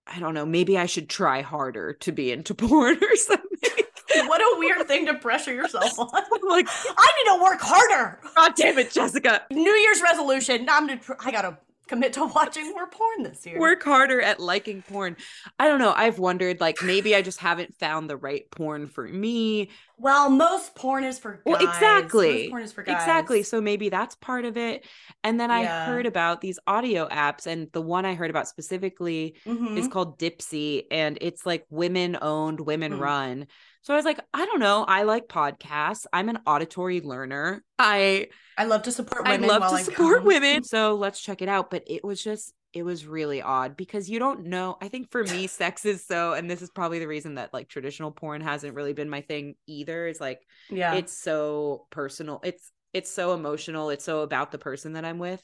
I 0.06 0.20
don't 0.20 0.34
know, 0.34 0.46
maybe 0.46 0.78
I 0.78 0.86
should 0.86 1.08
try 1.10 1.42
harder 1.42 1.94
to 2.02 2.12
be 2.12 2.32
into 2.34 2.54
porn 2.66 2.98
or 3.02 3.16
something. 3.16 3.84
What 4.28 4.42
a 4.42 4.60
weird 4.60 4.86
thing 4.88 5.06
to 5.06 5.14
pressure 5.16 5.54
yourself 5.54 5.98
on. 5.98 6.10
like, 6.48 6.68
I 6.70 7.08
need 7.18 7.38
to 7.38 7.42
work 7.44 7.60
harder. 7.62 8.20
God 8.36 8.54
damn 8.56 8.78
it, 8.78 8.92
Jessica. 8.92 9.44
New 9.50 9.72
Year's 9.74 10.02
resolution. 10.02 10.68
I'm 10.70 10.90
I 11.22 11.32
gotta 11.32 11.58
commit 11.88 12.14
to 12.14 12.26
watching 12.26 12.70
more 12.72 12.88
porn 12.88 13.24
this 13.24 13.46
year. 13.46 13.60
Work 13.60 13.84
harder 13.84 14.22
at 14.22 14.40
liking 14.40 14.82
porn. 14.82 15.18
I 15.60 15.68
don't 15.68 15.80
know. 15.80 15.94
I've 15.96 16.20
wondered, 16.20 16.60
like, 16.62 16.82
maybe 16.82 17.16
I 17.16 17.22
just 17.22 17.40
haven't 17.40 17.76
found 17.80 18.10
the 18.10 18.18
right 18.18 18.50
porn 18.52 18.88
for 18.88 19.08
me. 19.08 19.70
well, 19.98 20.30
most 20.30 20.76
porn 20.76 21.04
is 21.06 21.18
for 21.20 21.34
guys. 21.34 21.42
Well, 21.46 21.56
exactly. 21.66 22.34
Most 22.44 22.50
porn 22.50 22.64
is 22.64 22.74
for 22.74 22.84
guys. 22.84 22.96
Exactly. 22.96 23.44
So 23.44 23.62
maybe 23.62 23.88
that's 23.90 24.16
part 24.16 24.44
of 24.44 24.58
it. 24.58 24.86
And 25.24 25.40
then 25.40 25.50
I 25.50 25.62
Yeah. 25.62 25.86
heard 25.86 26.06
about 26.06 26.42
these 26.42 26.60
audio 26.68 27.08
apps, 27.08 27.48
and 27.48 27.70
the 27.72 27.82
one 27.82 28.06
I 28.06 28.14
heard 28.16 28.30
about 28.30 28.48
specifically 28.50 29.36
Mhm. 29.46 29.78
is 29.78 29.88
called 29.88 30.20
Dipsea, 30.20 30.88
and 30.92 31.18
it's 31.22 31.46
like 31.46 31.66
women 31.70 32.18
owned, 32.22 32.60
women 32.60 32.94
Hmm. 32.94 33.00
run. 33.00 33.48
So 33.84 33.94
I 33.94 33.98
was 33.98 34.06
like, 34.06 34.20
I 34.34 34.46
don't 34.46 34.60
know. 34.60 34.84
I 34.88 35.04
like 35.04 35.28
podcasts. 35.28 36.06
I'm 36.12 36.30
an 36.30 36.40
auditory 36.48 37.02
learner. 37.02 37.64
I 37.78 38.28
I 38.58 38.66
love 38.66 38.84
to 38.84 38.92
support 38.92 39.28
women. 39.28 39.44
I 39.44 39.48
love 39.48 39.70
to 39.70 39.76
I 39.76 39.82
support 39.84 40.20
come. 40.20 40.26
women. 40.28 40.64
So 40.64 40.96
let's 40.96 41.20
check 41.22 41.42
it 41.42 41.50
out. 41.50 41.70
But 41.70 41.84
it 41.88 42.04
was 42.04 42.24
just, 42.24 42.54
it 42.72 42.84
was 42.84 43.06
really 43.06 43.42
odd 43.42 43.76
because 43.76 44.10
you 44.10 44.20
don't 44.20 44.46
know. 44.46 44.78
I 44.82 44.88
think 44.88 45.12
for 45.12 45.24
me, 45.24 45.48
sex 45.48 45.86
is 45.86 46.06
so, 46.06 46.34
and 46.34 46.50
this 46.50 46.62
is 46.62 46.70
probably 46.70 47.00
the 47.00 47.08
reason 47.08 47.36
that 47.36 47.54
like 47.54 47.68
traditional 47.68 48.12
porn 48.12 48.42
hasn't 48.42 48.74
really 48.76 48.94
been 48.94 49.10
my 49.10 49.22
thing 49.22 49.56
either. 49.68 50.08
Is 50.08 50.22
like 50.22 50.40
Yeah. 50.70 50.94
it's 50.96 51.14
so 51.18 51.86
personal. 51.90 52.40
It's 52.44 52.72
it's 52.94 53.12
so 53.12 53.34
emotional. 53.34 53.90
It's 53.90 54.06
so 54.06 54.22
about 54.22 54.52
the 54.52 54.60
person 54.60 54.94
that 54.94 55.04
I'm 55.06 55.20
with 55.20 55.42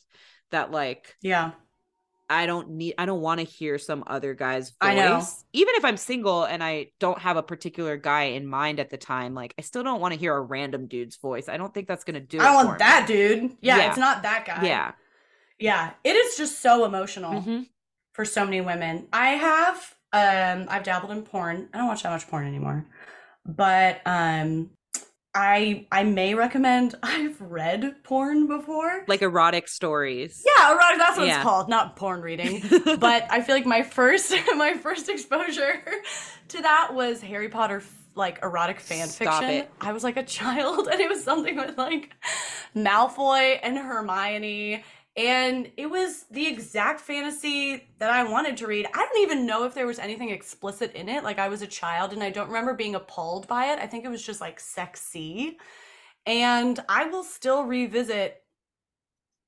that 0.52 0.72
like 0.72 1.16
yeah. 1.22 1.52
I 2.30 2.46
don't 2.46 2.70
need 2.72 2.94
I 2.98 3.06
don't 3.06 3.22
want 3.22 3.40
to 3.40 3.46
hear 3.46 3.78
some 3.80 4.04
other 4.08 4.34
guy's 4.34 4.70
voice. 4.70 4.78
I 4.82 4.94
know. 4.96 5.24
Even 5.54 5.74
if 5.76 5.84
I'm 5.86 5.98
single 5.98 6.44
and 6.44 6.64
I 6.64 6.92
don't 7.00 7.18
have 7.20 7.38
a 7.38 7.44
particular 7.44 7.98
guy 7.98 8.24
in 8.24 8.46
mind 8.46 8.80
at 8.80 8.90
the 8.90 8.98
time, 8.98 9.34
like 9.34 9.54
I 9.58 9.62
still 9.62 9.84
don't 9.84 10.00
want 10.00 10.14
to 10.14 10.20
hear 10.20 10.36
a 10.36 10.42
random 10.42 10.88
dude's 10.88 11.16
voice. 11.18 11.50
I 11.50 11.58
don't 11.58 11.74
think 11.74 11.88
that's 11.88 12.04
gonna 12.04 12.20
do 12.20 12.38
it. 12.38 12.44
I 12.44 12.54
want 12.54 12.72
me. 12.72 12.76
that 12.80 13.06
dude. 13.08 13.58
Yeah, 13.62 13.78
Yeah. 13.78 13.90
it's 13.90 13.98
not 13.98 14.22
that 14.24 14.46
guy. 14.46 14.64
Yeah. 14.66 14.92
Yeah. 15.58 15.92
It 16.04 16.16
is 16.16 16.38
just 16.38 16.60
so 16.62 16.86
emotional 16.86 17.42
Mhm. 17.42 17.68
for 18.14 18.26
so 18.26 18.46
many 18.46 18.62
women. 18.62 19.08
I 19.12 19.30
have 19.32 19.96
um 20.14 20.68
I've 20.70 20.84
dabbled 20.84 21.12
in 21.12 21.24
porn. 21.24 21.70
I 21.74 21.78
don't 21.80 21.88
watch 21.88 22.04
that 22.04 22.12
much 22.12 22.28
porn 22.28 22.46
anymore. 22.48 22.86
But 23.46 24.02
um 24.06 24.70
I 25.36 25.86
I 25.92 26.04
may 26.04 26.34
recommend 26.34 26.96
I've 27.04 27.40
read 27.40 28.04
porn 28.04 28.48
before. 28.48 29.04
Like 29.08 29.22
erotic 29.22 29.68
stories. 29.68 30.44
yeah, 30.46 30.74
erotic, 30.74 30.98
that's 30.98 31.18
what 31.18 31.28
Yeah. 31.28 31.36
it's 31.36 31.44
called, 31.44 31.70
not 31.70 31.96
porn 31.96 32.22
reading. 32.22 32.64
but 33.00 33.28
I 33.30 33.42
feel 33.42 33.56
like 33.56 33.66
my 33.66 33.84
first 33.84 34.34
my 34.56 34.74
first 34.76 35.08
exposure 35.10 35.84
to 36.50 36.62
that 36.62 36.94
was 36.94 37.22
Harry 37.22 37.50
Potter 37.50 37.84
like 38.16 38.40
erotic 38.44 38.80
fan 38.80 39.08
Stop 39.08 39.40
fiction. 39.42 39.56
it. 39.62 39.72
I 39.80 39.92
was 39.94 40.04
like 40.04 40.18
a 40.18 40.24
child 40.24 40.88
and 40.92 41.00
it 41.00 41.08
was 41.10 41.24
something 41.24 41.56
with 41.56 41.78
like 41.78 42.12
Malfoy 42.76 43.60
and 43.62 43.78
Hermione 43.78 44.84
and 45.20 45.70
it 45.76 45.88
was 45.88 46.24
the 46.32 46.47
exact 46.47 47.01
fantasy 47.01 47.89
that 47.97 48.09
I 48.09 48.24
wanted 48.24 48.55
to 48.57 48.67
read. 48.67 48.86
I 48.86 49.05
don't 49.05 49.22
even 49.22 49.45
know 49.45 49.65
if 49.65 49.74
there 49.74 49.86
was 49.86 49.99
anything 49.99 50.30
explicit 50.30 50.93
in 50.93 51.09
it. 51.09 51.26
Like 51.26 51.39
I 51.39 51.49
was 51.49 51.61
a 51.61 51.67
child 51.67 52.13
and 52.13 52.24
I 52.24 52.30
don't 52.30 52.47
remember 52.47 52.74
being 52.74 52.95
appalled 52.95 53.45
by 53.45 53.74
it. 53.74 53.80
I 53.80 53.86
think 53.86 54.05
it 54.05 54.09
was 54.09 54.26
just 54.26 54.39
like 54.39 54.61
sexy. 54.61 55.57
And 56.26 56.80
I 56.88 57.07
will 57.07 57.26
still 57.26 57.65
revisit 57.65 58.41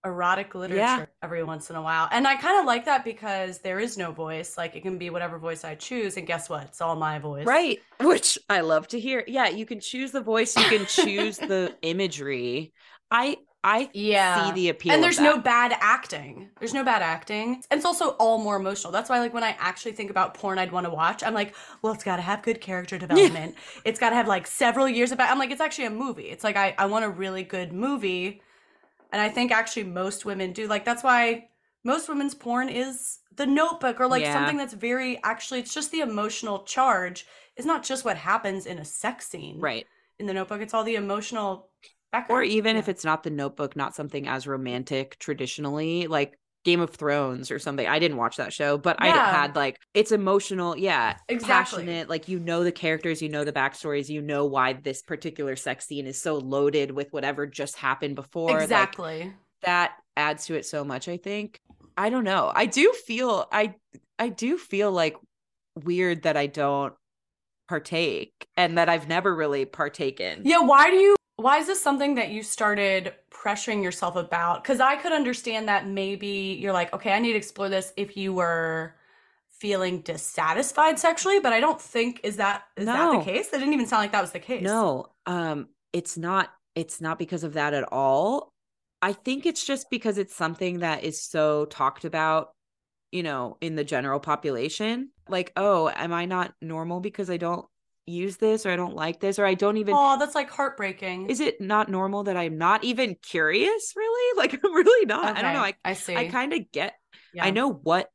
erotic 0.03 0.55
literature 0.55 1.07
every 1.23 1.43
once 1.43 1.69
in 1.69 1.77
a 1.77 1.81
while. 1.81 2.09
And 2.11 2.27
I 2.27 2.35
kind 2.35 2.59
of 2.59 2.65
like 2.65 2.83
that 2.83 3.05
because 3.05 3.59
there 3.59 3.79
is 3.79 3.97
no 3.97 4.11
voice. 4.11 4.57
Like 4.57 4.75
it 4.75 4.81
can 4.81 4.97
be 4.97 5.09
whatever 5.09 5.39
voice 5.39 5.63
I 5.63 5.75
choose. 5.75 6.17
And 6.17 6.27
guess 6.27 6.49
what? 6.49 6.63
It's 6.63 6.81
all 6.81 6.97
my 6.97 7.17
voice. 7.17 7.45
Right. 7.45 7.79
Which 8.01 8.37
I 8.49 8.59
love 8.59 8.89
to 8.89 8.99
hear. 8.99 9.23
Yeah, 9.25 9.47
you 9.47 9.65
can 9.65 9.79
choose 9.79 10.11
the 10.11 10.19
voice, 10.19 10.57
you 10.57 10.65
can 10.65 10.85
choose 10.85 11.37
the 11.37 11.77
imagery. 11.81 12.73
I 13.09 13.37
I 13.63 13.89
Yeah. 13.93 14.47
see 14.47 14.51
the 14.53 14.69
appeal. 14.69 14.91
and 14.93 15.03
there's 15.03 15.19
no 15.19 15.37
bad 15.37 15.75
acting. 15.79 16.49
There's 16.59 16.73
no 16.73 16.83
bad 16.83 17.01
acting. 17.03 17.63
And 17.69 17.77
it's 17.77 17.85
also 17.85 18.09
all 18.11 18.39
more 18.39 18.55
emotional. 18.55 18.91
That's 18.91 19.09
why, 19.09 19.19
like, 19.19 19.33
when 19.33 19.43
I 19.43 19.55
actually 19.59 19.91
think 19.91 20.09
about 20.09 20.33
porn 20.33 20.57
I'd 20.57 20.71
want 20.71 20.85
to 20.85 20.89
watch, 20.89 21.21
I'm 21.23 21.33
like, 21.35 21.53
well, 21.81 21.93
it's 21.93 22.03
got 22.03 22.15
to 22.15 22.21
have 22.23 22.41
good 22.41 22.59
character 22.59 22.97
development. 22.97 23.55
it's 23.85 23.99
got 23.99 24.09
to 24.09 24.15
have, 24.15 24.27
like, 24.27 24.47
several 24.47 24.87
years 24.89 25.11
of 25.11 25.17
about 25.17 25.29
I'm 25.29 25.37
like, 25.39 25.51
it's 25.51 25.61
actually 25.61 25.85
a 25.85 25.91
movie. 25.91 26.23
It's 26.29 26.43
like, 26.43 26.55
I, 26.55 26.73
I 26.77 26.87
want 26.87 27.05
a 27.05 27.09
really 27.09 27.43
good 27.43 27.71
movie. 27.71 28.41
And 29.11 29.21
I 29.21 29.29
think 29.29 29.51
actually 29.51 29.83
most 29.83 30.25
women 30.25 30.53
do. 30.53 30.67
Like, 30.67 30.83
that's 30.85 31.03
why 31.03 31.49
most 31.83 32.09
women's 32.09 32.33
porn 32.33 32.67
is 32.69 33.19
the 33.35 33.45
notebook 33.45 33.99
or, 33.99 34.07
like, 34.07 34.21
Yeah. 34.21 34.33
something 34.33 34.57
that's 34.57 34.73
very 34.73 35.19
actually, 35.23 35.59
it's 35.59 35.73
just 35.73 35.91
the 35.91 35.99
emotional 35.99 36.63
charge. 36.63 37.27
It's 37.57 37.67
not 37.67 37.83
just 37.83 38.05
what 38.05 38.17
happens 38.17 38.65
in 38.65 38.79
a 38.79 38.85
sex 38.85 39.27
scene. 39.27 39.59
right. 39.59 39.85
In 40.17 40.27
the 40.27 40.33
notebook, 40.33 40.61
it's 40.61 40.73
all 40.73 40.83
the 40.83 40.95
emotional 40.95 41.67
background. 42.11 42.39
Or 42.39 42.43
even 42.43 42.75
if 42.75 42.89
it's 42.89 43.05
not 43.05 43.23
the 43.23 43.29
notebook, 43.29 43.75
not 43.75 43.95
something 43.95 44.27
as 44.27 44.47
romantic 44.47 45.17
traditionally, 45.19 46.07
like 46.07 46.37
Game 46.63 46.79
of 46.81 46.91
Thrones 46.91 47.49
or 47.49 47.57
something. 47.57 47.87
I 47.87 47.97
didn't 47.97 48.17
watch 48.17 48.37
that 48.37 48.53
show, 48.53 48.77
but 48.77 48.97
I 48.99 49.07
had 49.07 49.55
like 49.55 49.77
it's 49.95 50.11
emotional, 50.11 50.77
yeah, 50.77 51.17
Exactly. 51.27 51.83
passionate. 51.85 52.09
Like 52.09 52.27
you 52.27 52.39
know 52.39 52.63
the 52.63 52.71
characters, 52.71 53.21
you 53.21 53.29
know 53.29 53.43
the 53.43 53.51
backstories, 53.53 54.09
you 54.09 54.21
know 54.21 54.45
why 54.45 54.73
this 54.73 55.01
particular 55.01 55.55
sex 55.55 55.87
scene 55.87 56.05
is 56.05 56.21
so 56.21 56.35
loaded 56.37 56.91
with 56.91 57.11
whatever 57.11 57.47
just 57.47 57.77
happened 57.77 58.15
before. 58.15 58.53
like, 58.59 58.63
Exactly. 58.63 59.33
that 59.63 59.93
adds 60.17 60.45
to 60.45 60.55
it 60.55 60.65
so 60.65 60.83
much 60.83 61.07
i 61.07 61.15
think 61.15 61.57
i 61.95 62.09
don't 62.09 62.25
know 62.25 62.51
i 62.53 62.65
do 62.65 62.91
feel 63.07 63.47
i 63.49 63.73
i 64.19 64.27
do 64.27 64.57
feel 64.57 64.91
like 64.91 65.15
weird 65.85 66.23
that 66.23 66.35
i 66.35 66.47
don't 66.47 66.93
partake 67.69 68.33
and 68.57 68.77
that 68.77 68.89
i've 68.89 69.07
never 69.07 69.33
really 69.33 69.63
partaken 69.63 70.41
Yeah, 70.43 70.59
why 70.59 70.89
do 70.89 70.97
you 70.97 71.15
why 71.41 71.57
is 71.57 71.67
this 71.67 71.81
something 71.81 72.15
that 72.15 72.29
you 72.29 72.43
started 72.43 73.13
pressuring 73.29 73.83
yourself 73.83 74.15
about? 74.15 74.63
Cuz 74.63 74.79
I 74.79 74.95
could 74.95 75.11
understand 75.11 75.67
that 75.67 75.87
maybe 75.87 76.57
you're 76.59 76.73
like, 76.73 76.93
okay, 76.93 77.13
I 77.13 77.19
need 77.19 77.33
to 77.33 77.37
explore 77.37 77.69
this 77.69 77.93
if 77.97 78.15
you 78.15 78.33
were 78.33 78.95
feeling 79.61 80.01
dissatisfied 80.01 80.97
sexually, 80.97 81.39
but 81.39 81.53
I 81.53 81.59
don't 81.59 81.79
think 81.79 82.19
is 82.23 82.37
that 82.37 82.63
is 82.75 82.85
that 82.85 83.11
the 83.11 83.23
case? 83.23 83.49
That 83.49 83.59
didn't 83.59 83.73
even 83.73 83.85
sound 83.85 84.01
like 84.01 84.11
that 84.11 84.21
was 84.21 84.31
the 84.31 84.39
case. 84.39 84.63
No, 84.63 85.07
um, 85.27 85.69
it's 85.93 86.17
not. 86.17 86.49
It's 86.73 86.99
not 86.99 87.19
because 87.19 87.43
of 87.43 87.53
that 87.53 87.73
at 87.73 87.83
all. 87.91 88.51
I 89.01 89.13
think 89.13 89.45
it's 89.45 89.65
just 89.65 89.89
because 89.89 90.17
it's 90.17 90.35
something 90.35 90.79
that 90.79 91.03
is 91.03 91.21
so 91.21 91.65
talked 91.65 92.05
about, 92.05 92.51
you 93.11 93.23
know, 93.23 93.57
in 93.61 93.75
the 93.75 93.83
general 93.83 94.19
population. 94.19 95.09
Like, 95.27 95.51
oh, 95.55 95.89
am 95.89 96.13
I 96.13 96.25
not 96.25 96.53
normal 96.61 96.99
because 96.99 97.29
I 97.29 97.37
don't 97.37 97.65
use 98.05 98.37
this 98.37 98.65
or 98.65 98.71
I 98.71 98.75
don't 98.75 98.95
like 98.95 99.19
this 99.19 99.39
or 99.39 99.45
I 99.45 99.53
don't 99.53 99.77
even. 99.77 99.93
Oh, 99.97 100.17
that's 100.19 100.35
like 100.35 100.49
heartbreaking. 100.49 101.29
Is 101.29 101.39
it 101.39 101.61
not 101.61 101.89
normal 101.89 102.23
that 102.23 102.37
I'm 102.37 102.57
not 102.57 102.83
even 102.83 103.15
curious? 103.21 103.93
Really? 103.95 104.17
Like, 104.37 104.53
I'm 104.63 104.73
really 104.73 105.05
not. 105.05 105.37
I 105.37 105.41
don't 105.41 105.53
know. 105.53 105.59
I 105.59 105.75
I 105.85 105.93
see. 105.93 106.15
I 106.15 106.27
kind 106.27 106.53
of 106.53 106.71
get 106.71 106.95
Yeah. 107.33 107.45
I 107.45 107.51
know 107.51 107.71
what 107.71 108.09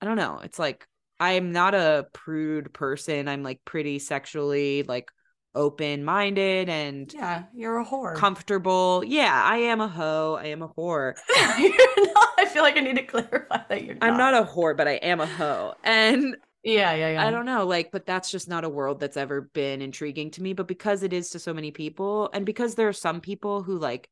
I 0.00 0.06
don't 0.06 0.16
know. 0.16 0.40
It's 0.44 0.58
like 0.58 0.86
I'm 1.18 1.50
not 1.50 1.74
a 1.74 2.06
prude 2.12 2.72
person. 2.72 3.26
I'm 3.26 3.42
like 3.42 3.64
pretty 3.64 3.98
sexually 3.98 4.84
like 4.84 5.10
open-minded 5.54 6.68
and 6.68 7.12
Yeah, 7.12 7.44
you're 7.52 7.78
a 7.80 7.84
whore. 7.84 8.14
comfortable. 8.14 9.02
Yeah, 9.04 9.32
I 9.44 9.56
am 9.58 9.80
a 9.80 9.88
hoe. 9.88 10.38
I 10.40 10.46
am 10.48 10.62
a 10.62 10.68
whore. 10.68 11.14
you're 11.58 12.14
not. 12.14 12.28
I 12.38 12.46
feel 12.46 12.62
like 12.62 12.76
I 12.76 12.80
need 12.80 12.96
to 12.96 13.02
clarify 13.02 13.62
that 13.68 13.82
you're 13.84 13.96
not. 13.96 14.04
I'm 14.08 14.16
not 14.16 14.34
a 14.34 14.44
whore, 14.44 14.76
but 14.76 14.86
I 14.86 14.92
am 14.92 15.20
a 15.20 15.26
hoe. 15.26 15.74
And 15.82 16.36
Yeah, 16.68 16.92
yeah, 16.94 17.12
yeah. 17.12 17.26
I 17.26 17.30
don't 17.30 17.46
know, 17.46 17.66
like, 17.66 17.90
but 17.90 18.04
that's 18.04 18.30
just 18.30 18.48
not 18.48 18.64
a 18.64 18.68
world 18.68 19.00
that's 19.00 19.16
ever 19.16 19.40
been 19.40 19.80
intriguing 19.80 20.30
to 20.32 20.42
me. 20.42 20.52
But 20.52 20.68
because 20.68 21.02
it 21.02 21.12
is 21.12 21.30
to 21.30 21.38
so 21.38 21.54
many 21.54 21.70
people, 21.70 22.30
and 22.32 22.44
because 22.44 22.74
there 22.74 22.88
are 22.88 22.92
some 22.92 23.20
people 23.20 23.62
who 23.62 23.78
like 23.78 24.08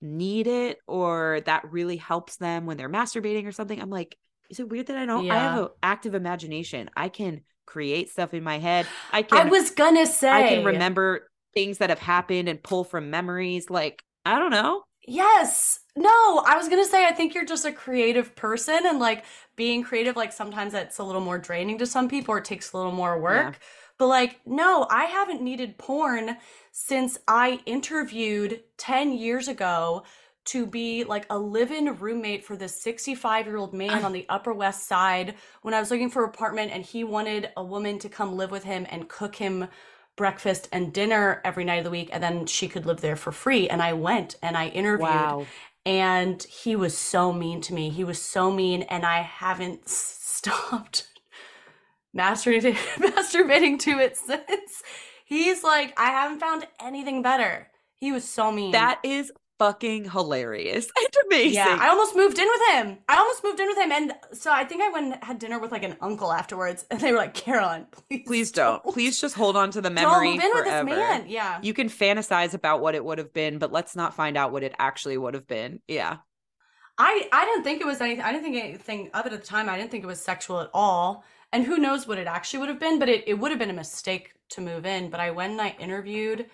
need 0.00 0.46
it 0.46 0.78
or 0.86 1.40
that 1.46 1.70
really 1.70 1.96
helps 1.96 2.36
them 2.36 2.66
when 2.66 2.76
they're 2.76 2.88
masturbating 2.88 3.46
or 3.46 3.52
something, 3.52 3.80
I'm 3.80 3.90
like, 3.90 4.16
is 4.48 4.60
it 4.60 4.68
weird 4.68 4.86
that 4.86 4.96
I 4.96 5.06
don't? 5.06 5.30
I 5.30 5.38
have 5.38 5.62
an 5.62 5.68
active 5.82 6.14
imagination. 6.14 6.90
I 6.96 7.08
can 7.08 7.42
create 7.66 8.10
stuff 8.10 8.32
in 8.32 8.44
my 8.44 8.58
head. 8.58 8.86
I 9.12 9.22
can 9.22 9.46
I 9.46 9.50
was 9.50 9.70
gonna 9.70 10.06
say. 10.06 10.30
I 10.30 10.48
can 10.48 10.64
remember 10.64 11.28
things 11.54 11.78
that 11.78 11.90
have 11.90 11.98
happened 11.98 12.48
and 12.48 12.62
pull 12.62 12.84
from 12.84 13.10
memories. 13.10 13.70
Like, 13.70 14.02
I 14.24 14.38
don't 14.38 14.50
know. 14.50 14.82
Yes. 15.06 15.80
No, 15.94 16.42
I 16.46 16.56
was 16.56 16.68
gonna 16.68 16.84
say 16.84 17.06
I 17.06 17.12
think 17.12 17.34
you're 17.34 17.44
just 17.46 17.64
a 17.64 17.72
creative 17.72 18.34
person 18.36 18.80
and 18.84 18.98
like 18.98 19.24
being 19.54 19.82
creative, 19.82 20.16
like 20.16 20.32
sometimes 20.32 20.72
that's 20.72 20.98
a 20.98 21.04
little 21.04 21.20
more 21.22 21.38
draining 21.38 21.78
to 21.78 21.86
some 21.86 22.08
people 22.08 22.34
or 22.34 22.38
it 22.38 22.44
takes 22.44 22.72
a 22.72 22.76
little 22.76 22.92
more 22.92 23.18
work. 23.20 23.58
But 23.98 24.08
like, 24.08 24.40
no, 24.44 24.86
I 24.90 25.04
haven't 25.04 25.40
needed 25.42 25.78
porn 25.78 26.36
since 26.72 27.18
I 27.26 27.60
interviewed 27.66 28.62
10 28.76 29.12
years 29.12 29.48
ago 29.48 30.02
to 30.46 30.66
be 30.66 31.04
like 31.04 31.26
a 31.30 31.38
live-in 31.38 31.96
roommate 31.96 32.44
for 32.44 32.56
this 32.56 32.84
65-year-old 32.84 33.72
man 33.72 34.04
on 34.04 34.12
the 34.14 34.26
Upper 34.28 34.52
West 34.52 34.86
Side 34.86 35.34
when 35.62 35.74
I 35.74 35.80
was 35.80 35.90
looking 35.90 36.10
for 36.10 36.24
an 36.24 36.30
apartment 36.30 36.72
and 36.72 36.84
he 36.84 37.04
wanted 37.04 37.50
a 37.56 37.64
woman 37.64 37.98
to 38.00 38.08
come 38.08 38.36
live 38.36 38.50
with 38.50 38.64
him 38.64 38.86
and 38.90 39.08
cook 39.08 39.36
him 39.36 39.68
breakfast 40.16 40.68
and 40.72 40.92
dinner 40.92 41.40
every 41.44 41.64
night 41.64 41.76
of 41.76 41.84
the 41.84 41.90
week 41.90 42.08
and 42.12 42.22
then 42.22 42.46
she 42.46 42.68
could 42.68 42.86
live 42.86 43.00
there 43.02 43.16
for 43.16 43.32
free 43.32 43.68
and 43.68 43.82
I 43.82 43.92
went 43.92 44.36
and 44.42 44.56
I 44.56 44.68
interviewed 44.68 45.08
Wow. 45.08 45.46
and 45.84 46.42
he 46.42 46.74
was 46.74 46.96
so 46.96 47.32
mean 47.32 47.60
to 47.62 47.74
me. 47.74 47.90
He 47.90 48.02
was 48.02 48.20
so 48.20 48.50
mean, 48.50 48.82
and 48.82 49.04
I 49.04 49.20
haven't 49.22 49.88
stopped 49.88 51.06
masturbating, 52.16 52.74
masturbating 52.98 53.78
to 53.80 53.98
it 53.98 54.16
since. 54.16 54.82
He's 55.24 55.62
like, 55.62 55.92
I 55.98 56.06
haven't 56.06 56.40
found 56.40 56.66
anything 56.80 57.22
better. 57.22 57.68
He 57.94 58.12
was 58.12 58.24
so 58.24 58.52
mean. 58.52 58.72
That 58.72 59.00
is 59.02 59.32
fucking 59.58 60.10
hilarious 60.10 60.86
and 60.98 61.08
amazing. 61.26 61.54
yeah, 61.54 61.78
I 61.80 61.88
almost 61.88 62.14
moved 62.16 62.38
in 62.38 62.46
with 62.46 62.60
him. 62.74 62.98
I 63.08 63.16
almost 63.16 63.42
moved 63.44 63.60
in 63.60 63.66
with 63.68 63.78
him, 63.78 63.92
and 63.92 64.12
so 64.32 64.52
I 64.52 64.64
think 64.64 64.82
I 64.82 64.90
went 64.90 65.14
and 65.14 65.24
had 65.24 65.38
dinner 65.38 65.58
with 65.58 65.72
like 65.72 65.82
an 65.82 65.96
uncle 66.00 66.32
afterwards, 66.32 66.84
and 66.90 67.00
they 67.00 67.12
were 67.12 67.18
like, 67.18 67.34
"Caroline, 67.34 67.86
please, 67.90 68.22
Please 68.26 68.52
don't. 68.52 68.82
Please 68.84 69.20
just 69.20 69.34
hold 69.34 69.56
on 69.56 69.70
to 69.72 69.80
the 69.80 69.88
don't 69.90 69.94
memory 69.94 70.32
move 70.34 70.44
in 70.44 70.52
forever. 70.52 70.84
with 70.84 70.94
this 70.96 70.98
man." 70.98 71.24
Yeah, 71.28 71.58
You 71.62 71.74
can 71.74 71.88
fantasize 71.88 72.54
about 72.54 72.80
what 72.80 72.94
it 72.94 73.04
would 73.04 73.18
have 73.18 73.32
been, 73.32 73.58
but 73.58 73.72
let's 73.72 73.96
not 73.96 74.14
find 74.14 74.36
out 74.36 74.52
what 74.52 74.62
it 74.62 74.74
actually 74.78 75.18
would 75.18 75.34
have 75.34 75.46
been. 75.46 75.80
Yeah. 75.88 76.18
I 76.98 77.28
I 77.32 77.44
didn't 77.44 77.64
think 77.64 77.80
it 77.80 77.86
was 77.86 78.00
anything. 78.00 78.24
I 78.24 78.32
didn't 78.32 78.44
think 78.44 78.56
anything 78.62 79.10
of 79.12 79.26
it 79.26 79.32
at 79.32 79.40
the 79.40 79.46
time. 79.46 79.68
I 79.68 79.76
didn't 79.76 79.90
think 79.90 80.02
it 80.04 80.06
was 80.06 80.20
sexual 80.20 80.60
at 80.60 80.70
all. 80.72 81.24
And 81.52 81.64
who 81.64 81.78
knows 81.78 82.08
what 82.08 82.18
it 82.18 82.26
actually 82.26 82.60
would 82.60 82.68
have 82.70 82.80
been, 82.80 82.98
but 82.98 83.08
it, 83.08 83.24
it 83.28 83.34
would 83.34 83.50
have 83.50 83.58
been 83.58 83.70
a 83.70 83.74
mistake 83.74 84.32
to 84.50 84.60
move 84.60 84.84
in. 84.84 85.10
But 85.10 85.20
I 85.20 85.30
went 85.30 85.52
and 85.52 85.60
I 85.60 85.76
interviewed 85.78 86.46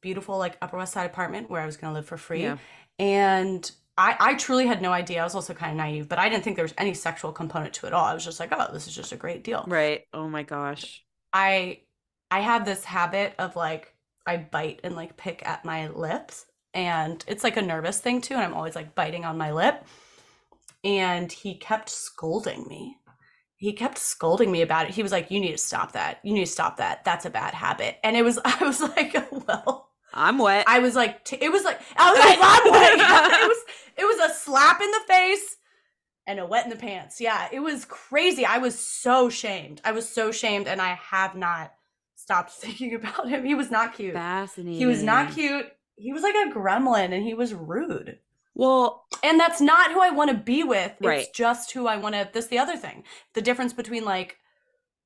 beautiful 0.00 0.38
like 0.38 0.56
Upper 0.62 0.76
West 0.76 0.92
Side 0.92 1.06
apartment 1.06 1.50
where 1.50 1.60
I 1.60 1.66
was 1.66 1.76
gonna 1.76 1.94
live 1.94 2.06
for 2.06 2.16
free. 2.16 2.42
Yeah. 2.42 2.58
And 2.98 3.70
I, 3.96 4.16
I 4.18 4.34
truly 4.34 4.66
had 4.66 4.80
no 4.80 4.92
idea. 4.92 5.20
I 5.20 5.24
was 5.24 5.34
also 5.34 5.52
kind 5.52 5.72
of 5.72 5.76
naive, 5.76 6.08
but 6.08 6.18
I 6.18 6.28
didn't 6.28 6.42
think 6.42 6.56
there 6.56 6.64
was 6.64 6.74
any 6.78 6.94
sexual 6.94 7.32
component 7.32 7.74
to 7.74 7.86
it 7.86 7.88
at 7.88 7.92
all. 7.92 8.04
I 8.04 8.14
was 8.14 8.24
just 8.24 8.40
like, 8.40 8.50
oh, 8.52 8.72
this 8.72 8.86
is 8.86 8.94
just 8.94 9.12
a 9.12 9.16
great 9.16 9.44
deal. 9.44 9.64
Right. 9.66 10.06
Oh 10.12 10.28
my 10.28 10.42
gosh. 10.42 11.04
I 11.32 11.80
I 12.30 12.40
have 12.40 12.64
this 12.64 12.84
habit 12.84 13.34
of 13.38 13.56
like 13.56 13.94
I 14.26 14.38
bite 14.38 14.80
and 14.84 14.96
like 14.96 15.16
pick 15.16 15.46
at 15.46 15.64
my 15.64 15.88
lips 15.88 16.46
and 16.72 17.22
it's 17.28 17.44
like 17.44 17.56
a 17.56 17.62
nervous 17.62 18.00
thing 18.00 18.20
too 18.20 18.34
and 18.34 18.42
I'm 18.42 18.54
always 18.54 18.76
like 18.76 18.94
biting 18.94 19.24
on 19.24 19.36
my 19.36 19.52
lip 19.52 19.84
and 20.82 21.30
he 21.30 21.54
kept 21.54 21.88
scolding 21.90 22.66
me. 22.68 22.96
He 23.56 23.74
kept 23.74 23.98
scolding 23.98 24.50
me 24.50 24.62
about 24.62 24.86
it. 24.86 24.94
He 24.94 25.02
was 25.02 25.12
like, 25.12 25.30
"You 25.30 25.38
need 25.40 25.52
to 25.52 25.58
stop 25.58 25.92
that. 25.92 26.20
You 26.22 26.32
need 26.32 26.46
to 26.46 26.50
stop 26.50 26.78
that. 26.78 27.04
That's 27.04 27.26
a 27.26 27.30
bad 27.30 27.52
habit." 27.52 27.98
And 28.02 28.16
it 28.16 28.22
was 28.22 28.38
I 28.44 28.64
was 28.64 28.80
like, 28.80 29.14
"Well, 29.30 29.89
I'm 30.12 30.38
wet. 30.38 30.64
I 30.68 30.78
was 30.80 30.94
like 30.94 31.24
t- 31.24 31.38
it 31.40 31.50
was 31.50 31.64
like 31.64 31.80
I 31.96 32.10
was 32.10 32.18
like, 32.20 32.38
"I'm 32.40 32.70
wet." 32.70 33.40
it 33.42 33.48
was 33.48 33.64
it 33.96 34.04
was 34.04 34.30
a 34.30 34.34
slap 34.34 34.80
in 34.80 34.90
the 34.90 35.00
face 35.06 35.56
and 36.26 36.38
a 36.38 36.46
wet 36.46 36.64
in 36.64 36.70
the 36.70 36.76
pants. 36.76 37.20
Yeah, 37.20 37.48
it 37.52 37.60
was 37.60 37.84
crazy. 37.84 38.44
I 38.44 38.58
was 38.58 38.78
so 38.78 39.28
shamed. 39.28 39.80
I 39.84 39.92
was 39.92 40.08
so 40.08 40.32
shamed, 40.32 40.68
and 40.68 40.80
I 40.80 40.98
have 41.10 41.34
not 41.34 41.72
stopped 42.14 42.50
thinking 42.52 42.94
about 42.94 43.28
him. 43.28 43.44
He 43.44 43.54
was 43.54 43.70
not 43.70 43.94
cute. 43.94 44.14
Fascinating. 44.14 44.78
He 44.78 44.86
was 44.86 45.02
not 45.02 45.32
cute. 45.32 45.66
He 45.96 46.12
was 46.12 46.22
like 46.22 46.34
a 46.34 46.50
gremlin, 46.50 47.12
and 47.12 47.22
he 47.22 47.34
was 47.34 47.52
rude. 47.54 48.18
Well, 48.54 49.04
And 49.22 49.38
that's 49.38 49.60
not 49.60 49.92
who 49.92 50.00
I 50.00 50.10
want 50.10 50.30
to 50.30 50.36
be 50.36 50.64
with. 50.64 50.92
Right. 51.00 51.20
It's 51.20 51.30
just 51.30 51.72
who 51.72 51.86
I 51.86 51.96
want 51.96 52.14
to. 52.14 52.28
This 52.32 52.48
the 52.48 52.58
other 52.58 52.76
thing. 52.76 53.04
The 53.34 53.42
difference 53.42 53.72
between 53.72 54.04
like 54.04 54.36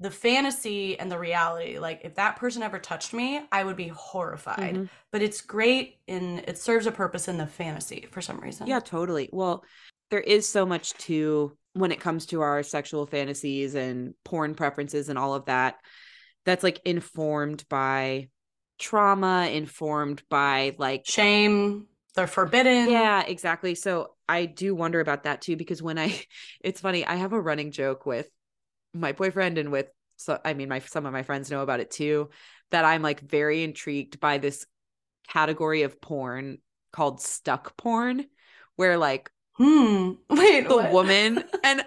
the 0.04 0.10
fantasy 0.10 1.00
and 1.00 1.10
the 1.10 1.18
reality. 1.18 1.78
Like 1.78 2.02
if 2.04 2.16
that 2.16 2.36
person 2.36 2.62
ever 2.62 2.78
touched 2.78 3.14
me, 3.14 3.40
I 3.50 3.64
would 3.64 3.74
be 3.76 3.88
horrified. 3.88 4.74
mhm. 4.74 4.88
But 5.10 5.22
it's 5.22 5.40
great 5.40 5.96
and 6.06 6.40
it 6.40 6.58
serves 6.58 6.86
a 6.86 6.92
purpose 6.92 7.26
in 7.26 7.38
the 7.38 7.46
fantasy 7.46 8.06
for 8.10 8.20
some 8.20 8.38
reason. 8.38 8.66
yeah, 8.66 8.80
totally. 8.80 9.30
Well, 9.32 9.64
there 10.10 10.20
is 10.20 10.46
so 10.46 10.66
much 10.66 10.92
to 11.08 11.56
when 11.72 11.90
it 11.90 12.00
comes 12.00 12.26
to 12.26 12.42
our 12.42 12.62
sexual 12.62 13.06
fantasies 13.06 13.74
and 13.74 14.12
porn 14.26 14.54
preferences 14.54 15.08
and 15.08 15.18
all 15.18 15.32
of 15.32 15.46
that 15.46 15.76
that's 16.44 16.62
like 16.62 16.82
informed 16.84 17.64
by 17.70 18.28
trauma, 18.78 19.48
informed 19.50 20.22
by 20.28 20.76
like 20.76 21.04
Shame. 21.06 21.86
They're 22.14 22.26
forbidden. 22.26 22.90
Yeah, 22.90 23.22
exactly. 23.22 23.74
So 23.74 24.10
I 24.28 24.44
do 24.44 24.74
wonder 24.74 25.00
about 25.00 25.22
that 25.22 25.40
too 25.40 25.56
because 25.56 25.82
when 25.82 25.98
I 25.98 26.20
it's 26.60 26.82
funny, 26.82 27.06
I 27.06 27.14
have 27.14 27.32
a 27.32 27.40
running 27.40 27.70
joke 27.70 28.04
with 28.04 28.28
my 28.94 29.12
boyfriend 29.12 29.58
and 29.58 29.70
with 29.72 29.86
so 30.16 30.38
I 30.44 30.54
mean 30.54 30.68
my 30.68 30.78
some 30.78 31.06
of 31.06 31.12
my 31.12 31.22
friends 31.22 31.50
know 31.50 31.62
about 31.62 31.80
it 31.80 31.90
too 31.90 32.30
that 32.70 32.84
I'm 32.84 33.02
like 33.02 33.20
very 33.20 33.62
intrigued 33.62 34.20
by 34.20 34.38
this 34.38 34.66
category 35.28 35.82
of 35.82 36.00
porn 36.00 36.58
called 36.92 37.20
stuck 37.20 37.76
porn 37.76 38.24
where 38.76 38.96
like 38.98 39.30
Hmm. 39.56 40.12
Wait. 40.30 40.68
the 40.68 40.76
what? 40.76 40.90
woman 40.92 41.44
and 41.64 41.84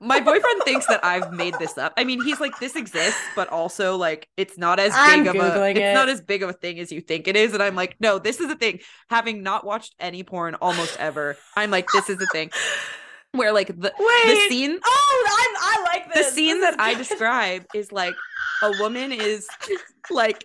my 0.00 0.20
boyfriend 0.20 0.62
thinks 0.64 0.86
that 0.86 1.02
I've 1.04 1.32
made 1.32 1.54
this 1.58 1.78
up. 1.78 1.94
I 1.96 2.04
mean, 2.04 2.22
he's 2.22 2.38
like, 2.40 2.58
this 2.58 2.76
exists, 2.76 3.20
but 3.34 3.48
also 3.48 3.96
like 3.96 4.28
it's 4.36 4.58
not 4.58 4.78
as 4.78 4.92
I'm 4.94 5.22
big 5.24 5.36
of 5.36 5.36
a 5.36 5.38
Googling 5.38 5.70
it's 5.76 5.78
it. 5.80 5.94
not 5.94 6.08
as 6.08 6.20
big 6.20 6.42
of 6.42 6.50
a 6.50 6.52
thing 6.52 6.78
as 6.80 6.92
you 6.92 7.00
think 7.00 7.26
it 7.28 7.36
is. 7.36 7.54
And 7.54 7.62
I'm 7.62 7.74
like, 7.74 7.96
no, 8.00 8.18
this 8.18 8.40
is 8.40 8.50
a 8.50 8.56
thing. 8.56 8.80
Having 9.08 9.42
not 9.42 9.64
watched 9.64 9.94
any 9.98 10.22
porn 10.22 10.56
almost 10.56 10.98
ever, 10.98 11.36
I'm 11.56 11.70
like, 11.70 11.88
this 11.92 12.10
is 12.10 12.20
a 12.20 12.26
thing. 12.32 12.50
Where 13.32 13.52
like 13.52 13.68
the 13.68 13.92
the 13.96 14.46
scene 14.48 14.78
Oh, 14.84 15.26
I'm, 15.38 15.53
the 16.14 16.22
scene 16.24 16.60
that 16.60 16.80
I 16.80 16.94
describe 17.04 17.64
is 17.74 17.92
like 17.92 18.14
a 18.62 18.70
woman 18.80 19.12
is 19.12 19.46
like 20.10 20.44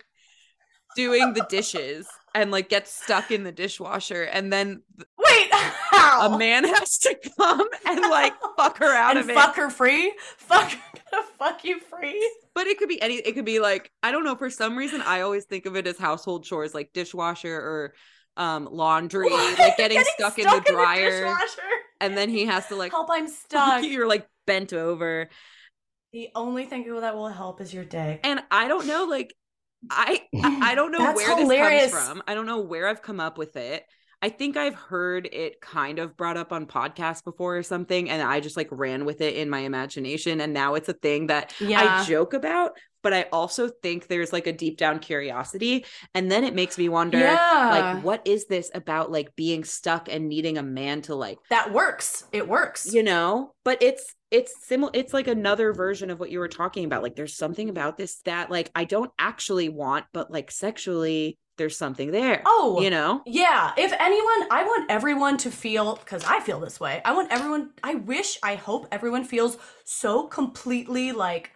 doing 0.96 1.32
the 1.34 1.46
dishes 1.48 2.06
and 2.34 2.50
like 2.50 2.68
gets 2.68 2.92
stuck 2.92 3.30
in 3.30 3.44
the 3.44 3.52
dishwasher 3.52 4.22
and 4.22 4.52
then 4.52 4.82
Wait. 5.18 5.48
How? 5.52 6.32
a 6.34 6.38
man 6.38 6.64
has 6.64 6.98
to 6.98 7.16
come 7.38 7.66
and 7.86 8.00
like 8.02 8.32
fuck 8.56 8.78
her 8.78 8.94
out 8.94 9.12
and 9.12 9.20
of 9.20 9.30
it. 9.30 9.34
fuck 9.34 9.56
her 9.56 9.70
free. 9.70 10.12
Fuck. 10.38 10.72
Fuck 11.38 11.64
you 11.64 11.80
free. 11.80 12.30
But 12.54 12.66
it 12.66 12.78
could 12.78 12.88
be 12.88 13.00
any 13.00 13.16
it 13.16 13.32
could 13.34 13.44
be 13.44 13.58
like 13.60 13.90
I 14.02 14.12
don't 14.12 14.24
know 14.24 14.36
for 14.36 14.50
some 14.50 14.76
reason 14.76 15.00
I 15.02 15.22
always 15.22 15.44
think 15.44 15.66
of 15.66 15.76
it 15.76 15.86
as 15.86 15.98
household 15.98 16.44
chores 16.44 16.74
like 16.74 16.90
dishwasher 16.92 17.54
or 17.54 17.94
um 18.36 18.68
laundry 18.70 19.30
like 19.30 19.76
getting, 19.76 20.02
stuck, 20.16 20.38
in 20.38 20.44
the 20.44 20.62
dryer 20.64 21.24
dishwasher. 21.24 21.68
and 22.00 22.16
then 22.16 22.28
he 22.28 22.46
has 22.46 22.66
to 22.68 22.76
like 22.76 22.92
Help! 22.92 23.08
I'm 23.10 23.28
stuck. 23.28 23.84
you're 23.84 24.06
like 24.08 24.26
bent 24.46 24.72
over 24.72 25.28
The 26.12 26.28
only 26.34 26.64
thing 26.66 26.84
that 27.00 27.14
will 27.14 27.28
help 27.28 27.60
is 27.60 27.72
your 27.72 27.84
dick. 27.84 28.20
and 28.24 28.40
I 28.50 28.68
don't 28.68 28.86
know 28.86 29.04
like 29.04 29.34
I 29.90 30.20
I 30.34 30.58
I 30.72 30.74
don't 30.74 30.92
know 30.92 31.12
where 31.14 31.36
hilarious. 31.36 31.84
this 31.84 31.92
comes 31.94 32.08
from 32.08 32.22
I 32.26 32.34
don't 32.34 32.46
know 32.46 32.60
where 32.60 32.88
I've 32.88 33.02
come 33.02 33.20
up 33.20 33.38
with 33.38 33.56
it 33.56 33.84
I 34.22 34.28
think 34.28 34.58
I've 34.58 34.74
heard 34.74 35.26
it 35.32 35.62
kind 35.62 35.98
of 35.98 36.14
brought 36.14 36.36
up 36.36 36.52
on 36.52 36.66
podcasts 36.66 37.24
before 37.24 37.56
or 37.56 37.62
something, 37.62 38.10
and 38.10 38.20
I 38.20 38.40
just 38.40 38.54
like 38.54 38.68
ran 38.70 39.06
with 39.06 39.22
it 39.22 39.36
in 39.36 39.48
my 39.48 39.60
imagination. 39.60 40.42
And 40.42 40.52
now 40.52 40.74
it's 40.74 40.90
a 40.90 40.92
thing 40.92 41.28
that 41.28 41.54
Yeah. 41.58 42.02
I 42.02 42.04
joke 42.04 42.34
about, 42.34 42.72
but 43.02 43.14
I 43.14 43.22
also 43.32 43.68
think 43.82 44.08
there's 44.08 44.30
like 44.30 44.46
a 44.46 44.52
deep 44.52 44.76
down 44.76 44.98
curiosity. 44.98 45.86
And 46.14 46.30
then 46.30 46.44
it 46.44 46.54
makes 46.54 46.76
me 46.76 46.90
wonder, 46.90 47.16
Yeah. 47.18 47.70
like, 47.94 48.04
what 48.04 48.20
is 48.26 48.44
this 48.44 48.70
about 48.74 49.10
like 49.10 49.34
being 49.36 49.64
stuck 49.64 50.10
and 50.12 50.28
needing 50.28 50.58
a 50.58 50.62
man 50.62 51.00
to 51.08 51.14
like, 51.14 51.38
That 51.48 51.72
works. 51.72 52.24
It 52.30 52.46
works. 52.46 52.92
you 52.92 53.02
know? 53.02 53.54
But 53.64 53.82
it's, 53.82 54.14
it's 54.30 54.64
similar 54.66 54.90
it's 54.94 55.12
like 55.12 55.26
another 55.26 55.72
version 55.72 56.10
of 56.10 56.20
what 56.20 56.30
you 56.30 56.38
were 56.38 56.48
talking 56.48 56.84
about 56.84 57.02
like 57.02 57.16
there's 57.16 57.36
something 57.36 57.68
about 57.68 57.96
this 57.96 58.20
that 58.22 58.50
like 58.50 58.70
i 58.74 58.84
don't 58.84 59.10
actually 59.18 59.68
want 59.68 60.04
but 60.12 60.30
like 60.30 60.50
sexually 60.50 61.38
there's 61.56 61.76
something 61.76 62.10
there 62.10 62.42
Oh, 62.46 62.80
you 62.80 62.90
know 62.90 63.22
Yeah, 63.26 63.72
if 63.76 63.92
anyone, 63.92 64.48
I 64.50 64.64
want 64.64 64.90
everyone 64.90 65.36
to 65.38 65.50
feel 65.50 65.96
because 65.96 66.24
I 66.24 66.40
feel 66.40 66.58
this 66.58 66.80
way. 66.80 67.02
I 67.04 67.12
want 67.12 67.30
everyone, 67.30 67.70
I 67.82 67.96
wish, 67.96 68.38
I 68.42 68.54
hope 68.54 68.86
everyone 68.90 69.24
feels 69.24 69.58
so 69.84 70.26
completely 70.26 71.12
like 71.12 71.52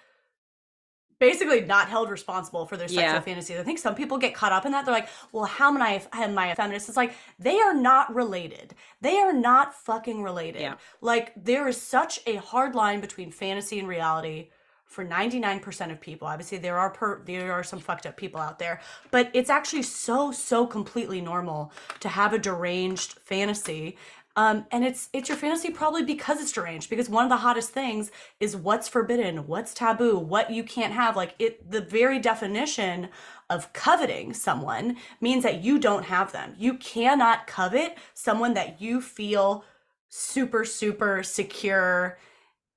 basically 1.18 1.60
not 1.62 1.88
held 1.88 2.10
responsible 2.10 2.66
for 2.66 2.76
their 2.76 2.88
sexual 2.88 3.04
Yeah. 3.04 3.20
fantasies. 3.20 3.58
I 3.58 3.62
think 3.62 3.78
some 3.78 3.94
people 3.94 4.18
get 4.18 4.34
caught 4.34 4.52
up 4.52 4.66
in 4.66 4.72
that. 4.72 4.84
They're 4.84 4.94
like, 4.94 5.08
well, 5.32 5.44
how 5.44 5.68
am 5.68 5.80
I, 5.80 6.02
am 6.12 6.38
I 6.38 6.48
a 6.48 6.54
feminist? 6.54 6.88
It's 6.88 6.96
like, 6.96 7.14
they 7.38 7.58
are 7.60 7.74
not 7.74 8.14
related. 8.14 8.74
They 9.00 9.18
are 9.18 9.32
not 9.32 9.74
fucking 9.74 10.22
related. 10.22 10.62
Yeah. 10.62 10.74
Like, 11.00 11.32
there 11.36 11.68
is 11.68 11.80
such 11.80 12.20
a 12.26 12.36
hard 12.36 12.74
line 12.74 13.00
between 13.00 13.30
fantasy 13.30 13.78
and 13.78 13.88
reality 13.88 14.50
for 14.86 15.04
99% 15.04 15.90
of 15.90 16.00
people. 16.00 16.28
Obviously 16.28 16.58
there 16.58 16.78
are 16.78 16.90
per 16.90 17.20
there 17.24 17.52
are 17.52 17.64
some 17.64 17.80
fucked 17.80 18.06
up 18.06 18.16
people 18.16 18.40
out 18.40 18.60
there, 18.60 18.80
but 19.10 19.28
it's 19.32 19.50
actually 19.50 19.82
so 19.82 20.30
so 20.30 20.66
completely 20.66 21.20
normal 21.20 21.72
to 21.98 22.08
have 22.08 22.32
a 22.32 22.38
deranged 22.38 23.14
fantasy. 23.24 23.96
Um, 24.36 24.66
and 24.72 24.84
it's 24.84 25.08
it's 25.12 25.28
your 25.28 25.38
fantasy 25.38 25.70
probably 25.70 26.02
because 26.02 26.40
it's 26.40 26.50
deranged 26.50 26.90
because 26.90 27.08
one 27.08 27.24
of 27.24 27.30
the 27.30 27.36
hottest 27.36 27.70
things 27.70 28.10
is 28.40 28.56
what's 28.56 28.88
forbidden, 28.88 29.46
what's 29.46 29.72
taboo, 29.72 30.18
what 30.18 30.50
you 30.50 30.64
can't 30.64 30.92
have. 30.92 31.14
Like 31.14 31.34
it 31.38 31.70
the 31.70 31.80
very 31.80 32.18
definition 32.18 33.10
of 33.48 33.72
coveting 33.72 34.34
someone 34.34 34.96
means 35.20 35.44
that 35.44 35.62
you 35.62 35.78
don't 35.78 36.04
have 36.04 36.32
them. 36.32 36.54
You 36.58 36.74
cannot 36.74 37.46
covet 37.46 37.96
someone 38.14 38.54
that 38.54 38.80
you 38.80 39.00
feel 39.00 39.64
super 40.08 40.64
super 40.64 41.22
secure 41.22 42.18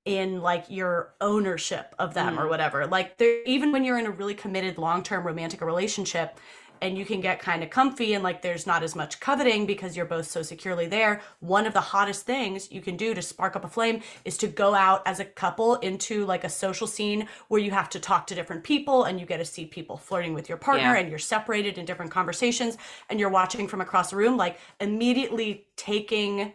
in 0.04 0.40
like 0.40 0.64
your 0.68 1.14
ownership 1.20 1.94
of 1.98 2.14
them 2.14 2.38
or 2.38 2.48
whatever. 2.48 2.86
Like 2.86 3.18
there 3.18 3.42
even 3.44 3.72
when 3.72 3.82
you're 3.82 3.98
in 3.98 4.06
a 4.06 4.10
really 4.12 4.34
committed 4.34 4.78
long-term 4.78 5.26
romantic 5.26 5.60
relationship 5.60 6.38
and 6.82 6.96
you 6.98 7.04
can 7.04 7.20
get 7.20 7.38
kind 7.40 7.62
of 7.62 7.70
comfy 7.70 8.14
and 8.14 8.22
like 8.24 8.42
there's 8.42 8.66
not 8.66 8.82
as 8.82 8.94
much 8.94 9.20
coveting 9.20 9.66
because 9.66 9.96
you're 9.96 10.06
both 10.06 10.26
so 10.26 10.42
securely 10.42 10.86
there, 10.86 11.20
one 11.40 11.66
of 11.66 11.72
the 11.74 11.80
hottest 11.80 12.26
things 12.26 12.70
you 12.72 12.80
can 12.80 12.96
do 12.96 13.14
to 13.14 13.22
spark 13.22 13.56
up 13.56 13.64
a 13.64 13.68
flame 13.68 14.00
is 14.24 14.36
to 14.38 14.46
go 14.48 14.74
out 14.74 15.02
as 15.06 15.20
a 15.20 15.24
couple 15.24 15.76
into 15.76 16.24
like 16.26 16.44
a 16.44 16.48
social 16.48 16.86
scene 16.86 17.28
where 17.48 17.60
you 17.60 17.70
have 17.70 17.88
to 17.90 18.00
talk 18.00 18.26
to 18.26 18.34
different 18.34 18.64
people 18.64 19.04
and 19.04 19.18
you 19.20 19.26
get 19.26 19.38
to 19.38 19.44
see 19.44 19.66
people 19.66 19.96
flirting 19.96 20.34
with 20.34 20.48
your 20.48 20.58
partner 20.58 20.94
Yeah. 20.94 21.00
and 21.00 21.08
you're 21.10 21.18
separated 21.18 21.78
in 21.78 21.84
different 21.84 22.10
conversations 22.10 22.76
and 23.08 23.18
you're 23.20 23.30
watching 23.30 23.68
from 23.68 23.80
across 23.80 24.10
the 24.10 24.16
room 24.16 24.36
like 24.36 24.58
immediately 24.80 25.66
taking 25.76 26.52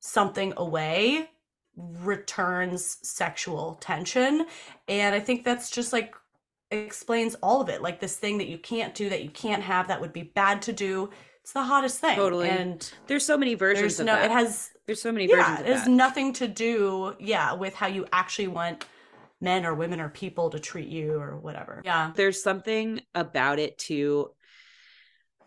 something 0.00 0.52
away 0.56 1.28
returns 1.76 2.98
sexual 3.02 3.76
tension 3.80 4.46
and 4.88 5.14
i 5.14 5.20
think 5.20 5.44
that's 5.44 5.70
just 5.70 5.92
like 5.92 6.14
explains 6.70 7.34
all 7.36 7.60
of 7.60 7.68
it. 7.68 7.82
Like 7.82 8.00
this 8.00 8.16
thing 8.16 8.38
that 8.38 8.48
you 8.48 8.58
can't 8.58 8.94
do 8.94 9.08
that 9.08 9.22
you 9.22 9.30
can't 9.30 9.62
have 9.62 9.88
that 9.88 10.00
would 10.00 10.12
be 10.12 10.22
bad 10.22 10.62
to 10.62 10.72
do. 10.72 11.10
It's 11.42 11.52
the 11.52 11.64
hottest 11.64 12.00
thing. 12.00 12.16
Totally. 12.16 12.48
and 12.48 12.90
there's 13.06 13.24
so 13.24 13.36
many 13.36 13.54
versions 13.54 13.98
no 13.98 14.06
that. 14.06 14.26
it 14.26 14.30
has 14.30 14.70
there's 14.86 15.02
so 15.02 15.10
many 15.10 15.26
yeah 15.26 15.36
versions 15.36 15.60
it 15.60 15.72
has 15.72 15.84
that. 15.84 15.90
nothing 15.90 16.32
to 16.34 16.46
do 16.46 17.14
yeah 17.18 17.54
with 17.54 17.74
how 17.74 17.86
you 17.86 18.06
actually 18.12 18.48
want 18.48 18.84
men 19.40 19.64
or 19.64 19.74
women 19.74 20.00
or 20.00 20.08
people 20.08 20.50
to 20.50 20.60
treat 20.60 20.88
you 20.88 21.14
or 21.14 21.38
whatever. 21.38 21.82
Yeah. 21.84 22.12
There's 22.14 22.42
something 22.42 23.00
about 23.14 23.58
it 23.58 23.78
too. 23.78 24.30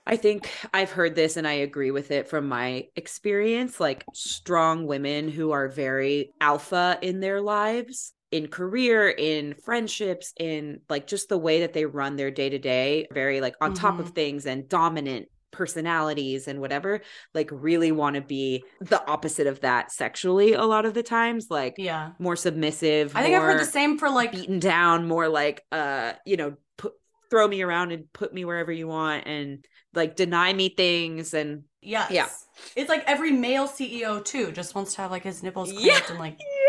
I 0.06 0.18
think 0.18 0.50
I've 0.74 0.92
heard 0.92 1.16
this 1.16 1.38
and 1.38 1.48
I 1.48 1.54
agree 1.54 1.92
with 1.92 2.12
it 2.12 2.28
from 2.28 2.50
my 2.50 2.88
experience. 2.96 3.80
Like 3.80 4.04
strong 4.14 4.86
women 4.86 5.30
who 5.30 5.52
are 5.52 5.70
very 5.70 6.34
alpha 6.42 6.98
in 7.02 7.20
their 7.20 7.40
lives, 7.40 8.14
in 8.34 8.48
career, 8.48 9.10
in 9.10 9.54
friendships, 9.64 10.34
in 10.40 10.82
like 10.90 11.06
just 11.08 11.30
the 11.30 11.38
way 11.38 11.62
that 11.62 11.74
they 11.74 11.86
run 11.86 12.16
their 12.16 12.32
day 12.32 12.50
to 12.50 12.58
day, 12.60 13.08
very 13.14 13.40
like 13.42 13.56
on 13.62 13.74
top 13.74 14.00
of 14.00 14.10
things 14.10 14.46
and 14.46 14.68
dominant 14.68 15.28
personalities 15.52 16.48
and 16.48 16.60
whatever, 16.60 17.02
like 17.36 17.50
really 17.52 17.92
want 17.92 18.16
to 18.16 18.22
be 18.22 18.64
the 18.82 19.00
opposite 19.08 19.46
of 19.46 19.62
that 19.62 19.92
sexually 19.92 20.54
a 20.54 20.64
lot 20.64 20.86
of 20.88 20.96
the 20.96 21.04
times, 21.04 21.46
like 21.52 21.76
yeah 21.78 22.12
more 22.18 22.36
submissive. 22.36 23.16
i 23.16 23.22
think 23.22 23.36
i've 23.36 23.44
heard 23.44 23.60
the 23.60 23.66
same 23.66 24.00
for 24.00 24.10
like 24.10 24.32
beaten 24.32 24.58
down 24.60 25.08
more 25.08 25.28
like 25.30 25.62
uh 25.72 26.14
you 26.26 26.38
know 26.38 26.56
put 26.78 26.94
throw 27.30 27.48
me 27.48 27.62
around 27.62 27.92
and 27.92 28.12
put 28.14 28.34
me 28.34 28.46
wherever 28.46 28.72
you 28.72 28.88
want 28.88 29.28
and 29.28 29.64
like 29.94 30.16
deny 30.16 30.52
me 30.52 30.70
things 30.70 31.34
and 31.36 31.64
yes 31.82 32.10
Yeah. 32.12 32.28
it's 32.76 32.90
like 32.90 33.04
every 33.06 33.32
male 33.32 33.68
ceo 33.68 34.24
too 34.26 34.52
just 34.52 34.74
wants 34.76 34.96
to 34.96 35.02
have 35.02 35.12
like 35.12 35.24
his 35.24 35.44
nipples 35.44 35.72
Yeah. 35.72 35.80
clamped 36.00 36.10
and 36.12 36.20
like 36.20 36.38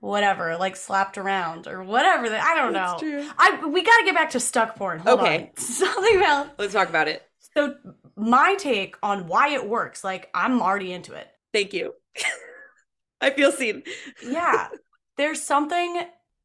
whatever, 0.00 0.56
like 0.56 0.76
slapped 0.76 1.18
around 1.18 1.66
or 1.66 1.82
whatever. 1.82 2.28
That 2.28 2.42
I 2.44 2.54
don't 2.54 2.72
know. 2.72 2.78
That's 2.78 3.00
true. 3.02 3.26
I 3.38 3.66
we 3.66 3.82
got 3.82 3.96
to 3.98 4.04
get 4.04 4.14
back 4.14 4.30
to 4.30 4.40
stuck 4.40 4.76
porn. 4.76 4.98
Hold 5.00 5.20
Okay. 5.20 5.50
on. 5.50 5.56
Something 5.56 6.22
else. 6.22 6.48
let's 6.58 6.72
talk 6.72 6.88
about 6.88 7.08
it 7.08 7.22
So 7.56 7.74
my 8.16 8.56
take 8.56 8.96
on 9.02 9.26
why 9.26 9.50
it 9.50 9.68
works, 9.68 10.02
like 10.04 10.30
I'm 10.34 10.60
already 10.62 10.92
into 10.92 11.14
it. 11.14 11.28
thank 11.52 11.72
you 11.72 11.94
i 13.20 13.30
feel 13.30 13.52
seen 13.52 13.82
Yeah, 14.22 14.68
there's 15.16 15.42
something 15.42 16.02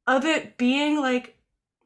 of 0.07 0.25
it 0.25 0.57
being 0.57 0.99
like, 0.99 1.37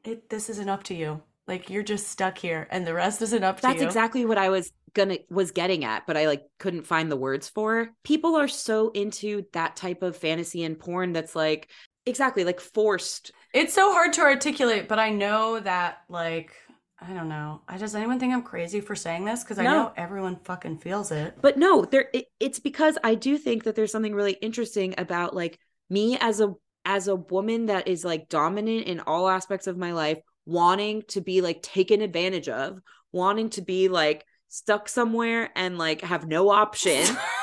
it. 0.04 0.30
This 0.30 0.48
isn't 0.50 0.68
up 0.68 0.82
to 0.84 0.94
you. 0.94 1.22
Like 1.48 1.70
you're 1.70 1.82
just 1.82 2.08
stuck 2.08 2.38
here, 2.38 2.68
and 2.70 2.86
the 2.86 2.94
rest 2.94 3.22
isn't 3.22 3.42
up 3.42 3.56
to 3.56 3.62
that's 3.62 3.82
exactly 3.82 4.24
what 4.26 4.38
i 4.38 4.50
was 4.50 4.70
gonna 4.94 5.18
was 5.30 5.50
getting 5.50 5.84
at 5.84 6.06
but 6.06 6.16
i 6.16 6.26
like 6.26 6.42
couldn't 6.58 6.86
find 6.86 7.10
the 7.10 7.16
words 7.16 7.48
for 7.48 7.88
people 8.04 8.36
are 8.36 8.48
so 8.48 8.90
into 8.90 9.44
that 9.52 9.76
type 9.76 10.02
of 10.02 10.16
fantasy 10.16 10.62
and 10.64 10.78
porn 10.78 11.12
that's 11.12 11.34
like 11.34 11.70
exactly 12.06 12.44
like 12.44 12.60
forced 12.60 13.32
It's 13.52 13.74
so 13.74 13.92
hard 13.92 14.12
to 14.14 14.20
articulate, 14.22 14.88
but 14.88 14.98
I 14.98 15.10
know 15.10 15.58
that 15.60 15.98
like. 16.08 16.52
I 17.00 17.12
don't 17.12 17.28
know. 17.28 17.62
I 17.68 17.76
does 17.78 17.94
anyone 17.94 18.18
think 18.18 18.32
I'm 18.34 18.42
crazy 18.42 18.80
for 18.80 18.96
saying 18.96 19.24
this? 19.24 19.44
Because 19.44 19.60
I 19.60 19.64
No. 19.64 19.70
know 19.70 19.92
everyone 19.96 20.36
fucking 20.42 20.78
feels 20.78 21.12
it. 21.12 21.34
but 21.40 21.56
no 21.56 21.84
there 21.84 22.08
it, 22.12 22.26
it's 22.40 22.58
because 22.58 22.98
i 23.04 23.14
do 23.14 23.38
think 23.38 23.62
that 23.64 23.74
there's 23.76 23.92
something 23.92 24.14
really 24.14 24.32
interesting 24.32 24.94
about 24.98 25.34
like 25.34 25.58
me 25.88 26.18
as 26.20 26.40
a 26.40 26.54
as 26.84 27.06
a 27.06 27.14
woman 27.14 27.66
that 27.66 27.86
is 27.86 28.04
like 28.04 28.28
dominant 28.28 28.86
in 28.86 28.98
all 29.00 29.28
aspects 29.28 29.66
of 29.68 29.76
my 29.76 29.92
life 29.92 30.18
wanting 30.48 31.02
to 31.02 31.20
be 31.20 31.42
like 31.42 31.62
taken 31.62 32.00
advantage 32.00 32.48
of 32.48 32.80
wanting 33.12 33.50
to 33.50 33.60
be 33.60 33.88
like 33.88 34.24
stuck 34.48 34.88
somewhere 34.88 35.50
and 35.54 35.76
like 35.76 36.00
have 36.00 36.26
no 36.26 36.48
option 36.48 37.04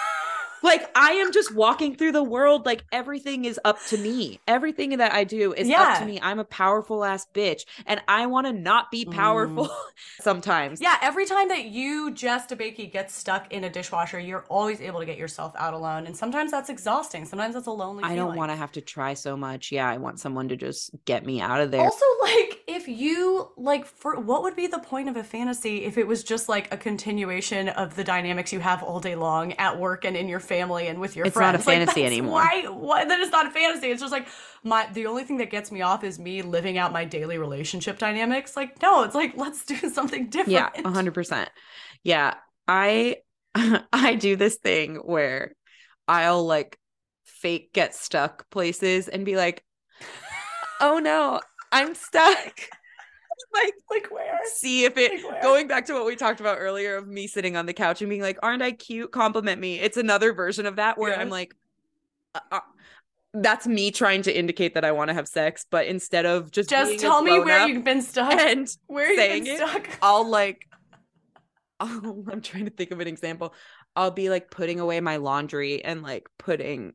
like 0.61 0.89
i 0.95 1.11
am 1.11 1.31
just 1.31 1.53
walking 1.53 1.95
through 1.95 2.11
the 2.11 2.23
world 2.23 2.65
like 2.65 2.83
everything 2.91 3.45
is 3.45 3.59
up 3.65 3.77
to 3.85 3.97
me 3.97 4.39
everything 4.47 4.97
that 4.97 5.13
i 5.13 5.23
do 5.23 5.53
is 5.53 5.69
up 5.69 5.99
to 5.99 6.05
me 6.05 6.19
i'm 6.21 6.39
a 6.39 6.45
powerful 6.45 7.03
ass 7.03 7.27
bitch 7.33 7.65
and 7.85 8.01
i 8.07 8.25
want 8.25 8.47
to 8.47 8.53
not 8.53 8.91
be 8.91 9.05
mm. 9.05 9.11
powerful 9.11 9.69
sometimes 10.19 10.81
Yeah, 10.81 10.97
every 11.01 11.25
time 11.25 11.47
that 11.49 11.65
you, 11.65 12.11
Jess 12.11 12.47
DeBakey, 12.47 12.91
gets 12.91 13.15
stuck 13.15 13.51
in 13.51 13.63
a 13.63 13.69
dishwasher, 13.69 14.19
you're 14.19 14.45
always 14.49 14.81
able 14.81 14.99
to 14.99 15.05
get 15.05 15.17
yourself 15.17 15.53
out 15.57 15.73
alone. 15.73 16.05
And 16.05 16.15
sometimes 16.15 16.51
that's 16.51 16.69
exhausting. 16.69 17.25
Sometimes 17.25 17.55
that's 17.55 17.65
a 17.65 17.71
lonely 17.71 18.03
I 18.03 18.15
don't 18.15 18.35
want 18.35 18.51
to 18.51 18.55
have 18.55 18.71
to 18.73 18.81
try 18.81 19.15
so 19.15 19.35
much. 19.35 19.71
Yeah, 19.71 19.89
I 19.89 19.97
want 19.97 20.19
someone 20.19 20.49
to 20.49 20.55
just 20.55 20.91
get 21.05 21.25
me 21.25 21.41
out 21.41 21.61
of 21.61 21.71
there. 21.71 21.81
Also, 21.81 22.05
like, 22.23 22.63
if 22.67 22.87
you, 22.87 23.49
like, 23.57 23.85
for 23.85 24.19
what 24.19 24.43
would 24.43 24.55
be 24.55 24.67
the 24.67 24.79
point 24.79 25.09
of 25.09 25.15
a 25.15 25.23
fantasy 25.23 25.85
if 25.85 25.97
it 25.97 26.07
was 26.07 26.23
just 26.23 26.49
like 26.49 26.71
a 26.73 26.77
continuation 26.77 27.69
of 27.69 27.95
the 27.95 28.03
dynamics 28.03 28.53
you 28.53 28.59
have 28.59 28.83
all 28.83 28.99
day 28.99 29.15
long 29.15 29.53
at 29.53 29.79
work 29.79 30.05
and 30.05 30.15
in 30.15 30.27
your 30.27 30.39
family 30.45 30.87
and 30.87 30.99
with 30.99 31.15
your 31.15 31.25
friends. 31.25 31.35
It's 31.35 31.39
not 31.39 31.55
a 31.55 31.57
friends? 31.59 31.87
Like, 31.87 31.95
fantasy 31.95 32.05
anymore. 32.05 32.35
Why, 32.35 32.63
why? 32.69 33.05
Then 33.05 33.21
it's 33.21 33.31
not 33.31 33.47
a 33.47 33.51
fantasy. 33.51 33.87
It's 33.87 34.01
just 34.01 34.11
like, 34.11 34.27
my, 34.63 34.87
the 34.93 35.07
only 35.07 35.23
thing 35.23 35.37
that 35.37 35.49
gets 35.51 35.71
me 35.71 35.81
off 35.81 36.03
is 36.03 36.19
me 36.19 36.41
living 36.41 36.77
out 36.77 36.93
my 36.93 37.05
daily 37.05 37.37
relationship 37.37 37.97
dynamics. 37.97 38.55
Like, 38.55 38.81
no, 38.81 39.03
it's 39.03 39.15
like, 39.15 39.35
let's 39.35 39.65
do 39.65 39.75
something 39.93 40.29
different. 40.29 40.49
yeah, 40.49 40.69
hundred 40.89 41.13
percent. 41.13 41.49
Yeah, 42.03 42.35
I 42.67 43.17
I 43.93 44.15
do 44.15 44.35
this 44.35 44.55
thing 44.55 44.95
where 44.97 45.55
I'll 46.07 46.45
like 46.45 46.77
fake 47.23 47.73
get 47.73 47.95
stuck 47.95 48.49
places 48.49 49.07
and 49.07 49.25
be 49.25 49.35
like, 49.35 49.63
oh 50.79 50.99
no, 50.99 51.41
I'm 51.71 51.95
stuck. 51.95 52.59
like 53.63 53.73
Like, 53.89 54.11
where? 54.11 54.39
see 54.55 54.85
if 54.85 54.97
it 54.97 55.23
Like 55.23 55.41
going 55.41 55.67
back 55.67 55.85
to 55.87 55.93
what 55.93 56.05
we 56.05 56.15
talked 56.15 56.39
about 56.39 56.57
earlier 56.59 56.95
of 56.97 57.07
me 57.07 57.27
sitting 57.27 57.55
on 57.57 57.65
the 57.65 57.73
couch 57.73 58.01
and 58.01 58.09
being 58.09 58.21
like 58.21 58.37
aren't 58.43 58.61
i 58.61 58.71
cute 58.71 59.11
compliment 59.11 59.59
me 59.59 59.79
it's 59.79 59.97
another 59.97 60.33
version 60.33 60.65
of 60.65 60.75
that 60.75 60.97
where 60.97 61.17
i'm 61.19 61.29
like 61.29 61.55
uh, 62.35 62.39
uh, 62.51 62.59
that's 63.33 63.65
me 63.67 63.91
trying 63.91 64.21
to 64.21 64.37
indicate 64.37 64.73
that 64.75 64.85
i 64.85 64.91
want 64.91 65.07
to 65.09 65.13
have 65.13 65.27
sex 65.27 65.65
but 65.69 65.87
instead 65.87 66.25
of 66.25 66.51
just 66.51 66.69
Just 66.69 66.99
tell 66.99 67.21
me 67.21 67.39
where 67.39 67.67
you've 67.67 67.83
been 67.83 68.01
stuck. 68.01 68.33
and 68.33 68.67
Where 68.87 69.11
you've 69.11 69.45
been 69.45 69.47
it, 69.47 69.57
stuck? 69.57 69.89
i'll 70.01 70.27
like 70.29 70.67
oh, 71.79 72.23
i'm 72.31 72.41
trying 72.41 72.65
to 72.65 72.71
think 72.71 72.91
of 72.91 72.99
an 72.99 73.07
example 73.07 73.53
I'll 73.97 74.11
be 74.11 74.29
like 74.29 74.51
putting 74.51 74.81
away 74.81 74.99
my 74.99 75.15
laundry 75.17 75.81
and 75.83 76.03
like 76.03 76.27
putting 76.37 76.93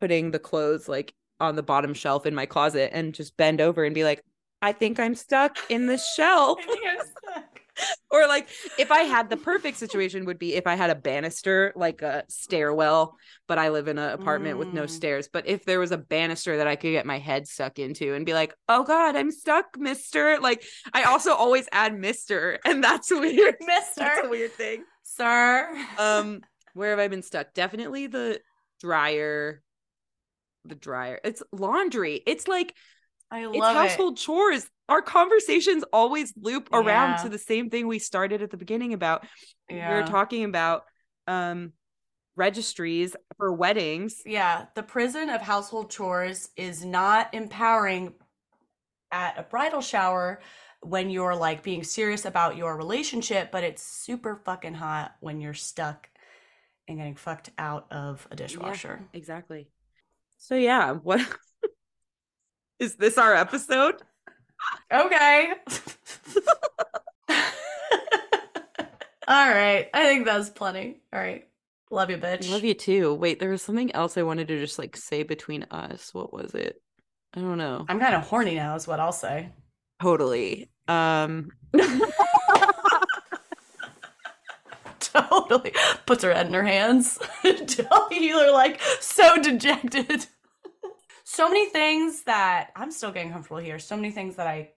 putting 0.00 0.30
the 0.30 0.38
clothes 0.38 0.88
like 0.88 1.12
on 1.38 1.54
the 1.54 1.62
bottom 1.62 1.92
shelf 1.92 2.24
in 2.24 2.34
my 2.34 2.46
closet 2.46 2.90
and 2.94 3.12
just 3.14 3.36
bend 3.36 3.60
over 3.60 3.84
and 3.84 3.94
be 3.94 4.04
like, 4.04 4.22
I 4.62 4.72
think 4.72 5.00
I'm 5.00 5.14
stuck 5.14 5.56
in 5.70 5.86
the 5.86 5.98
shelf. 5.98 6.58
I 6.62 6.66
think 6.66 6.80
I'm 6.86 7.06
stuck. 7.06 7.60
or 8.10 8.26
like 8.26 8.48
if 8.78 8.90
I 8.90 9.02
had 9.02 9.30
the 9.30 9.36
perfect 9.38 9.78
situation 9.78 10.26
would 10.26 10.38
be 10.38 10.54
if 10.54 10.66
I 10.66 10.74
had 10.74 10.90
a 10.90 10.94
banister, 10.94 11.72
like 11.76 12.02
a 12.02 12.24
stairwell, 12.28 13.16
but 13.48 13.58
I 13.58 13.70
live 13.70 13.88
in 13.88 13.96
an 13.96 14.10
apartment 14.10 14.58
with 14.58 14.72
no 14.74 14.82
Mm. 14.84 14.90
stairs. 14.90 15.28
But 15.32 15.46
if 15.46 15.64
there 15.64 15.80
was 15.80 15.92
a 15.92 15.96
banister 15.96 16.58
that 16.58 16.66
I 16.66 16.76
could 16.76 16.90
get 16.90 17.06
my 17.06 17.18
head 17.18 17.46
stuck 17.48 17.78
into 17.78 18.14
and 18.14 18.26
be 18.26 18.34
like, 18.34 18.54
oh 18.68 18.82
God, 18.84 19.16
I'm 19.16 19.30
stuck, 19.30 19.78
mister. 19.78 20.38
Like 20.40 20.62
I 20.92 21.04
also 21.04 21.32
always 21.32 21.68
add 21.72 21.98
mister, 21.98 22.58
and 22.66 22.84
that's 22.84 23.10
weird. 23.10 23.54
Mister. 23.60 24.00
That's 24.00 24.26
a 24.26 24.28
weird 24.28 24.52
thing. 24.52 24.84
sir. 25.02 25.74
Um, 25.98 26.40
where 26.74 26.90
have 26.90 26.98
I 26.98 27.08
been 27.08 27.22
stuck? 27.22 27.54
Definitely 27.54 28.08
the 28.08 28.40
dryer. 28.80 29.62
The 30.66 30.74
dryer. 30.74 31.18
It's 31.24 31.42
laundry. 31.52 32.22
It's 32.26 32.46
like 32.46 32.74
I 33.30 33.46
it's 33.46 33.56
love 33.56 33.76
it. 33.76 33.78
household 33.78 34.16
chores. 34.18 34.68
Our 34.88 35.02
conversations 35.02 35.84
always 35.92 36.32
loop 36.36 36.68
around 36.72 37.10
Yeah. 37.10 37.16
to 37.24 37.28
the 37.28 37.38
same 37.38 37.70
thing 37.70 37.86
we 37.86 37.98
started 38.00 38.42
at 38.42 38.50
the 38.50 38.56
beginning 38.56 38.92
about. 38.92 39.24
We 39.68 39.76
Yeah. 39.76 40.00
were 40.00 40.06
talking 40.06 40.44
about 40.44 40.84
um 41.26 41.72
registries 42.36 43.14
for 43.36 43.52
weddings. 43.52 44.22
Yeah, 44.24 44.66
the 44.74 44.82
prison 44.82 45.28
of 45.30 45.42
household 45.42 45.90
chores 45.90 46.48
is 46.56 46.84
not 46.84 47.32
empowering 47.34 48.14
at 49.12 49.38
a 49.38 49.42
bridal 49.42 49.80
shower 49.80 50.40
when 50.82 51.10
you're 51.10 51.34
like 51.34 51.62
being 51.62 51.84
serious 51.84 52.24
about 52.24 52.56
your 52.56 52.76
relationship, 52.76 53.50
but 53.52 53.62
it's 53.64 53.82
super 53.82 54.36
fucking 54.44 54.74
hot 54.74 55.14
when 55.20 55.40
you're 55.40 55.52
stuck 55.54 56.08
and 56.88 56.98
getting 56.98 57.16
fucked 57.16 57.50
out 57.58 57.86
of 57.92 58.26
a 58.30 58.36
dishwasher. 58.36 59.00
Exactly. 59.12 59.68
So 60.38 60.54
yeah, 60.54 60.92
what 61.02 61.20
is 62.80 62.96
this 62.96 63.16
our 63.18 63.34
episode? 63.34 64.02
Okay. 64.92 65.52
All 69.28 69.48
right. 69.48 69.88
I 69.94 70.04
think 70.04 70.24
that's 70.26 70.50
plenty. 70.50 71.00
All 71.12 71.20
right. 71.20 71.46
Love 71.90 72.10
you, 72.10 72.18
bitch. 72.18 72.50
Love 72.50 72.64
you 72.64 72.74
too. 72.74 73.14
Wait, 73.14 73.38
there 73.40 73.50
was 73.50 73.62
something 73.62 73.92
else 73.94 74.16
I 74.16 74.22
wanted 74.22 74.48
to 74.48 74.58
just 74.58 74.78
like 74.78 74.96
say 74.96 75.22
between 75.22 75.64
us. 75.70 76.12
What 76.14 76.32
was 76.32 76.54
it? 76.54 76.80
I 77.34 77.40
don't 77.40 77.58
know. 77.58 77.84
I'm 77.88 78.00
kind 78.00 78.14
of 78.14 78.22
horny 78.22 78.56
now, 78.56 78.74
is 78.74 78.86
what 78.88 78.98
I'll 79.00 79.12
say. 79.12 79.50
totally. 80.02 80.70
Um 80.88 81.50
Totally. 85.00 85.72
Puts 86.06 86.22
her 86.22 86.32
head 86.32 86.46
in 86.46 86.52
her 86.54 86.62
hands. 86.64 87.18
You're 88.10 88.52
like 88.52 88.80
so 89.00 89.40
dejected. 89.42 90.26
So 91.30 91.48
many 91.48 91.66
things 91.66 92.24
that 92.24 92.70
I'm 92.74 92.90
still 92.90 93.12
getting 93.12 93.30
comfortable 93.30 93.58
here. 93.58 93.78
So 93.78 93.94
many 93.94 94.10
things 94.10 94.34
that 94.36 94.48
I 94.48 94.70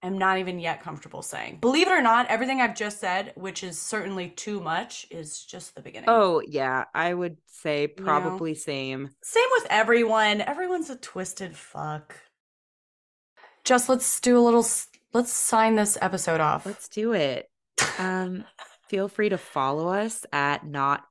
am 0.00 0.16
not 0.16 0.38
even 0.38 0.60
yet 0.60 0.80
comfortable 0.80 1.22
saying. 1.22 1.58
Believe 1.60 1.88
it 1.88 1.92
or 1.92 2.02
not, 2.02 2.28
everything 2.28 2.60
I've 2.60 2.76
just 2.76 3.00
said, 3.00 3.32
which 3.34 3.64
is 3.64 3.76
certainly 3.76 4.28
too 4.28 4.60
much, 4.60 5.08
is 5.10 5.44
just 5.44 5.74
the 5.74 5.82
beginning. 5.82 6.08
oh 6.08 6.40
yeah, 6.46 6.84
I 6.94 7.12
would 7.12 7.38
say 7.46 7.92
know? 7.98 8.04
probably 8.04 8.54
same. 8.54 9.10
Same 9.22 9.48
with 9.52 9.66
everyone. 9.68 10.40
Everyone's 10.40 10.90
a 10.90 10.96
twisted 10.96 11.56
fuck. 11.56 12.16
Just 13.64 13.88
let's 13.88 14.20
do 14.20 14.38
a 14.38 14.42
little. 14.42 14.64
Let's 15.12 15.32
sign 15.32 15.74
this 15.74 15.98
episode 16.00 16.40
off. 16.40 16.64
Let's 16.64 16.88
do 16.88 17.12
it. 17.12 17.50
Um, 17.98 18.44
feel 18.88 19.08
free 19.08 19.30
to 19.30 19.38
follow 19.38 19.88
us 19.88 20.24
at 20.32 20.64
not 20.64 21.04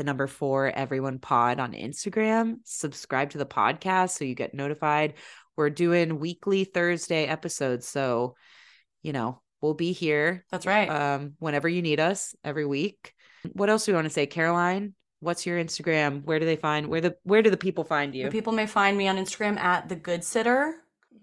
the 0.00 0.04
number 0.04 0.26
four 0.26 0.72
everyone 0.74 1.18
pod 1.18 1.60
on 1.60 1.74
Instagram. 1.74 2.56
Subscribe 2.64 3.28
to 3.30 3.38
the 3.38 3.44
podcast 3.44 4.12
so 4.12 4.24
you 4.24 4.34
get 4.34 4.54
notified. 4.54 5.12
We're 5.56 5.68
doing 5.68 6.18
weekly 6.18 6.64
Thursday 6.64 7.26
episodes, 7.26 7.86
so 7.86 8.34
you 9.02 9.12
know 9.12 9.42
we'll 9.60 9.74
be 9.74 9.92
here 9.92 10.46
That's 10.50 10.64
right. 10.64 10.88
um 10.88 11.34
whenever 11.38 11.68
you 11.68 11.82
need 11.82 12.00
us 12.00 12.34
every 12.42 12.64
week. 12.64 13.12
What 13.52 13.68
else 13.68 13.84
do 13.84 13.92
we 13.92 13.96
want 13.96 14.06
to 14.06 14.10
say, 14.10 14.24
Caroline? 14.24 14.94
What's 15.18 15.44
your 15.44 15.62
Instagram? 15.62 16.24
Where 16.24 16.38
do 16.38 16.46
they 16.46 16.56
find 16.56 16.86
where 16.86 17.02
the 17.02 17.16
where 17.24 17.42
do 17.42 17.50
the 17.50 17.58
people 17.58 17.84
find 17.84 18.14
you? 18.14 18.24
The 18.24 18.30
people 18.30 18.54
may 18.54 18.66
find 18.66 18.96
me 18.96 19.06
on 19.06 19.18
Instagram 19.18 19.58
at 19.58 19.90
the 19.90 19.96
good 19.96 20.24
sitter. 20.24 20.76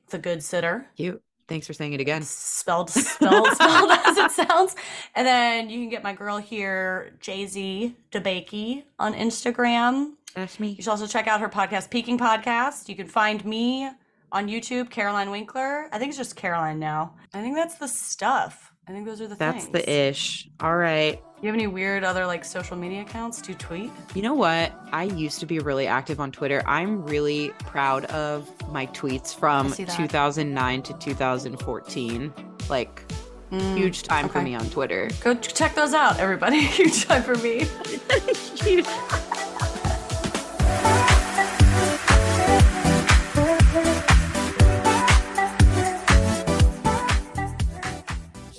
The 0.09 0.19
good 0.19 0.43
sitter. 0.43 0.87
you. 0.97 1.19
Thanks 1.47 1.65
for 1.65 1.73
saying 1.73 1.93
it 1.93 2.01
again. 2.01 2.23
Spelled 2.23 2.89
spelled 2.89 3.47
spelled 3.53 3.91
as 4.05 4.17
it 4.17 4.31
sounds. 4.31 4.75
And 5.15 5.25
then 5.25 5.69
you 5.69 5.79
can 5.79 5.89
get 5.89 6.03
my 6.03 6.13
girl 6.13 6.37
here, 6.37 7.13
Jay 7.21 7.45
Z 7.45 7.95
DeBakey, 8.11 8.83
on 8.99 9.13
Instagram. 9.13 10.13
That's 10.35 10.59
me. 10.59 10.69
You 10.69 10.83
should 10.83 10.91
also 10.91 11.07
check 11.07 11.27
out 11.27 11.39
her 11.39 11.49
podcast, 11.49 11.89
Peaking 11.89 12.17
Podcast. 12.17 12.89
You 12.89 12.95
can 12.95 13.07
find 13.07 13.43
me 13.45 13.89
on 14.31 14.47
YouTube, 14.47 14.89
Caroline 14.89 15.31
Winkler. 15.31 15.87
I 15.91 15.97
think 15.97 16.09
it's 16.09 16.17
just 16.17 16.35
Caroline 16.35 16.79
now. 16.79 17.15
I 17.33 17.41
think 17.41 17.55
that's 17.55 17.75
the 17.75 17.87
stuff. 17.87 18.73
I 18.87 18.91
think 18.91 19.05
those 19.05 19.19
are 19.19 19.27
the 19.27 19.35
That's 19.35 19.65
things. 19.65 19.73
the 19.73 19.91
ish. 20.09 20.47
All 20.61 20.77
right. 20.77 21.21
You 21.41 21.47
have 21.47 21.55
any 21.55 21.67
weird 21.67 22.03
other 22.03 22.25
like 22.25 22.45
social 22.45 22.77
media 22.77 23.01
accounts? 23.01 23.41
Do 23.41 23.51
you 23.51 23.57
tweet? 23.57 23.91
You 24.15 24.21
know 24.21 24.33
what? 24.33 24.71
I 24.91 25.03
used 25.03 25.39
to 25.41 25.45
be 25.45 25.59
really 25.59 25.85
active 25.87 26.19
on 26.19 26.31
Twitter. 26.31 26.63
I'm 26.65 27.03
really 27.03 27.49
proud 27.59 28.05
of 28.05 28.49
my 28.71 28.87
tweets 28.87 29.35
from 29.35 29.67
I 29.67 29.71
see 29.71 29.83
that. 29.83 29.97
2009 29.97 30.81
to 30.83 30.93
2014. 30.93 32.33
Like, 32.69 33.03
Mm, 33.51 33.77
huge 33.77 34.03
time 34.03 34.27
for 34.27 34.41
me 34.41 34.55
on 34.55 34.69
Twitter. 34.69 35.09
Go 35.21 35.33
check 35.33 35.73
those 35.73 35.93
out, 35.93 36.19
everybody. 36.19 36.59
Huge 36.65 37.05
time 37.05 37.23
for 37.23 37.35
me. 37.35 37.63
Huge. 38.55 38.85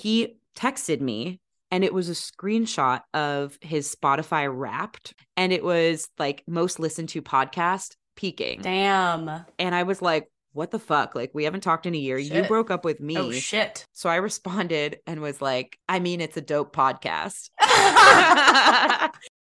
he 0.01 0.37
texted 0.57 1.01
me 1.01 1.39
and 1.71 1.83
it 1.83 1.93
was 1.93 2.09
a 2.09 2.13
screenshot 2.13 3.01
of 3.13 3.57
his 3.61 3.95
Spotify 3.95 4.49
wrapped 4.51 5.13
and 5.37 5.53
it 5.53 5.63
was 5.63 6.09
like 6.17 6.43
most 6.47 6.79
listened 6.79 7.09
to 7.09 7.21
podcast 7.21 7.95
peaking. 8.15 8.61
Damn. 8.61 9.29
And 9.57 9.75
I 9.75 9.83
was 9.83 10.01
like, 10.01 10.29
what 10.53 10.71
the 10.71 10.79
fuck? 10.79 11.13
Like, 11.15 11.31
we 11.33 11.43
haven't 11.43 11.61
talked 11.61 11.85
in 11.85 11.93
a 11.93 11.97
year. 11.97 12.17
You 12.17 12.43
broke 12.43 12.71
up 12.71 12.83
with 12.83 12.99
me. 12.99 13.17
Oh 13.17 13.31
shit. 13.31 13.85
so 13.93 14.09
I 14.09 14.15
responded 14.15 14.99
and 15.05 15.21
was 15.21 15.41
like, 15.41 15.77
I 15.87 15.99
mean, 15.99 16.21
it's 16.21 16.37
a 16.37 16.41
dope 16.41 16.75
podcast. 16.75 17.49